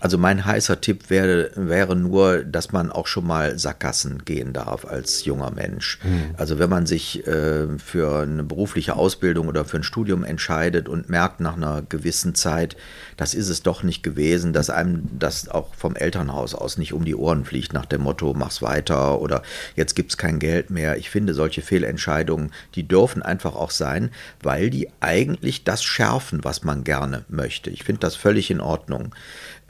Also 0.00 0.18
mein 0.18 0.44
heißer 0.44 0.80
Tipp 0.80 1.10
wäre, 1.10 1.50
wäre 1.54 1.96
nur, 1.96 2.44
dass 2.44 2.72
man 2.72 2.90
auch 2.92 3.06
schon 3.06 3.26
mal 3.26 3.58
Sackgassen 3.58 4.24
gehen 4.24 4.52
darf 4.52 4.84
als 4.84 5.24
junger 5.24 5.50
Mensch. 5.50 5.98
Mhm. 6.02 6.34
Also 6.36 6.58
wenn 6.58 6.70
man 6.70 6.86
sich 6.86 7.26
äh, 7.26 7.66
für 7.78 8.22
eine 8.22 8.44
berufliche 8.44 8.96
Ausbildung 8.96 9.48
oder 9.48 9.64
für 9.64 9.78
ein 9.78 9.82
Studium 9.82 10.24
entscheidet 10.24 10.88
und 10.88 11.08
merkt 11.08 11.40
nach 11.40 11.56
einer 11.56 11.82
gewissen 11.88 12.34
Zeit, 12.34 12.76
das 13.16 13.34
ist 13.34 13.48
es 13.48 13.62
doch 13.62 13.82
nicht 13.82 14.02
gewesen, 14.02 14.52
dass 14.52 14.70
einem 14.70 15.08
das 15.18 15.48
auch 15.48 15.74
vom 15.74 15.96
Elternhaus 15.96 16.54
aus 16.54 16.78
nicht 16.78 16.92
um 16.92 17.04
die 17.04 17.14
Ohren 17.14 17.44
fliegt 17.44 17.72
nach 17.72 17.86
dem 17.86 18.02
Motto, 18.02 18.34
mach's 18.34 18.62
weiter 18.62 19.20
oder 19.20 19.42
jetzt 19.74 19.94
gibt's 19.94 20.16
kein 20.16 20.38
Geld 20.38 20.70
mehr. 20.70 20.96
Ich 20.98 21.10
finde, 21.10 21.34
solche 21.34 21.62
Fehlentscheidungen, 21.62 22.52
die 22.74 22.86
dürfen 22.86 23.22
einfach 23.22 23.54
auch 23.54 23.70
sein, 23.70 24.10
weil 24.42 24.70
die 24.70 24.88
eigentlich 25.00 25.64
das 25.64 25.82
schärfen, 25.82 26.44
was 26.44 26.64
man 26.64 26.84
gerne 26.84 27.24
möchte. 27.28 27.70
Ich 27.70 27.84
finde 27.84 28.00
das 28.00 28.16
völlig 28.16 28.50
in 28.50 28.60
Ordnung. 28.60 29.14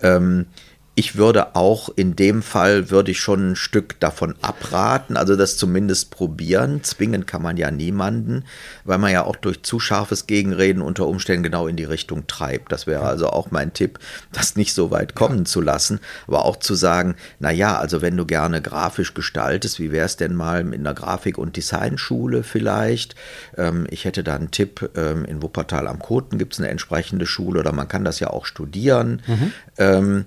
Ähm, 0.02 0.46
ich 0.98 1.16
würde 1.16 1.54
auch 1.54 1.90
in 1.94 2.16
dem 2.16 2.40
Fall 2.40 2.90
würde 2.90 3.10
ich 3.10 3.20
schon 3.20 3.50
ein 3.50 3.56
Stück 3.56 4.00
davon 4.00 4.34
abraten, 4.40 5.18
also 5.18 5.36
das 5.36 5.58
zumindest 5.58 6.10
probieren. 6.10 6.82
Zwingen 6.84 7.26
kann 7.26 7.42
man 7.42 7.58
ja 7.58 7.70
niemanden, 7.70 8.44
weil 8.84 8.96
man 8.96 9.12
ja 9.12 9.24
auch 9.24 9.36
durch 9.36 9.62
zu 9.62 9.78
scharfes 9.78 10.26
Gegenreden 10.26 10.80
unter 10.80 11.06
Umständen 11.06 11.42
genau 11.42 11.66
in 11.66 11.76
die 11.76 11.84
Richtung 11.84 12.26
treibt. 12.26 12.72
Das 12.72 12.86
wäre 12.86 13.04
also 13.04 13.28
auch 13.28 13.50
mein 13.50 13.74
Tipp, 13.74 13.98
das 14.32 14.56
nicht 14.56 14.72
so 14.72 14.90
weit 14.90 15.14
kommen 15.14 15.40
ja. 15.40 15.44
zu 15.44 15.60
lassen, 15.60 16.00
aber 16.26 16.46
auch 16.46 16.56
zu 16.56 16.74
sagen, 16.74 17.14
na 17.40 17.50
ja, 17.50 17.76
also 17.76 18.00
wenn 18.00 18.16
du 18.16 18.24
gerne 18.24 18.62
grafisch 18.62 19.12
gestaltest, 19.12 19.78
wie 19.78 19.92
wäre 19.92 20.06
es 20.06 20.16
denn 20.16 20.34
mal 20.34 20.64
mit 20.64 20.80
einer 20.80 20.94
Grafik- 20.94 21.36
und 21.36 21.58
Designschule 21.58 22.42
vielleicht? 22.42 23.16
Ähm, 23.58 23.86
ich 23.90 24.06
hätte 24.06 24.24
da 24.24 24.34
einen 24.34 24.50
Tipp, 24.50 24.88
ähm, 24.96 25.26
in 25.26 25.42
Wuppertal 25.42 25.88
am 25.88 25.98
Koten 25.98 26.38
gibt 26.38 26.54
es 26.54 26.58
eine 26.58 26.70
entsprechende 26.70 27.26
Schule 27.26 27.60
oder 27.60 27.72
man 27.72 27.86
kann 27.86 28.02
das 28.02 28.18
ja 28.18 28.30
auch 28.30 28.46
studieren. 28.46 29.20
Mhm. 29.26 29.52
Ähm, 29.76 30.24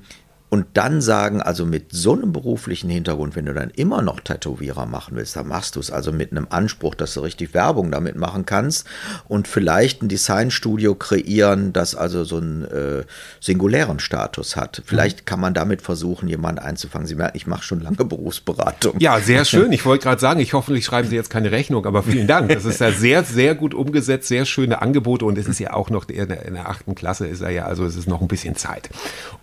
und 0.49 0.65
dann 0.73 1.01
sagen, 1.01 1.41
also 1.41 1.65
mit 1.65 1.91
so 1.91 2.13
einem 2.13 2.31
beruflichen 2.31 2.89
Hintergrund, 2.89 3.35
wenn 3.35 3.45
du 3.45 3.53
dann 3.53 3.69
immer 3.69 4.01
noch 4.01 4.19
Tätowierer 4.19 4.87
machen 4.87 5.15
willst, 5.15 5.35
dann 5.35 5.47
machst 5.47 5.75
du 5.75 5.79
es 5.79 5.91
also 5.91 6.11
mit 6.11 6.31
einem 6.31 6.47
Anspruch, 6.49 6.95
dass 6.95 7.13
du 7.13 7.19
richtig 7.19 7.53
Werbung 7.53 7.91
damit 7.91 8.15
machen 8.15 8.45
kannst 8.47 8.87
und 9.27 9.47
vielleicht 9.47 10.01
ein 10.01 10.09
Designstudio 10.09 10.95
kreieren, 10.95 11.71
das 11.71 11.93
also 11.93 12.23
so 12.23 12.37
einen 12.37 12.63
äh, 12.65 13.03
singulären 13.39 13.99
Status 13.99 14.55
hat. 14.55 14.81
Vielleicht 14.85 15.21
mhm. 15.21 15.25
kann 15.25 15.39
man 15.39 15.53
damit 15.53 15.83
versuchen, 15.83 16.27
jemanden 16.27 16.59
einzufangen. 16.59 17.07
Sie 17.07 17.15
merken, 17.15 17.37
ich 17.37 17.45
mache 17.45 17.63
schon 17.63 17.81
lange 17.81 18.03
Berufsberatung. 18.03 18.99
Ja, 18.99 19.19
sehr 19.19 19.45
schön. 19.45 19.71
Ich 19.71 19.85
wollte 19.85 20.03
gerade 20.03 20.19
sagen, 20.19 20.39
ich 20.39 20.53
hoffentlich 20.53 20.85
schreiben 20.85 21.07
Sie 21.07 21.15
jetzt 21.15 21.29
keine 21.29 21.51
Rechnung, 21.51 21.85
aber 21.85 22.01
vielen 22.01 22.27
Dank. 22.27 22.49
Das 22.49 22.65
ist 22.65 22.81
ja 22.81 22.91
sehr, 22.91 23.23
sehr 23.23 23.53
gut 23.53 23.75
umgesetzt, 23.75 24.27
sehr 24.27 24.45
schöne 24.45 24.81
Angebote 24.81 25.25
und 25.25 25.37
es 25.37 25.47
ist 25.47 25.59
ja 25.59 25.73
auch 25.73 25.91
noch 25.91 26.09
in 26.09 26.29
der, 26.29 26.45
in 26.45 26.55
der 26.55 26.69
achten 26.69 26.95
Klasse 26.95 27.27
ist 27.27 27.41
er 27.41 27.51
ja, 27.51 27.65
also 27.65 27.85
es 27.85 27.95
ist 27.95 28.07
noch 28.07 28.21
ein 28.21 28.27
bisschen 28.27 28.55
Zeit. 28.55 28.89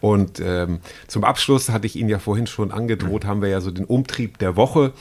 Und 0.00 0.40
ähm, 0.40 0.80
zum 1.06 1.24
Abschluss 1.24 1.68
hatte 1.68 1.86
ich 1.86 1.96
Ihnen 1.96 2.08
ja 2.08 2.18
vorhin 2.18 2.46
schon 2.46 2.72
angedroht, 2.72 3.24
haben 3.24 3.42
wir 3.42 3.48
ja 3.48 3.60
so 3.60 3.70
den 3.70 3.84
Umtrieb 3.84 4.38
der 4.38 4.56
Woche. 4.56 4.92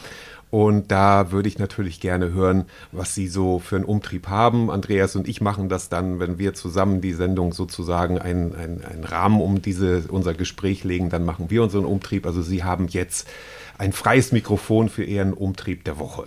Und 0.52 0.92
da 0.92 1.32
würde 1.32 1.50
ich 1.50 1.60
natürlich 1.60 2.00
gerne 2.00 2.32
hören, 2.32 2.66
was 2.94 3.14
Sie 3.14 3.28
so 3.28 3.60
für 3.60 3.76
einen 3.76 3.84
Umtrieb 3.84 4.30
haben. 4.30 4.72
Andreas 4.72 5.16
und 5.16 5.28
ich 5.28 5.42
machen 5.42 5.68
das 5.68 5.90
dann, 5.90 6.20
wenn 6.20 6.38
wir 6.38 6.54
zusammen 6.54 7.02
die 7.02 7.14
Sendung 7.14 7.52
sozusagen 7.52 8.20
einen, 8.20 8.56
einen, 8.56 9.04
Rahmen 9.04 9.42
um 9.42 9.62
diese, 9.62 10.06
unser 10.08 10.34
Gespräch 10.34 10.86
legen, 10.86 11.10
dann 11.10 11.26
machen 11.26 11.50
wir 11.50 11.62
unseren 11.62 11.84
Umtrieb. 11.84 12.26
Also 12.26 12.42
Sie 12.42 12.64
haben 12.64 12.88
jetzt 12.88 13.28
ein 13.78 13.92
freies 13.92 14.32
Mikrofon 14.32 14.88
für 14.88 15.04
Ihren 15.04 15.34
Umtrieb 15.34 15.84
der 15.84 16.00
Woche. 16.00 16.26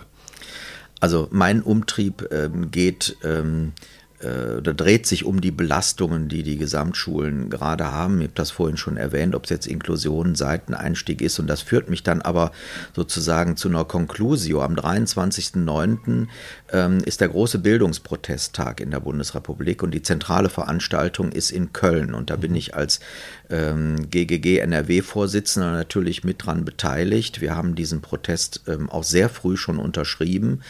Also 0.99 1.27
mein 1.31 1.63
Umtrieb 1.63 2.27
ähm, 2.31 2.71
geht 2.71 3.17
ähm, 3.23 3.71
äh, 3.71 3.98
oder 4.21 4.73
dreht 4.73 5.05
sich 5.05 5.23
um 5.23 5.39
die 5.39 5.51
Belastungen, 5.51 6.27
die 6.27 6.43
die 6.43 6.57
Gesamtschulen 6.57 7.49
gerade 7.49 7.91
haben. 7.91 8.19
Ich 8.19 8.27
habe 8.27 8.35
das 8.35 8.51
vorhin 8.51 8.77
schon 8.77 8.97
erwähnt, 8.97 9.33
ob 9.33 9.45
es 9.45 9.49
jetzt 9.49 9.67
Inklusion, 9.67 10.35
Seiteneinstieg 10.35 11.21
ist. 11.21 11.39
Und 11.39 11.47
das 11.47 11.61
führt 11.61 11.89
mich 11.89 12.03
dann 12.03 12.21
aber 12.21 12.51
sozusagen 12.93 13.55
zu 13.55 13.69
einer 13.69 13.85
Conclusio. 13.85 14.61
Am 14.61 14.75
23.09. 14.75 16.27
Ähm, 16.71 16.99
ist 17.05 17.21
der 17.21 17.29
große 17.29 17.59
Bildungsprotesttag 17.59 18.79
in 18.79 18.91
der 18.91 18.99
Bundesrepublik 18.99 19.81
und 19.81 19.91
die 19.91 20.03
zentrale 20.03 20.49
Veranstaltung 20.49 21.31
ist 21.31 21.51
in 21.51 21.73
Köln. 21.73 22.13
Und 22.13 22.29
da 22.29 22.35
bin 22.35 22.53
ich 22.55 22.75
als 22.75 22.99
ähm, 23.49 24.09
GGG 24.09 24.59
NRW-Vorsitzender 24.59 25.71
natürlich 25.71 26.23
mit 26.23 26.45
dran 26.45 26.65
beteiligt. 26.65 27.41
Wir 27.41 27.55
haben 27.55 27.75
diesen 27.75 28.01
Protest 28.01 28.63
ähm, 28.67 28.89
auch 28.89 29.03
sehr 29.03 29.29
früh 29.29 29.57
schon 29.57 29.79
unterschrieben. 29.79 30.61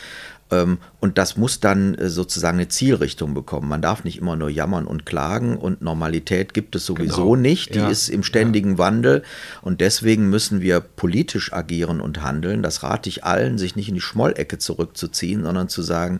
Ähm, 0.51 0.79
und 0.99 1.17
das 1.17 1.37
muss 1.37 1.59
dann 1.59 1.95
äh, 1.95 2.09
sozusagen 2.09 2.57
eine 2.57 2.67
Zielrichtung 2.67 3.33
bekommen. 3.33 3.69
Man 3.69 3.81
darf 3.81 4.03
nicht 4.03 4.17
immer 4.17 4.35
nur 4.35 4.49
jammern 4.49 4.85
und 4.85 5.05
klagen 5.05 5.57
und 5.57 5.81
Normalität 5.81 6.53
gibt 6.53 6.75
es 6.75 6.85
sowieso 6.85 7.31
genau. 7.31 7.35
nicht. 7.35 7.75
Die 7.75 7.79
ja. 7.79 7.89
ist 7.89 8.09
im 8.09 8.23
ständigen 8.23 8.73
ja. 8.73 8.77
Wandel 8.79 9.23
und 9.61 9.81
deswegen 9.81 10.29
müssen 10.29 10.61
wir 10.61 10.79
politisch 10.79 11.53
agieren 11.53 12.01
und 12.01 12.21
handeln. 12.21 12.63
Das 12.63 12.83
rate 12.83 13.09
ich 13.09 13.23
allen, 13.23 13.57
sich 13.57 13.75
nicht 13.75 13.89
in 13.89 13.95
die 13.95 14.01
Schmollecke 14.01 14.57
zurückzuziehen, 14.57 15.43
sondern 15.43 15.69
zu 15.69 15.81
sagen, 15.81 16.19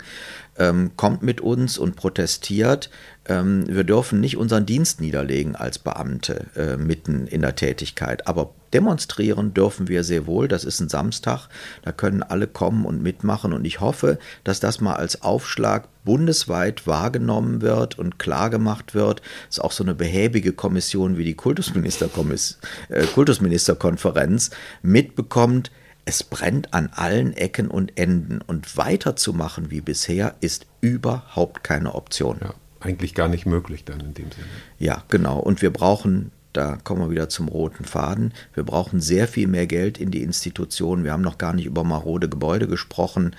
ähm, 0.57 0.91
kommt 0.95 1.23
mit 1.23 1.41
uns 1.41 1.77
und 1.77 1.95
protestiert. 1.95 2.89
Ähm, 3.29 3.65
wir 3.67 3.83
dürfen 3.83 4.19
nicht 4.19 4.35
unseren 4.37 4.65
Dienst 4.65 4.99
niederlegen 4.99 5.55
als 5.55 5.79
Beamte 5.79 6.47
äh, 6.55 6.75
mitten 6.75 7.27
in 7.27 7.41
der 7.41 7.55
Tätigkeit. 7.55 8.27
Aber 8.27 8.53
demonstrieren 8.73 9.53
dürfen 9.53 9.87
wir 9.87 10.03
sehr 10.03 10.25
wohl. 10.25 10.47
Das 10.47 10.65
ist 10.65 10.79
ein 10.79 10.89
Samstag. 10.89 11.47
Da 11.83 11.91
können 11.91 12.23
alle 12.23 12.47
kommen 12.47 12.85
und 12.85 13.01
mitmachen. 13.01 13.53
Und 13.53 13.65
ich 13.65 13.79
hoffe, 13.79 14.17
dass 14.43 14.59
das 14.59 14.81
mal 14.81 14.95
als 14.95 15.21
Aufschlag 15.21 15.87
bundesweit 16.03 16.87
wahrgenommen 16.87 17.61
wird 17.61 17.99
und 17.99 18.17
klargemacht 18.17 18.95
wird. 18.95 19.21
Das 19.47 19.57
ist 19.57 19.63
auch 19.63 19.71
so 19.71 19.83
eine 19.83 19.93
behäbige 19.93 20.51
Kommission 20.51 21.17
wie 21.17 21.23
die 21.23 21.35
Kultusministerkonferenz 21.35 22.57
äh, 22.89 23.05
Kultusministerkonferenz 23.05 24.49
mitbekommt, 24.81 25.71
es 26.05 26.23
brennt 26.23 26.73
an 26.73 26.89
allen 26.95 27.33
Ecken 27.33 27.67
und 27.67 27.99
Enden 27.99 28.41
und 28.41 28.77
weiterzumachen 28.77 29.69
wie 29.69 29.81
bisher 29.81 30.33
ist 30.41 30.65
überhaupt 30.81 31.63
keine 31.63 31.93
Option. 31.93 32.39
Ja, 32.41 32.55
eigentlich 32.79 33.13
gar 33.13 33.27
nicht 33.27 33.45
möglich 33.45 33.85
dann 33.85 33.99
in 33.99 34.13
dem 34.13 34.31
Sinne. 34.31 34.47
Ja, 34.77 35.03
genau. 35.09 35.39
Und 35.39 35.61
wir 35.61 35.71
brauchen 35.71 36.31
da 36.59 36.77
kommen 36.83 36.99
wir 36.99 37.09
wieder 37.09 37.29
zum 37.29 37.47
roten 37.47 37.85
Faden. 37.85 38.33
Wir 38.53 38.63
brauchen 38.63 38.99
sehr 38.99 39.29
viel 39.29 39.47
mehr 39.47 39.65
Geld 39.65 39.97
in 39.97 40.11
die 40.11 40.21
Institutionen. 40.21 41.05
Wir 41.05 41.13
haben 41.13 41.21
noch 41.21 41.37
gar 41.37 41.53
nicht 41.53 41.65
über 41.65 41.85
marode 41.85 42.27
Gebäude 42.27 42.67
gesprochen. 42.67 43.33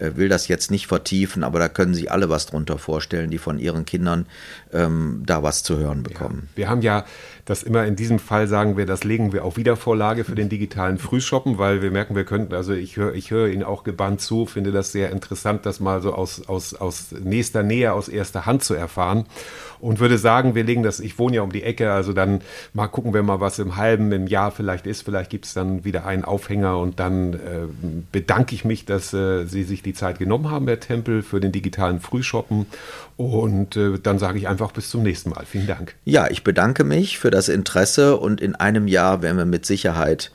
Äh, 0.00 0.16
will 0.16 0.28
das 0.28 0.48
jetzt 0.48 0.72
nicht 0.72 0.88
vertiefen, 0.88 1.44
aber 1.44 1.60
da 1.60 1.68
können 1.68 1.94
sich 1.94 2.10
alle 2.10 2.30
was 2.30 2.46
drunter 2.46 2.78
vorstellen, 2.78 3.30
die 3.30 3.38
von 3.38 3.60
ihren 3.60 3.84
Kindern 3.84 4.26
ähm, 4.72 5.22
da 5.24 5.44
was 5.44 5.62
zu 5.62 5.78
hören 5.78 6.02
bekommen. 6.02 6.48
Ja, 6.50 6.56
wir 6.56 6.68
haben 6.68 6.82
ja 6.82 7.04
das 7.44 7.62
immer 7.62 7.84
in 7.84 7.94
diesem 7.94 8.18
Fall 8.18 8.48
sagen 8.48 8.76
wir, 8.76 8.86
das 8.86 9.04
legen 9.04 9.32
wir 9.32 9.44
auf 9.44 9.56
Wiedervorlage 9.56 10.24
für 10.24 10.34
den 10.34 10.48
digitalen 10.48 10.98
Frühshoppen, 10.98 11.58
weil 11.58 11.80
wir 11.80 11.92
merken, 11.92 12.16
wir 12.16 12.24
könnten, 12.24 12.54
also 12.54 12.72
ich 12.72 12.96
höre 12.96 13.14
ich 13.14 13.30
höre 13.30 13.48
Ihnen 13.48 13.62
auch 13.62 13.84
gebannt 13.84 14.20
zu, 14.20 14.46
finde 14.46 14.72
das 14.72 14.90
sehr 14.90 15.12
interessant, 15.12 15.64
das 15.64 15.78
mal 15.78 16.02
so 16.02 16.12
aus, 16.12 16.48
aus, 16.48 16.74
aus 16.74 17.12
nächster 17.22 17.62
Nähe, 17.62 17.92
aus 17.92 18.08
erster 18.08 18.46
Hand 18.46 18.64
zu 18.64 18.74
erfahren 18.74 19.26
und 19.84 20.00
würde 20.00 20.16
sagen, 20.16 20.54
wir 20.54 20.64
legen 20.64 20.82
das, 20.82 20.98
ich 20.98 21.18
wohne 21.18 21.36
ja 21.36 21.42
um 21.42 21.52
die 21.52 21.62
Ecke, 21.62 21.92
also 21.92 22.14
dann 22.14 22.40
mal 22.72 22.86
gucken 22.86 23.12
wir 23.12 23.22
mal, 23.22 23.40
was 23.40 23.58
im 23.58 23.76
halben, 23.76 24.12
im 24.12 24.26
Jahr 24.26 24.50
vielleicht 24.50 24.86
ist. 24.86 25.02
Vielleicht 25.02 25.28
gibt 25.28 25.44
es 25.44 25.52
dann 25.52 25.84
wieder 25.84 26.06
einen 26.06 26.24
Aufhänger 26.24 26.78
und 26.78 27.00
dann 27.00 27.34
äh, 27.34 27.38
bedanke 28.10 28.54
ich 28.54 28.64
mich, 28.64 28.86
dass 28.86 29.12
äh, 29.12 29.44
Sie 29.44 29.62
sich 29.62 29.82
die 29.82 29.92
Zeit 29.92 30.18
genommen 30.18 30.50
haben, 30.50 30.66
Herr 30.68 30.80
Tempel, 30.80 31.22
für 31.22 31.38
den 31.38 31.52
digitalen 31.52 32.00
Frühshoppen. 32.00 32.64
Und 33.18 33.76
äh, 33.76 33.98
dann 34.02 34.18
sage 34.18 34.38
ich 34.38 34.48
einfach 34.48 34.72
bis 34.72 34.88
zum 34.88 35.02
nächsten 35.02 35.28
Mal. 35.28 35.44
Vielen 35.44 35.66
Dank. 35.66 35.94
Ja, 36.06 36.30
ich 36.30 36.44
bedanke 36.44 36.82
mich 36.82 37.18
für 37.18 37.30
das 37.30 37.50
Interesse 37.50 38.16
und 38.16 38.40
in 38.40 38.54
einem 38.54 38.88
Jahr 38.88 39.20
werden 39.20 39.36
wir 39.36 39.44
mit 39.44 39.66
Sicherheit 39.66 40.32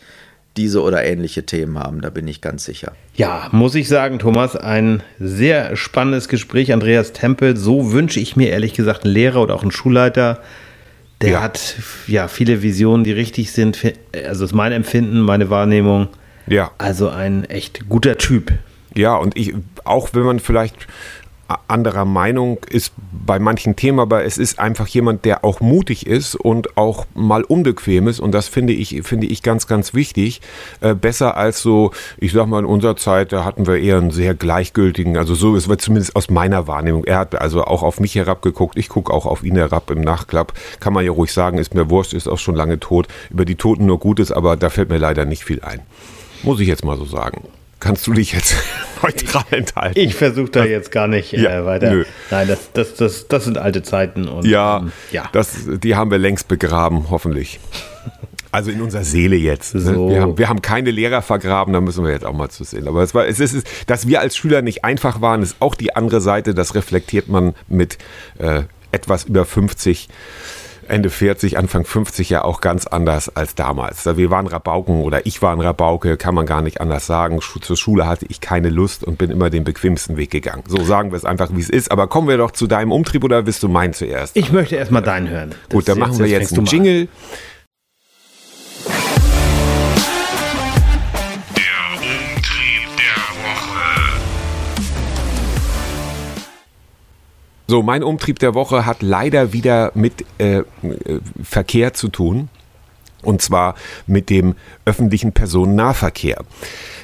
diese 0.57 0.81
oder 0.81 1.03
ähnliche 1.03 1.45
Themen 1.45 1.79
haben, 1.79 2.01
da 2.01 2.09
bin 2.09 2.27
ich 2.27 2.41
ganz 2.41 2.65
sicher. 2.65 2.93
Ja, 3.15 3.47
muss 3.51 3.75
ich 3.75 3.87
sagen, 3.87 4.19
Thomas, 4.19 4.55
ein 4.55 5.03
sehr 5.19 5.75
spannendes 5.75 6.27
Gespräch. 6.27 6.73
Andreas 6.73 7.13
Tempel, 7.13 7.55
so 7.55 7.91
wünsche 7.91 8.19
ich 8.19 8.35
mir 8.35 8.49
ehrlich 8.49 8.73
gesagt 8.73 9.05
einen 9.05 9.13
Lehrer 9.13 9.41
oder 9.41 9.55
auch 9.55 9.61
einen 9.61 9.71
Schulleiter. 9.71 10.41
Der 11.21 11.31
ja. 11.31 11.41
hat 11.41 11.75
ja 12.07 12.27
viele 12.27 12.61
Visionen, 12.61 13.03
die 13.03 13.11
richtig 13.11 13.51
sind. 13.51 13.79
Also 14.25 14.45
ist 14.45 14.53
mein 14.53 14.71
Empfinden, 14.71 15.19
meine 15.21 15.49
Wahrnehmung. 15.49 16.07
Ja. 16.47 16.71
Also 16.77 17.09
ein 17.09 17.43
echt 17.45 17.87
guter 17.89 18.17
Typ. 18.17 18.53
Ja, 18.95 19.15
und 19.15 19.37
ich, 19.37 19.53
auch 19.83 20.09
wenn 20.13 20.23
man 20.23 20.39
vielleicht 20.39 20.87
anderer 21.67 22.05
Meinung 22.05 22.59
ist 22.69 22.93
bei 23.25 23.39
manchen 23.39 23.75
Themen, 23.75 23.99
aber 23.99 24.23
es 24.23 24.37
ist 24.37 24.59
einfach 24.59 24.87
jemand, 24.87 25.25
der 25.25 25.43
auch 25.43 25.61
mutig 25.61 26.05
ist 26.05 26.35
und 26.35 26.77
auch 26.77 27.05
mal 27.13 27.43
unbequem 27.43 28.07
ist 28.07 28.19
und 28.19 28.31
das 28.31 28.47
finde 28.47 28.73
ich, 28.73 29.01
finde 29.03 29.27
ich 29.27 29.43
ganz, 29.43 29.67
ganz 29.67 29.93
wichtig. 29.93 30.41
Äh, 30.81 30.95
besser 30.95 31.37
als 31.37 31.61
so, 31.61 31.91
ich 32.17 32.31
sag 32.31 32.47
mal, 32.47 32.59
in 32.59 32.65
unserer 32.65 32.95
Zeit, 32.95 33.31
da 33.31 33.45
hatten 33.45 33.67
wir 33.67 33.77
eher 33.77 33.97
einen 33.97 34.11
sehr 34.11 34.33
gleichgültigen, 34.33 35.17
also 35.17 35.35
so, 35.35 35.55
es 35.55 35.67
war 35.67 35.77
zumindest 35.77 36.15
aus 36.15 36.29
meiner 36.29 36.67
Wahrnehmung. 36.67 37.03
Er 37.05 37.19
hat 37.19 37.39
also 37.39 37.63
auch 37.63 37.83
auf 37.83 37.99
mich 37.99 38.15
herabgeguckt, 38.15 38.77
ich 38.77 38.89
gucke 38.89 39.13
auch 39.13 39.25
auf 39.25 39.43
ihn 39.43 39.55
herab 39.55 39.89
im 39.91 40.01
Nachklapp. 40.01 40.53
Kann 40.79 40.93
man 40.93 41.05
ja 41.05 41.11
ruhig 41.11 41.33
sagen, 41.33 41.57
ist 41.57 41.73
mir 41.73 41.89
wurscht, 41.89 42.13
ist 42.13 42.27
auch 42.27 42.37
schon 42.37 42.55
lange 42.55 42.79
tot. 42.79 43.07
Über 43.29 43.45
die 43.45 43.55
Toten 43.55 43.85
nur 43.85 43.99
Gutes, 43.99 44.31
aber 44.31 44.55
da 44.55 44.69
fällt 44.69 44.89
mir 44.89 44.97
leider 44.97 45.25
nicht 45.25 45.43
viel 45.43 45.61
ein. 45.61 45.81
Muss 46.43 46.59
ich 46.59 46.67
jetzt 46.67 46.85
mal 46.85 46.97
so 46.97 47.05
sagen 47.05 47.43
kannst 47.79 48.07
du 48.07 48.13
dich 48.13 48.33
jetzt 48.33 48.55
neutral 49.03 49.45
enthalten. 49.51 49.99
Ich 49.99 50.15
versuche 50.15 50.49
da 50.49 50.65
jetzt 50.65 50.91
gar 50.91 51.07
nicht 51.07 51.33
äh, 51.33 51.41
ja, 51.41 51.65
weiter. 51.65 51.91
Nö. 51.91 52.05
Nein, 52.31 52.47
das, 52.47 52.71
das, 52.73 52.95
das, 52.95 53.27
das 53.27 53.45
sind 53.45 53.57
alte 53.57 53.83
Zeiten. 53.83 54.27
Und, 54.27 54.45
ja, 54.45 54.79
ähm, 54.79 54.91
ja. 55.11 55.29
Das, 55.31 55.55
die 55.65 55.95
haben 55.95 56.11
wir 56.11 56.17
längst 56.17 56.47
begraben, 56.47 57.09
hoffentlich. 57.09 57.59
Also 58.51 58.71
in 58.71 58.81
unserer 58.81 59.03
Seele 59.03 59.35
jetzt. 59.35 59.75
Ne? 59.75 59.81
So. 59.81 60.09
Wir, 60.09 60.21
haben, 60.21 60.37
wir, 60.39 60.49
haben, 60.49 60.63
keine 60.63 60.89
Lehrer 60.89 61.21
vergraben, 61.21 61.71
da 61.71 61.81
müssen 61.81 62.03
wir 62.03 62.11
jetzt 62.11 62.25
auch 62.25 62.33
mal 62.33 62.49
zu 62.49 62.63
sehen. 62.63 62.87
Aber 62.87 63.03
es 63.03 63.13
war, 63.13 63.27
es 63.27 63.39
ist, 63.39 63.67
dass 63.85 64.07
wir 64.07 64.21
als 64.21 64.35
Schüler 64.35 64.63
nicht 64.63 64.83
einfach 64.83 65.21
waren, 65.21 65.43
ist 65.43 65.57
auch 65.59 65.75
die 65.75 65.95
andere 65.95 66.19
Seite. 66.19 66.55
Das 66.55 66.73
reflektiert 66.73 67.27
man 67.27 67.53
mit 67.67 67.99
äh, 68.39 68.63
etwas 68.91 69.25
über 69.25 69.45
50 69.45 70.09
Ende 70.89 71.09
40, 71.09 71.57
Anfang 71.57 71.85
50 71.85 72.29
ja 72.29 72.43
auch 72.43 72.61
ganz 72.61 72.87
anders 72.87 73.35
als 73.35 73.55
damals. 73.55 74.05
Wir 74.05 74.29
waren 74.29 74.47
Rabauken 74.47 75.01
oder 75.01 75.25
ich 75.25 75.41
war 75.41 75.53
ein 75.53 75.61
Rabauke, 75.61 76.17
kann 76.17 76.35
man 76.35 76.45
gar 76.45 76.61
nicht 76.61 76.81
anders 76.81 77.05
sagen. 77.05 77.39
Zur 77.41 77.77
Schule 77.77 78.07
hatte 78.07 78.25
ich 78.27 78.41
keine 78.41 78.69
Lust 78.69 79.03
und 79.03 79.17
bin 79.17 79.31
immer 79.31 79.49
den 79.49 79.63
bequemsten 79.63 80.17
Weg 80.17 80.31
gegangen. 80.31 80.63
So 80.67 80.83
sagen 80.83 81.11
wir 81.11 81.17
es 81.17 81.25
einfach, 81.25 81.49
wie 81.53 81.61
es 81.61 81.69
ist. 81.69 81.91
Aber 81.91 82.07
kommen 82.07 82.27
wir 82.27 82.37
doch 82.37 82.51
zu 82.51 82.67
deinem 82.67 82.91
Umtrieb 82.91 83.23
oder 83.23 83.45
willst 83.45 83.63
du 83.63 83.69
meinen 83.69 83.93
zuerst? 83.93 84.35
Ich 84.35 84.51
möchte 84.51 84.75
erstmal 84.75 85.01
deinen 85.01 85.29
hören. 85.29 85.49
Das 85.49 85.69
Gut, 85.69 85.87
dann 85.87 85.99
machen 85.99 86.19
wir 86.19 86.27
jetzt 86.27 86.57
einen 86.57 86.65
Jingle. 86.65 87.07
So, 97.69 97.83
mein 97.83 98.01
Umtrieb 98.01 98.39
der 98.39 98.55
Woche 98.55 98.87
hat 98.87 99.03
leider 99.03 99.53
wieder 99.53 99.91
mit 99.93 100.25
äh, 100.39 100.63
Verkehr 101.43 101.93
zu 101.93 102.07
tun. 102.07 102.49
Und 103.21 103.43
zwar 103.43 103.75
mit 104.07 104.31
dem 104.31 104.55
öffentlichen 104.85 105.33
Personennahverkehr. 105.33 106.43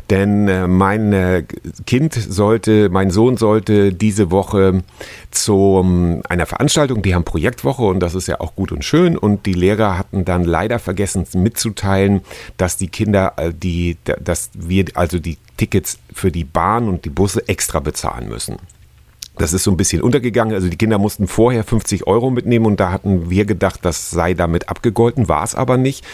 Denn 0.10 0.48
äh, 0.48 0.66
mein 0.68 1.14
äh, 1.14 1.44
Kind 1.86 2.16
sollte, 2.16 2.90
mein 2.90 3.12
Sohn 3.12 3.38
sollte 3.38 3.94
diese 3.94 4.32
Woche 4.32 4.82
zu 5.30 6.20
einer 6.28 6.48
Veranstaltung, 6.48 7.04
die 7.04 7.14
haben 7.14 7.26
Projektwoche 7.26 7.84
und 7.84 8.00
das 8.00 8.16
ist 8.16 8.28
ja 8.28 8.40
auch 8.40 8.56
gut 8.56 8.72
und 8.72 8.84
schön. 8.84 9.20
Und 9.20 9.46
die 9.46 9.54
Lehrer 9.54 10.00
hatten 10.00 10.26
dann 10.26 10.46
leider 10.46 10.80
vergessen 10.80 11.28
mitzuteilen, 11.36 12.22
dass 12.58 12.76
die 12.78 12.88
Kinder, 12.88 13.34
äh, 13.38 13.54
die, 13.54 13.98
dass 14.04 14.50
wir 14.56 14.86
also 14.96 15.20
die 15.20 15.38
Tickets 15.58 16.00
für 16.12 16.32
die 16.32 16.44
Bahn 16.44 16.90
und 16.90 17.06
die 17.06 17.12
Busse 17.12 17.48
extra 17.48 17.80
bezahlen 17.82 18.30
müssen. 18.30 18.58
Das 19.38 19.54
ist 19.54 19.64
so 19.64 19.72
ein 19.72 19.78
bisschen 19.78 20.02
untergegangen. 20.02 20.54
Also 20.54 20.70
die 20.70 20.78
Kinder 20.78 20.98
mussten 20.98 21.28
vorher 21.28 21.64
50 21.64 22.08
Euro 22.08 22.30
mitnehmen 22.30 22.66
und 22.66 22.80
da 22.80 22.92
hatten 22.92 23.30
wir 23.30 23.46
gedacht, 23.46 23.82
das 23.84 24.12
sei 24.12 24.34
damit 24.34 24.70
abgegolten, 24.70 25.28
war 25.28 25.44
es 25.44 25.56
aber 25.56 25.78
nicht. 25.78 26.06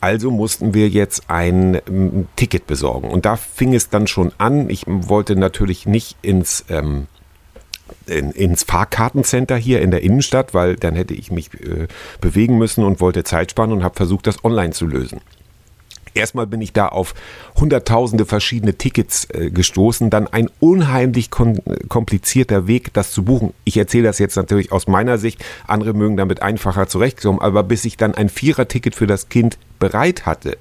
Also 0.00 0.30
mussten 0.30 0.74
wir 0.74 0.88
jetzt 0.88 1.24
ein 1.28 1.80
ähm, 1.88 2.28
Ticket 2.36 2.66
besorgen. 2.66 3.08
Und 3.08 3.24
da 3.24 3.36
fing 3.36 3.74
es 3.74 3.88
dann 3.88 4.06
schon 4.06 4.32
an. 4.38 4.68
Ich 4.68 4.84
wollte 4.86 5.36
natürlich 5.36 5.86
nicht 5.86 6.16
ins 6.22 6.64
ähm, 6.68 7.06
in, 8.06 8.32
ins 8.32 8.64
Fahrkartencenter 8.64 9.56
hier 9.56 9.80
in 9.80 9.90
der 9.90 10.02
Innenstadt, 10.02 10.54
weil 10.54 10.76
dann 10.76 10.94
hätte 10.94 11.14
ich 11.14 11.30
mich 11.30 11.52
äh, 11.54 11.86
bewegen 12.20 12.58
müssen 12.58 12.84
und 12.84 13.00
wollte 13.00 13.24
Zeit 13.24 13.52
sparen 13.52 13.72
und 13.72 13.84
habe 13.84 13.94
versucht, 13.94 14.26
das 14.26 14.44
online 14.44 14.72
zu 14.72 14.86
lösen. 14.86 15.20
Erstmal 16.16 16.46
bin 16.46 16.60
ich 16.60 16.72
da 16.72 16.88
auf 16.88 17.14
hunderttausende 17.56 18.26
verschiedene 18.26 18.74
Tickets 18.74 19.28
äh, 19.30 19.50
gestoßen, 19.50 20.10
dann 20.10 20.26
ein 20.26 20.50
unheimlich 20.60 21.30
komplizierter 21.30 22.66
Weg, 22.66 22.92
das 22.94 23.12
zu 23.12 23.24
buchen. 23.24 23.52
Ich 23.64 23.76
erzähle 23.76 24.04
das 24.04 24.18
jetzt 24.18 24.36
natürlich 24.36 24.72
aus 24.72 24.86
meiner 24.86 25.18
Sicht, 25.18 25.44
andere 25.66 25.94
mögen 25.94 26.16
damit 26.16 26.42
einfacher 26.42 26.88
zurechtkommen, 26.88 27.40
aber 27.40 27.62
bis 27.62 27.84
ich 27.84 27.96
dann 27.96 28.14
ein 28.14 28.28
Vierer-Ticket 28.28 28.94
für 28.94 29.06
das 29.06 29.28
Kind 29.28 29.58
bereit 29.78 30.26
hatte, 30.26 30.56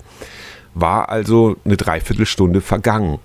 war 0.74 1.10
also 1.10 1.56
eine 1.66 1.78
Dreiviertelstunde 1.78 2.62
vergangen. 2.62 3.20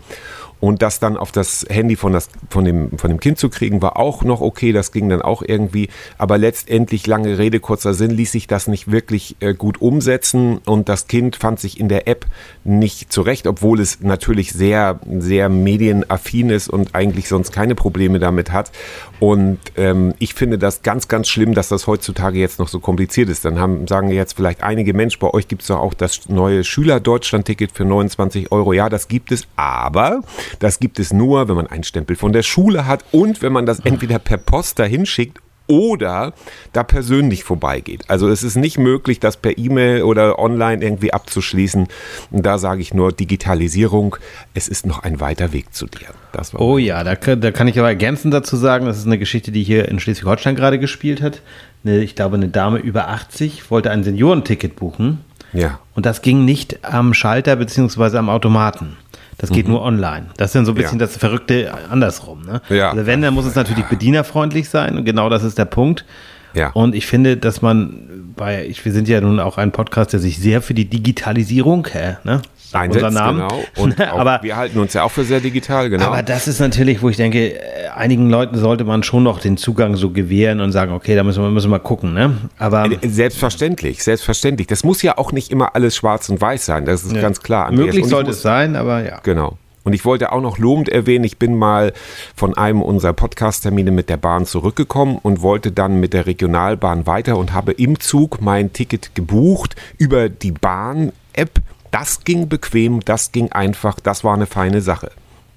Und 0.61 0.82
das 0.82 1.00
dann 1.00 1.16
auf 1.16 1.32
das 1.32 1.64
Handy 1.68 1.96
von, 1.96 2.12
das, 2.12 2.28
von, 2.50 2.64
dem, 2.64 2.98
von 2.98 3.11
dem 3.11 3.18
Kind 3.18 3.38
zu 3.38 3.48
kriegen, 3.48 3.80
war 3.80 3.96
auch 3.96 4.22
noch 4.24 4.40
okay. 4.42 4.72
Das 4.72 4.92
ging 4.92 5.08
dann 5.08 5.22
auch 5.22 5.42
irgendwie. 5.42 5.88
Aber 6.18 6.36
letztendlich, 6.36 7.06
lange 7.06 7.38
Rede, 7.38 7.61
kurzer 7.61 7.94
Sinn, 7.94 8.11
ließ 8.11 8.32
sich 8.32 8.46
das 8.46 8.66
nicht 8.66 8.90
wirklich 8.90 9.36
äh, 9.40 9.54
gut 9.54 9.80
umsetzen. 9.80 10.58
Und 10.66 10.88
das 10.88 11.06
Kind 11.06 11.36
fand 11.36 11.61
sich 11.61 11.80
in 11.80 11.88
der 11.88 12.06
App 12.06 12.26
nicht 12.62 13.11
zurecht, 13.12 13.46
obwohl 13.46 13.80
es 13.80 14.00
natürlich 14.00 14.52
sehr, 14.52 15.00
sehr 15.18 15.48
medienaffin 15.48 16.50
ist 16.50 16.68
und 16.68 16.94
eigentlich 16.94 17.28
sonst 17.28 17.52
keine 17.52 17.74
Probleme 17.74 18.18
damit 18.18 18.52
hat. 18.52 18.70
Und 19.18 19.58
ähm, 19.76 20.14
ich 20.18 20.34
finde 20.34 20.58
das 20.58 20.82
ganz, 20.82 21.08
ganz 21.08 21.28
schlimm, 21.28 21.54
dass 21.54 21.68
das 21.68 21.86
heutzutage 21.86 22.38
jetzt 22.38 22.58
noch 22.58 22.68
so 22.68 22.80
kompliziert 22.80 23.28
ist. 23.28 23.44
Dann 23.44 23.58
haben, 23.58 23.86
sagen 23.86 24.11
jetzt 24.11 24.34
vielleicht 24.34 24.62
einige 24.62 24.94
Menschen, 24.94 25.20
bei 25.20 25.28
euch 25.28 25.48
gibt 25.48 25.62
es 25.62 25.68
doch 25.68 25.78
auch 25.78 25.94
das 25.94 26.28
neue 26.28 26.64
Schüler-Deutschland-Ticket 26.64 27.72
für 27.72 27.84
29 27.84 28.52
Euro. 28.52 28.72
Ja, 28.72 28.88
das 28.88 29.08
gibt 29.08 29.32
es, 29.32 29.46
aber 29.56 30.22
das 30.59 30.80
gibt 30.80 30.98
es 30.98 31.12
nur, 31.12 31.48
wenn 31.48 31.57
man 31.57 31.66
einen 31.66 31.84
Stempel 31.84 32.16
von 32.16 32.32
der 32.32 32.42
Schule 32.42 32.86
hat 32.86 33.05
und 33.12 33.42
wenn 33.42 33.53
man 33.53 33.66
das 33.66 33.80
entweder 33.80 34.18
per 34.18 34.36
Post 34.36 34.78
dahin 34.78 35.07
schickt 35.07 35.38
oder 35.70 36.32
da 36.72 36.82
persönlich 36.82 37.44
vorbeigeht. 37.44 38.03
Also 38.09 38.28
es 38.28 38.42
ist 38.42 38.57
nicht 38.57 38.76
möglich, 38.76 39.20
das 39.20 39.36
per 39.36 39.57
E-Mail 39.57 40.03
oder 40.03 40.40
online 40.40 40.82
irgendwie 40.82 41.12
abzuschließen. 41.12 41.86
Und 42.32 42.44
da 42.44 42.59
sage 42.59 42.82
ich 42.82 42.92
nur 42.92 43.12
Digitalisierung, 43.12 44.16
es 44.53 44.66
ist 44.66 44.84
noch 44.84 45.05
ein 45.05 45.20
weiter 45.20 45.53
Weg 45.53 45.72
zu 45.72 45.86
dir. 45.86 46.09
oh 46.55 46.76
ja, 46.76 47.05
da, 47.05 47.14
da, 47.14 47.53
kann 47.53 47.68
ich 47.68 47.78
aber 47.78 47.88
ergänzend 47.88 48.34
dazu 48.34 48.57
sagen, 48.57 48.86
das 48.86 48.98
ist 48.98 49.07
eine 49.07 49.18
Geschichte, 49.18 49.53
die 49.53 49.62
hier 49.62 49.88
in 49.88 50.01
Schleswig-Holstein 50.01 50.57
gerade 50.57 50.80
gespielt 50.80 51.22
hat. 51.22 51.40
Eine, 51.84 52.03
ich 52.03 52.16
glaube, 52.16 52.34
eine 52.34 52.48
Dame 52.48 52.78
über 52.78 53.09
80 53.09 53.70
wollte 53.70 53.92
ein 53.92 54.03
Seniorenticket 54.03 54.74
buchen. 54.74 55.20
Ja. 55.53 55.78
Und 55.94 56.05
das 56.05 56.22
ging 56.22 56.44
nicht 56.44 56.84
am 56.84 57.14
Schalter 57.14 57.55
beziehungsweise 57.55 58.18
am 58.18 58.28
Automaten. 58.28 58.96
Das 59.41 59.51
geht 59.51 59.66
mhm. 59.66 59.72
nur 59.72 59.82
online. 59.82 60.26
Das 60.36 60.51
ist 60.51 60.55
dann 60.55 60.66
so 60.66 60.72
ein 60.72 60.74
bisschen 60.74 61.01
ja. 61.01 61.07
das 61.07 61.16
Verrückte 61.16 61.72
andersrum. 61.91 62.43
Ne? 62.43 62.61
Ja. 62.68 62.91
Also 62.91 63.07
wenn, 63.07 63.22
dann 63.22 63.32
muss 63.32 63.47
es 63.47 63.55
natürlich 63.55 63.86
bedienerfreundlich 63.86 64.68
sein 64.68 64.99
und 64.99 65.05
genau 65.05 65.30
das 65.30 65.43
ist 65.43 65.57
der 65.57 65.64
Punkt. 65.64 66.05
Ja. 66.53 66.70
Und 66.72 66.95
ich 66.95 67.07
finde, 67.07 67.36
dass 67.36 67.62
man 67.62 68.32
bei, 68.36 68.66
ich, 68.66 68.84
wir 68.84 68.93
sind 68.93 69.09
ja 69.09 69.20
nun 69.20 69.41
auch 69.41 69.57
ein 69.57 69.72
Podcast, 69.72 70.12
der 70.12 70.20
sich 70.20 70.38
sehr 70.38 70.61
für 70.61 70.74
die 70.74 70.84
Digitalisierung, 70.84 71.86
äh, 71.86 72.14
ne? 72.24 72.43
Einsetzt, 72.75 73.05
unser 73.05 73.21
Namen. 73.21 73.41
genau. 73.49 73.64
Und 73.77 74.01
aber, 74.01 74.41
wir 74.43 74.57
halten 74.57 74.79
uns 74.79 74.95
ja 74.95 75.03
auch 75.05 75.11
für 75.11 75.25
sehr 75.25 75.41
digital, 75.41 75.91
genau. 75.91 76.07
aber 76.07 76.23
das 76.23 76.49
ist 76.49 76.61
natürlich, 76.61 77.03
wo 77.03 77.09
ich 77.09 77.16
denke, 77.16 77.55
äh, 77.61 77.89
einigen 77.95 78.31
Leuten 78.31 78.59
sollte 78.59 78.85
man 78.85 79.03
schon 79.03 79.23
noch 79.23 79.41
den 79.41 79.57
Zugang 79.57 79.97
so 79.97 80.11
gewähren 80.11 80.61
und 80.61 80.73
sagen, 80.73 80.93
okay, 80.93 81.14
da 81.14 81.23
müssen 81.25 81.43
wir, 81.43 81.51
müssen 81.51 81.66
wir 81.71 81.79
mal 81.79 81.85
gucken. 81.85 82.14
Ne? 82.14 82.37
Aber 82.59 82.87
Äh, 82.91 82.99
Selbstverständlich, 83.09 84.03
selbstverständlich. 84.03 84.66
Das 84.66 84.85
muss 84.85 85.03
ja 85.03 85.16
auch 85.18 85.33
nicht 85.33 85.51
immer 85.51 85.75
alles 85.75 85.97
schwarz 85.97 86.29
und 86.29 86.41
weiß 86.41 86.66
sein, 86.66 86.85
das 86.85 87.05
ist 87.05 87.14
ganz 87.21 87.41
klar. 87.41 87.66
Andreas. 87.66 87.87
möglich 87.87 88.07
sollte 88.07 88.29
muss- 88.31 88.37
es 88.37 88.43
sein, 88.43 88.77
aber 88.77 89.05
ja. 89.07 89.21
Genau. 89.23 89.57
Und 89.83 89.95
ich 89.95 90.05
wollte 90.05 90.31
auch 90.33 90.43
noch 90.43 90.59
lobend 90.59 90.91
erwähnen, 90.91 91.25
ich 91.25 91.39
bin 91.39 91.55
mal 91.57 91.95
von 92.37 92.55
einem 92.57 92.83
unserer 92.83 93.14
Podcast-Termine 93.14 93.91
mit 93.91 94.11
der 94.11 94.18
Bahn 94.18 94.45
zurückgekommen 94.45 95.18
und 95.23 95.41
wollte 95.41 95.73
dann 95.73 96.01
mit 96.01 96.12
der 96.12 96.27
Regionalbahn 96.27 97.07
weiter 97.07 97.39
und 97.39 97.55
habe 97.55 97.73
im 97.73 97.99
Zug 97.99 98.43
mein 98.43 98.75
Ticket 98.75 99.14
gebucht 99.14 99.77
über 99.97 100.29
die 100.29 100.53
Bahn-App. 100.53 101.51
Das 101.91 102.24
ging 102.24 102.49
bequem, 102.49 103.01
das 103.01 103.32
ging 103.32 103.53
einfach, 103.53 104.01
das 104.01 104.24
war 104.24 104.34
eine 104.34 104.47
feine 104.47 104.80
Sache. 104.80 105.11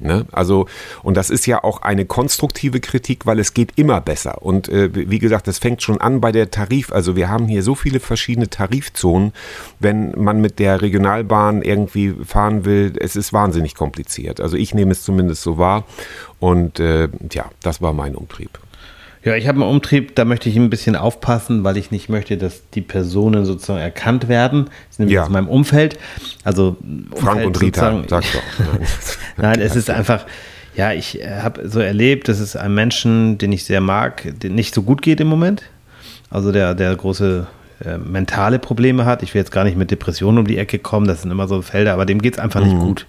Ne? 0.04 0.26
Also, 0.34 0.68
und 1.02 1.16
das 1.16 1.30
ist 1.30 1.46
ja 1.46 1.64
auch 1.64 1.82
eine 1.82 2.06
konstruktive 2.06 2.82
Kritik, 2.82 3.26
weil 3.26 3.40
es 3.40 3.54
geht 3.54 3.72
immer 3.78 4.02
besser. 4.02 4.42
Und 4.42 4.68
äh, 4.68 4.90
wie 4.94 5.20
gesagt, 5.20 5.48
das 5.48 5.60
fängt 5.60 5.82
schon 5.82 6.02
an 6.02 6.20
bei 6.20 6.34
der 6.34 6.52
Tarif. 6.52 6.92
Also 6.92 7.16
wir 7.16 7.30
haben 7.30 7.48
hier 7.48 7.64
so 7.64 7.74
viele 7.74 8.02
verschiedene 8.02 8.50
Tarifzonen. 8.50 9.32
Wenn 9.80 10.12
man 10.12 10.42
mit 10.42 10.60
der 10.60 10.82
Regionalbahn 10.82 11.62
irgendwie 11.62 12.14
fahren 12.26 12.66
will, 12.66 12.94
es 13.00 13.16
ist 13.16 13.32
wahnsinnig 13.32 13.76
kompliziert. 13.76 14.42
Also 14.42 14.58
ich 14.58 14.74
nehme 14.74 14.92
es 14.92 15.04
zumindest 15.04 15.42
so 15.42 15.58
wahr. 15.58 15.86
Und 16.40 16.82
äh, 16.82 17.08
ja, 17.32 17.46
das 17.62 17.82
war 17.82 17.94
mein 17.94 18.16
Umtrieb. 18.16 18.60
Ja, 19.26 19.36
ich 19.36 19.48
habe 19.48 19.62
einen 19.62 19.70
Umtrieb, 19.70 20.16
da 20.16 20.26
möchte 20.26 20.50
ich 20.50 20.58
ein 20.58 20.70
bisschen 20.70 20.96
aufpassen, 20.98 21.64
weil 21.64 21.78
ich 21.78 21.92
nicht 21.92 22.10
möchte, 22.10 22.36
dass 22.38 22.70
die 22.72 22.82
Personen 22.82 23.46
sozusagen 23.46 23.80
erkannt 23.80 24.28
werden. 24.28 24.66
Das 24.66 24.74
ist 24.92 25.00
nämlich 25.00 25.16
Ja. 25.16 25.24
aus 25.24 25.30
meinem 25.30 25.48
Umfeld. 25.48 25.98
Also 26.44 26.76
Frank 27.16 27.36
Umfeld 27.38 27.48
und 27.48 27.62
Rita, 27.62 28.04
sag 28.10 28.24
doch. 28.24 28.66
Nein. 29.38 29.62
Es 29.62 29.78
ist 29.78 29.90
einfach, 29.90 30.26
ja, 30.76 30.92
ich 30.92 31.22
äh, 31.22 31.40
habe 31.42 31.70
so 31.70 31.80
erlebt, 31.80 32.28
dass 32.28 32.40
es 32.40 32.56
einem 32.58 32.76
Menschen, 32.76 33.38
den 33.38 33.54
ich 33.54 33.64
sehr 33.64 33.80
mag, 33.82 34.24
den 34.40 34.56
nicht 34.56 34.76
so 34.76 34.82
gut 34.84 35.02
geht 35.02 35.22
im 35.22 35.28
Moment. 35.28 35.64
Also 36.30 36.52
der, 36.52 36.74
der 36.74 36.94
große 36.96 37.48
äh, 37.86 37.98
mentale 37.98 38.60
Probleme 38.60 39.06
hat. 39.06 39.24
Ich 39.24 39.34
will 39.34 39.40
jetzt 39.40 39.52
gar 39.52 39.64
nicht 39.64 39.78
mit 39.78 39.90
Depressionen 39.92 40.40
um 40.40 40.48
die 40.48 40.58
Ecke 40.58 40.80
kommen, 40.80 41.08
das 41.08 41.22
sind 41.22 41.32
immer 41.32 41.48
so 41.48 41.62
Felder, 41.62 41.94
aber 41.94 42.06
dem 42.06 42.22
geht 42.22 42.34
es 42.34 42.40
einfach 42.40 42.62
nicht 42.62 42.78
gut. 42.78 43.06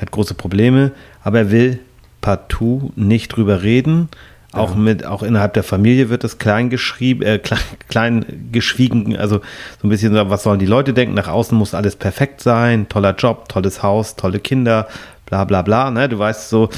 Hat 0.00 0.10
große 0.10 0.34
Probleme, 0.34 0.92
aber 1.22 1.38
er 1.40 1.50
will 1.50 1.80
partout 2.22 2.92
nicht 2.96 3.28
drüber 3.36 3.62
reden. 3.62 4.08
Auch 4.54 4.74
mit, 4.74 5.04
auch 5.04 5.22
innerhalb 5.22 5.54
der 5.54 5.62
Familie 5.62 6.10
wird 6.10 6.24
das 6.24 6.38
klein 6.38 6.70
geschrieben, 6.70 7.22
äh, 7.22 7.38
klein, 7.42 7.60
klein 7.88 8.48
geschwiegen, 8.52 9.16
also 9.16 9.40
so 9.80 9.86
ein 9.86 9.90
bisschen, 9.90 10.14
so, 10.14 10.30
was 10.30 10.42
sollen 10.42 10.58
die 10.58 10.66
Leute 10.66 10.92
denken? 10.92 11.14
Nach 11.14 11.28
außen 11.28 11.56
muss 11.56 11.74
alles 11.74 11.96
perfekt 11.96 12.40
sein, 12.40 12.88
toller 12.88 13.14
Job, 13.14 13.48
tolles 13.48 13.82
Haus, 13.82 14.16
tolle 14.16 14.40
Kinder, 14.40 14.88
bla 15.26 15.44
bla 15.44 15.62
bla, 15.62 15.90
ne? 15.90 16.08
Du 16.08 16.18
weißt 16.18 16.48
so. 16.48 16.68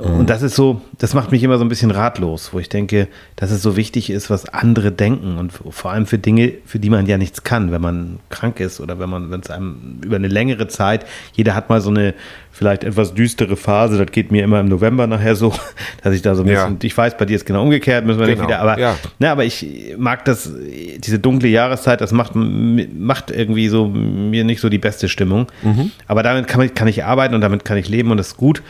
Und 0.00 0.30
das 0.30 0.42
ist 0.42 0.54
so, 0.54 0.80
das 0.98 1.14
macht 1.14 1.32
mich 1.32 1.42
immer 1.42 1.58
so 1.58 1.64
ein 1.64 1.68
bisschen 1.68 1.90
ratlos, 1.90 2.50
wo 2.52 2.58
ich 2.58 2.68
denke, 2.68 3.08
dass 3.36 3.50
es 3.50 3.62
so 3.62 3.76
wichtig 3.76 4.10
ist, 4.10 4.30
was 4.30 4.48
andere 4.48 4.92
denken 4.92 5.38
und 5.38 5.52
vor 5.52 5.90
allem 5.90 6.06
für 6.06 6.18
Dinge, 6.18 6.52
für 6.64 6.78
die 6.78 6.90
man 6.90 7.06
ja 7.06 7.18
nichts 7.18 7.42
kann, 7.44 7.70
wenn 7.72 7.80
man 7.80 8.18
krank 8.30 8.60
ist 8.60 8.80
oder 8.80 8.98
wenn 8.98 9.10
man, 9.10 9.30
wenn 9.30 9.40
es 9.40 9.50
einem 9.50 9.98
über 10.04 10.16
eine 10.16 10.28
längere 10.28 10.68
Zeit, 10.68 11.04
jeder 11.34 11.54
hat 11.54 11.68
mal 11.70 11.80
so 11.80 11.90
eine 11.90 12.14
vielleicht 12.50 12.82
etwas 12.82 13.14
düstere 13.14 13.56
Phase, 13.56 13.98
das 13.98 14.10
geht 14.10 14.32
mir 14.32 14.42
immer 14.42 14.58
im 14.60 14.66
November 14.68 15.06
nachher 15.06 15.36
so, 15.36 15.52
dass 16.02 16.12
ich 16.14 16.22
da 16.22 16.34
so 16.34 16.42
ein 16.42 16.48
Ja. 16.48 16.64
bisschen, 16.64 16.78
ich 16.82 16.96
weiß, 16.96 17.16
bei 17.16 17.24
dir 17.24 17.36
ist 17.36 17.46
genau 17.46 17.62
umgekehrt, 17.62 18.04
müssen 18.04 18.18
wir 18.18 18.26
nicht 18.26 18.36
Genau, 18.36 18.48
wieder, 18.48 18.60
aber, 18.60 18.78
ja. 18.78 18.96
ne, 19.18 19.30
aber 19.30 19.44
ich 19.44 19.94
mag 19.96 20.24
das, 20.24 20.50
diese 20.98 21.18
dunkle 21.18 21.48
Jahreszeit, 21.48 22.00
das 22.00 22.12
macht, 22.12 22.32
macht 22.34 23.30
irgendwie 23.30 23.68
so 23.68 23.86
mir 23.88 24.44
nicht 24.44 24.60
so 24.60 24.68
die 24.68 24.78
beste 24.78 25.08
Stimmung. 25.08 25.46
Mhm. 25.62 25.92
Aber 26.06 26.22
damit 26.22 26.46
kann, 26.48 26.60
ich- 26.62 26.74
kann 26.74 26.88
ich 26.88 27.04
arbeiten 27.04 27.34
und 27.34 27.40
damit 27.40 27.64
kann 27.64 27.76
ich 27.78 27.88
leben 27.88 28.10
und 28.10 28.16
das 28.16 28.28
ist 28.28 28.36
gut. 28.36 28.62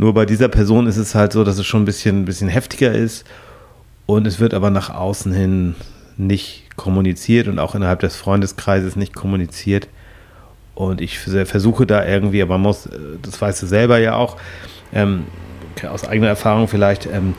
Nur 0.00 0.14
bei 0.14 0.24
dieser 0.24 0.48
Person 0.48 0.86
ist 0.86 0.96
es 0.96 1.14
halt 1.14 1.32
so, 1.34 1.44
dass 1.44 1.58
es 1.58 1.66
schon 1.66 1.82
ein 1.82 1.84
bisschen, 1.84 2.22
ein 2.22 2.24
bisschen 2.24 2.48
heftiger 2.48 2.90
ist 2.92 3.26
und 4.06 4.26
es 4.26 4.40
wird 4.40 4.54
aber 4.54 4.70
nach 4.70 4.88
außen 4.88 5.30
hin 5.30 5.74
nicht 6.16 6.74
kommuniziert 6.76 7.48
und 7.48 7.58
auch 7.58 7.74
innerhalb 7.74 8.00
des 8.00 8.16
Freundeskreises 8.16 8.96
nicht 8.96 9.14
kommuniziert. 9.14 9.88
Und 10.74 11.02
ich 11.02 11.18
vers- 11.18 11.50
versuche 11.50 11.84
da 11.84 12.06
irgendwie, 12.06 12.40
aber 12.40 12.54
man 12.54 12.62
muss, 12.62 12.86
äh, 12.86 12.90
das 13.20 13.38
weißt 13.42 13.60
du 13.62 13.66
selber 13.66 13.98
ja 13.98 14.14
auch, 14.14 14.38
ähm, 14.94 15.24
aus 15.86 16.08
eigener 16.08 16.28
Erfahrung 16.28 16.66
vielleicht, 16.66 17.04
ähm, 17.04 17.34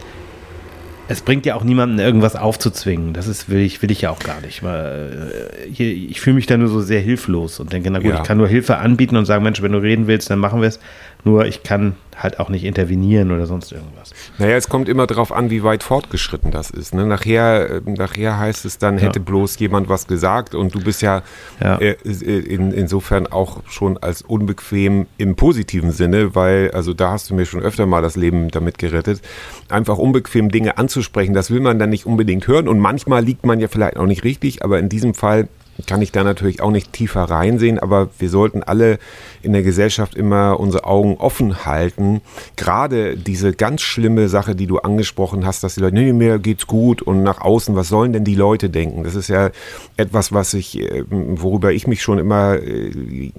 es 1.07 1.21
bringt 1.21 1.47
ja 1.47 1.55
auch 1.55 1.63
niemanden 1.63 1.97
irgendwas 1.97 2.35
aufzuzwingen. 2.35 3.13
Das 3.13 3.27
ist, 3.27 3.49
will 3.49 3.59
ich, 3.61 3.81
will 3.81 3.89
ich 3.89 4.01
ja 4.01 4.11
auch 4.11 4.19
gar 4.19 4.39
nicht. 4.41 4.61
Äh, 4.61 5.65
ich 5.67 6.21
fühle 6.21 6.35
mich 6.35 6.45
da 6.45 6.57
nur 6.57 6.67
so 6.69 6.79
sehr 6.81 7.01
hilflos 7.01 7.59
und 7.59 7.73
denke, 7.73 7.89
na 7.89 7.97
gut, 7.99 8.11
Ja. 8.11 8.17
ich 8.17 8.23
kann 8.23 8.37
nur 8.37 8.47
Hilfe 8.47 8.77
anbieten 8.77 9.17
und 9.17 9.25
sagen, 9.25 9.43
Mensch, 9.43 9.63
wenn 9.63 9.71
du 9.71 9.79
reden 9.79 10.05
willst, 10.05 10.29
dann 10.29 10.37
machen 10.37 10.61
wir 10.61 10.67
es. 10.67 10.79
Nur 11.23 11.45
ich 11.47 11.63
kann 11.63 11.95
halt 12.21 12.39
auch 12.39 12.49
nicht 12.49 12.63
intervenieren 12.63 13.31
oder 13.31 13.47
sonst 13.47 13.71
irgendwas. 13.71 14.13
Naja, 14.37 14.55
es 14.55 14.69
kommt 14.69 14.87
immer 14.87 15.07
darauf 15.07 15.31
an, 15.31 15.49
wie 15.49 15.63
weit 15.63 15.83
fortgeschritten 15.83 16.51
das 16.51 16.69
ist. 16.69 16.93
Ne? 16.93 17.05
Nachher, 17.05 17.69
äh, 17.69 17.81
nachher 17.85 18.37
heißt 18.37 18.65
es 18.65 18.77
dann, 18.77 18.97
hätte 18.97 19.19
bloß 19.19 19.59
jemand 19.59 19.89
was 19.89 20.07
gesagt 20.07 20.55
und 20.55 20.75
du 20.75 20.83
bist 20.83 21.01
ja, 21.01 21.23
Ja. 21.59 21.77
Äh, 21.77 21.95
äh, 22.05 22.39
in, 22.39 22.71
insofern 22.71 23.27
auch 23.27 23.61
schon 23.67 23.97
als 23.97 24.21
unbequem 24.21 25.07
im 25.17 25.35
positiven 25.35 25.91
Sinne, 25.91 26.35
weil, 26.35 26.71
also 26.71 26.93
da 26.93 27.11
hast 27.11 27.29
du 27.29 27.35
mir 27.35 27.45
schon 27.45 27.61
öfter 27.61 27.85
mal 27.85 28.01
das 28.01 28.15
Leben 28.15 28.49
damit 28.49 28.77
gerettet, 28.77 29.21
einfach 29.69 29.97
unbequem 29.97 30.49
Dinge 30.49 30.77
anzusprechen, 30.77 31.33
das 31.33 31.51
will 31.51 31.59
man 31.59 31.79
dann 31.79 31.89
nicht 31.89 32.05
unbedingt 32.05 32.47
hören 32.47 32.67
und 32.67 32.79
manchmal 32.79 33.23
liegt 33.23 33.45
man 33.45 33.59
ja 33.59 33.67
vielleicht 33.67 33.97
auch 33.97 34.05
nicht 34.05 34.23
richtig, 34.23 34.63
aber 34.63 34.79
in 34.79 34.89
diesem 34.89 35.13
Fall 35.13 35.47
kann 35.85 36.01
ich 36.01 36.11
da 36.11 36.23
natürlich 36.23 36.61
auch 36.61 36.71
nicht 36.71 36.93
tiefer 36.93 37.23
reinsehen, 37.23 37.79
aber 37.79 38.09
wir 38.19 38.29
sollten 38.29 38.63
alle 38.63 38.99
in 39.41 39.53
der 39.53 39.63
Gesellschaft 39.63 40.15
immer 40.15 40.59
unsere 40.59 40.85
Augen 40.85 41.17
offen 41.17 41.65
halten. 41.65 42.21
Gerade 42.55 43.17
diese 43.17 43.53
ganz 43.53 43.81
schlimme 43.81 44.29
Sache, 44.29 44.55
die 44.55 44.67
du 44.67 44.79
angesprochen 44.79 45.45
hast, 45.45 45.63
dass 45.63 45.75
die 45.75 45.81
Leute, 45.81 45.95
nee, 45.95 46.13
mir 46.13 46.39
geht's 46.39 46.67
gut 46.67 47.01
und 47.01 47.23
nach 47.23 47.41
außen, 47.41 47.75
was 47.75 47.89
sollen 47.89 48.13
denn 48.13 48.23
die 48.23 48.35
Leute 48.35 48.69
denken? 48.69 49.03
Das 49.03 49.15
ist 49.15 49.27
ja 49.27 49.49
etwas, 49.97 50.31
was 50.31 50.53
ich, 50.53 50.79
äh, 50.79 51.03
worüber 51.09 51.71
ich 51.71 51.87
mich 51.87 52.01
schon 52.01 52.19
immer 52.19 52.55
äh, 52.55 53.31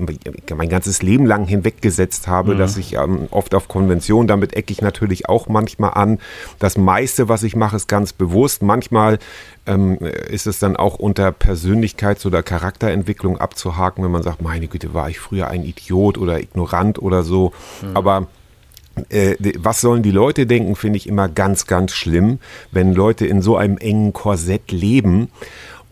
mein 0.54 0.68
ganzes 0.68 1.02
Leben 1.02 1.26
lang 1.26 1.46
hinweggesetzt 1.46 2.28
habe, 2.28 2.56
dass 2.56 2.76
ich 2.76 2.94
ähm, 2.94 3.28
oft 3.30 3.54
auf 3.54 3.68
Konvention, 3.68 4.26
damit 4.26 4.54
ecke 4.54 4.72
ich 4.72 4.82
natürlich 4.82 5.28
auch 5.28 5.48
manchmal 5.48 5.92
an. 5.94 6.18
Das 6.58 6.76
meiste, 6.76 7.28
was 7.28 7.42
ich 7.42 7.56
mache, 7.56 7.76
ist 7.76 7.88
ganz 7.88 8.12
bewusst. 8.12 8.62
Manchmal 8.62 9.18
ähm, 9.66 9.98
ist 10.28 10.46
es 10.46 10.58
dann 10.58 10.76
auch 10.76 10.96
unter 10.96 11.28
Persönlichkeits- 11.28 12.26
oder 12.32 12.42
Charakterentwicklung 12.42 13.38
abzuhaken, 13.38 14.02
wenn 14.02 14.10
man 14.10 14.22
sagt, 14.22 14.40
meine 14.40 14.66
Güte, 14.66 14.94
war 14.94 15.10
ich 15.10 15.20
früher 15.20 15.48
ein 15.48 15.64
Idiot 15.64 16.16
oder 16.16 16.40
ignorant 16.40 17.00
oder 17.00 17.22
so. 17.22 17.52
Aber 17.94 18.26
äh, 19.08 19.36
was 19.58 19.80
sollen 19.80 20.02
die 20.02 20.10
Leute 20.10 20.46
denken, 20.46 20.76
finde 20.76 20.96
ich 20.96 21.06
immer 21.06 21.28
ganz, 21.28 21.66
ganz 21.66 21.92
schlimm, 21.92 22.38
wenn 22.70 22.94
Leute 22.94 23.26
in 23.26 23.42
so 23.42 23.56
einem 23.56 23.78
engen 23.78 24.12
Korsett 24.12 24.72
leben. 24.72 25.30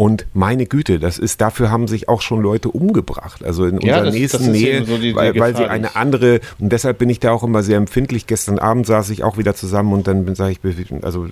Und 0.01 0.25
meine 0.33 0.65
Güte, 0.65 0.99
das 0.99 1.19
ist, 1.19 1.43
dafür 1.43 1.71
haben 1.71 1.87
sich 1.87 2.09
auch 2.09 2.23
schon 2.23 2.41
Leute 2.41 2.71
umgebracht. 2.71 3.45
Also 3.45 3.67
in 3.67 3.83
Ja, 3.83 3.97
unserer 3.99 4.05
das- 4.07 4.15
nächsten 4.15 4.39
das 4.39 4.47
ist 4.47 4.53
Nähe, 4.53 4.85
so 4.87 4.97
die- 4.97 5.11
die 5.11 5.15
weil, 5.15 5.39
weil 5.39 5.55
sie 5.55 5.69
eine 5.69 5.89
ich- 5.89 5.97
andere, 5.97 6.41
und 6.59 6.73
deshalb 6.73 6.97
bin 6.97 7.11
ich 7.11 7.21
da 7.21 7.33
auch 7.33 7.43
immer 7.43 7.63
sehr 7.63 7.77
empfindlich. 7.77 8.27
Gestern 8.27 8.59
Abend 8.59 8.87
saß 8.87 9.11
ich 9.11 9.25
auch 9.25 9.37
wieder 9.37 9.55
zusammen 9.55 9.93
und 9.93 10.07
dann 10.07 10.35
sage 10.35 10.53
ich, 10.53 11.05
also 11.05 11.27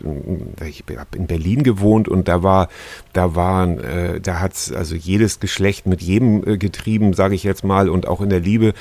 ich 0.68 0.84
habe 0.98 1.16
in 1.16 1.26
Berlin 1.26 1.62
gewohnt 1.62 2.08
und 2.08 2.28
da 2.28 2.42
war, 2.42 2.68
da 3.14 3.34
waren, 3.34 3.78
äh, 3.78 4.20
da 4.20 4.40
hat's 4.40 4.70
also 4.70 4.94
jedes 4.94 5.40
Geschlecht 5.40 5.86
mit 5.86 6.02
jedem 6.02 6.46
äh, 6.46 6.58
getrieben, 6.58 7.14
sage 7.14 7.34
ich 7.36 7.44
jetzt 7.44 7.64
mal, 7.64 7.88
und 7.88 8.06
auch 8.06 8.20
in 8.20 8.28
der 8.28 8.40
Liebe. 8.40 8.74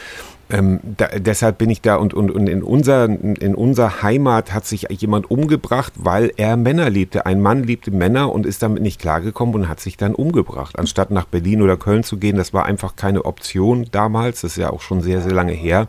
Ähm, 0.50 0.80
da, 0.98 1.08
deshalb 1.18 1.58
bin 1.58 1.70
ich 1.70 1.82
da 1.82 1.96
und, 1.96 2.14
und, 2.14 2.32
und 2.32 2.48
in, 2.48 2.64
unser, 2.64 3.06
in 3.06 3.56
unserer 3.56 4.02
Heimat 4.02 4.54
hat 4.54 4.66
sich 4.66 4.88
jemand 4.90 5.30
umgebracht, 5.30 5.94
weil 5.96 6.32
er 6.38 6.58
Männer 6.58 6.90
liebte. 6.90 7.26
Ein 7.26 7.42
Mann 7.42 7.64
liebte 7.64 7.92
Männer 7.92 8.32
und 8.32 8.46
ist 8.46 8.64
damit 8.64 8.82
nicht 8.82 9.00
klargekommen 9.00 9.56
und 9.56 9.70
hat 9.70 9.80
sich 9.80 9.98
dann 9.98 10.16
umgebracht. 10.16 10.80
Anstatt 10.80 11.12
nach 11.12 11.26
Berlin 11.26 11.62
oder 11.62 11.78
Köln 11.78 12.04
zu 12.04 12.18
gehen, 12.18 12.38
das 12.38 12.54
war 12.54 12.66
einfach 12.66 12.96
keine 12.96 13.26
Option 13.26 13.88
damals. 13.92 14.42
Das 14.42 14.52
ist 14.52 14.58
ja 14.58 14.70
auch 14.72 14.82
schon 14.82 15.02
sehr, 15.02 15.22
sehr 15.22 15.34
lange 15.34 15.54
her. 15.54 15.88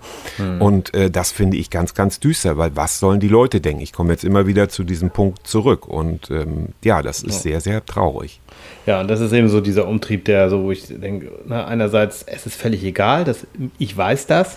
Und 0.59 0.95
äh, 0.95 1.11
das 1.11 1.31
finde 1.31 1.57
ich 1.57 1.71
ganz, 1.71 1.95
ganz 1.95 2.21
düster, 2.21 2.59
weil 2.59 2.75
was 2.75 2.99
sollen 2.99 3.21
die 3.21 3.29
Leute 3.29 3.61
denken? 3.61 3.83
Ich 3.83 3.93
komme 3.93 4.13
jetzt 4.13 4.25
immer 4.25 4.47
wieder 4.47 4.69
zu 4.69 4.85
diesem 4.85 5.11
Punkt 5.11 5.47
zurück. 5.47 5.87
Und 5.87 6.31
ähm, 6.31 6.69
ja, 6.83 7.03
das 7.03 7.23
ist 7.23 7.43
sehr, 7.43 7.61
sehr 7.61 7.85
traurig. 7.85 8.41
Ja, 8.87 9.01
und 9.01 9.09
das 9.09 9.21
ist 9.21 9.33
eben 9.33 9.49
so 9.49 9.61
dieser 9.61 9.87
Umtrieb, 9.87 10.25
der 10.25 10.49
so, 10.49 10.63
wo 10.63 10.73
ich 10.73 10.87
denke, 10.89 11.31
na, 11.47 11.67
einerseits, 11.67 12.23
es 12.23 12.47
ist 12.47 12.57
völlig 12.57 12.83
egal, 12.85 13.25
dass, 13.25 13.47
ich 13.79 13.95
weiß 13.95 14.27
das, 14.27 14.48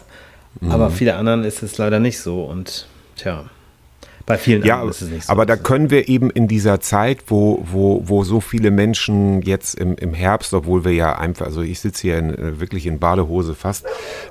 aber 0.70 0.92
viele 0.92 1.16
anderen 1.16 1.44
ist 1.44 1.64
es 1.64 1.78
leider 1.78 2.00
nicht 2.00 2.20
so. 2.20 2.44
Und 2.44 2.88
tja, 3.16 3.46
Bei 4.26 4.38
vielen 4.38 4.64
Ja, 4.64 4.76
anderen 4.76 4.92
ist 4.92 5.02
es 5.02 5.10
nicht 5.10 5.24
so. 5.26 5.32
aber 5.32 5.46
da 5.46 5.56
können 5.56 5.90
wir 5.90 6.08
eben 6.10 6.30
in 6.30 6.48
dieser 6.48 6.80
Zeit, 6.80 7.20
wo, 7.28 7.64
wo, 7.72 8.02
wo 8.06 8.24
so 8.24 8.40
viele 8.40 8.72
Menschen 8.72 9.42
jetzt 9.42 9.76
im, 9.80 9.96
im 9.96 10.14
Herbst, 10.14 10.54
obwohl 10.54 10.86
wir 10.86 10.94
ja 10.94 11.18
einfach, 11.18 11.46
also 11.46 11.62
ich 11.62 11.80
sitze 11.80 12.02
hier 12.04 12.18
in, 12.20 12.30
äh, 12.32 12.60
wirklich 12.60 12.86
in 12.86 13.00
Badehose 13.00 13.56
fast, 13.56 13.86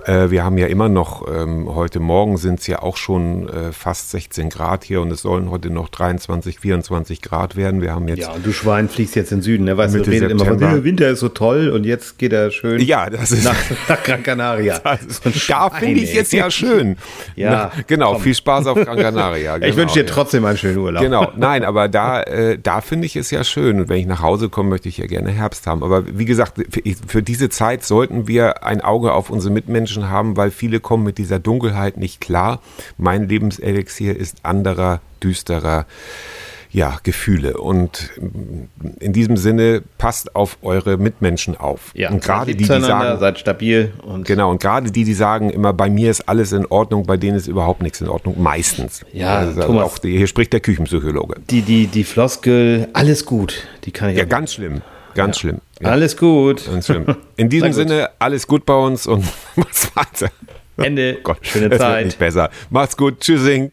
äh, 0.06 0.30
wir 0.30 0.44
haben 0.44 0.58
ja 0.58 0.66
immer 0.66 0.88
noch, 0.88 1.26
ähm, 1.32 1.74
heute 1.74 2.00
Morgen 2.00 2.36
sind 2.36 2.60
es 2.60 2.66
ja 2.66 2.82
auch 2.82 2.96
schon 2.96 3.48
äh, 3.48 3.72
fast 3.72 4.10
16 4.10 4.48
Grad 4.50 4.84
hier 4.84 5.00
und 5.00 5.10
es 5.10 5.22
sollen 5.22 5.50
heute 5.50 5.70
noch 5.70 5.88
23, 5.88 6.60
24 6.60 7.22
Grad 7.22 7.56
werden. 7.56 7.80
Wir 7.82 7.94
haben 7.94 8.08
jetzt 8.08 8.20
ja, 8.20 8.32
und 8.32 8.44
du 8.46 8.52
Schwein 8.52 8.88
fliegst 8.88 9.16
jetzt 9.16 9.32
in 9.32 9.38
den 9.38 9.42
Süden, 9.42 9.64
ne? 9.64 9.76
Weißt 9.76 9.94
Mitte 9.94 10.04
du, 10.06 10.10
redet 10.10 10.30
immer 10.30 10.44
von, 10.44 10.54
September. 10.58 10.74
der 10.76 10.84
Winter 10.84 11.08
ist 11.08 11.20
so 11.20 11.28
toll 11.28 11.68
und 11.70 11.84
jetzt 11.84 12.18
geht 12.18 12.32
er 12.32 12.50
schön 12.50 12.80
Ja, 12.80 13.08
das 13.10 13.32
ist. 13.32 13.44
nach, 13.44 13.56
nach 13.88 14.02
Gran 14.02 14.22
Canaria. 14.22 14.80
So 15.08 15.28
ein 15.28 15.34
da 15.48 15.70
finde 15.70 16.00
ich 16.00 16.14
es 16.14 16.32
ja 16.32 16.50
schön. 16.50 16.96
Ja, 17.36 17.70
Na, 17.74 17.82
genau, 17.86 18.14
komm. 18.14 18.22
viel 18.22 18.34
Spaß 18.34 18.66
auf 18.66 18.76
Gran 18.78 18.96
Canaria. 18.98 19.56
Ich 19.60 19.76
genau, 19.76 19.88
wünsche 19.90 20.04
dir 20.04 20.08
ja. 20.08 20.14
trotzdem 20.14 20.44
einen 20.44 20.58
schönen 20.58 20.78
Urlaub. 20.78 21.02
Genau, 21.02 21.32
nein, 21.36 21.64
aber 21.64 21.88
da, 21.88 22.22
äh, 22.22 22.58
da 22.58 22.80
finde 22.80 23.06
ich 23.06 23.16
es 23.16 23.30
ja 23.30 23.44
schön. 23.44 23.80
Und 23.80 23.88
wenn 23.88 23.98
ich 23.98 24.06
nach 24.06 24.22
Hause 24.22 24.48
komme, 24.48 24.70
möchte 24.70 24.88
ich 24.88 24.98
ja 24.98 25.06
gerne 25.06 25.30
Herbst 25.30 25.66
haben. 25.66 25.82
Aber 25.82 26.04
wie 26.18 26.24
gesagt, 26.24 26.60
für, 26.70 26.82
für 27.06 27.22
diese 27.22 27.48
Zeit 27.48 27.84
sollten 27.84 28.28
wir 28.28 28.64
ein 28.64 28.80
Auge 28.80 29.12
auf 29.12 29.30
unsere 29.30 29.52
Mitmenschen 29.52 30.08
haben, 30.08 30.36
weil 30.36 30.50
viele 30.50 30.80
kommen 30.80 31.04
mit 31.04 31.18
dieser 31.18 31.38
Dunkelheit 31.38 31.96
nicht 31.96 32.20
klar. 32.20 32.60
Mein 32.96 33.28
Lebenselixier 33.28 34.16
ist 34.16 34.44
anderer, 34.44 35.00
düsterer. 35.22 35.86
Ja, 36.72 36.98
Gefühle. 37.02 37.56
Und 37.58 38.10
in 39.00 39.12
diesem 39.12 39.36
Sinne, 39.36 39.82
passt 39.98 40.36
auf 40.36 40.58
eure 40.62 40.98
Mitmenschen 40.98 41.56
auf. 41.56 41.90
Ja, 41.94 42.10
und 42.10 42.22
gerade 42.22 42.52
seid 42.52 42.60
die, 42.60 42.64
die 42.64 42.64
sagen, 42.64 43.18
seid 43.18 43.38
stabil 43.40 43.92
und 44.04 44.24
Genau, 44.24 44.50
und 44.52 44.60
gerade 44.62 44.90
die, 44.92 45.02
die 45.04 45.14
sagen 45.14 45.50
immer, 45.50 45.72
bei 45.72 45.90
mir 45.90 46.10
ist 46.12 46.28
alles 46.28 46.52
in 46.52 46.66
Ordnung, 46.66 47.06
bei 47.06 47.16
denen 47.16 47.36
ist 47.36 47.48
überhaupt 47.48 47.82
nichts 47.82 48.00
in 48.00 48.08
Ordnung, 48.08 48.40
meistens. 48.40 49.04
Ja, 49.12 49.38
also 49.38 49.60
Thomas. 49.62 49.84
Auch 49.84 49.98
die, 49.98 50.16
hier 50.16 50.28
spricht 50.28 50.52
der 50.52 50.60
Küchenpsychologe. 50.60 51.40
die, 51.50 51.62
die, 51.62 51.88
die 51.88 52.04
Floskel, 52.04 52.88
alles 52.92 53.24
gut, 53.26 53.66
die 53.84 53.90
kann 53.90 54.10
ich 54.10 54.16
Ja, 54.18 54.24
ganz 54.24 54.54
schlimm, 54.54 54.82
ganz 55.14 55.38
schlimm. 55.40 55.60
Ja, 55.80 55.88
Alles 55.90 56.16
gut. 56.16 56.66
ganz 56.66 56.86
schlimm. 56.86 57.06
In 57.36 57.48
diesem. 57.50 57.72
Sinne, 57.72 58.10
alles 58.20 58.46
gut 58.46 58.64
bei 58.64 58.74
uns 58.76 59.06
und 59.08 59.24
was 59.56 59.90
weiter. 59.96 60.30
Ende. 60.76 61.18
Gott, 61.22 61.38
Schöne 61.42 61.64
es 61.66 61.70
wird 61.72 61.80
Zeit. 61.80 62.04
nicht 62.06 62.18
besser. 62.18 62.48
Macht's 62.70 62.96
gut, 62.96 63.18
tschüssing. 63.20 63.72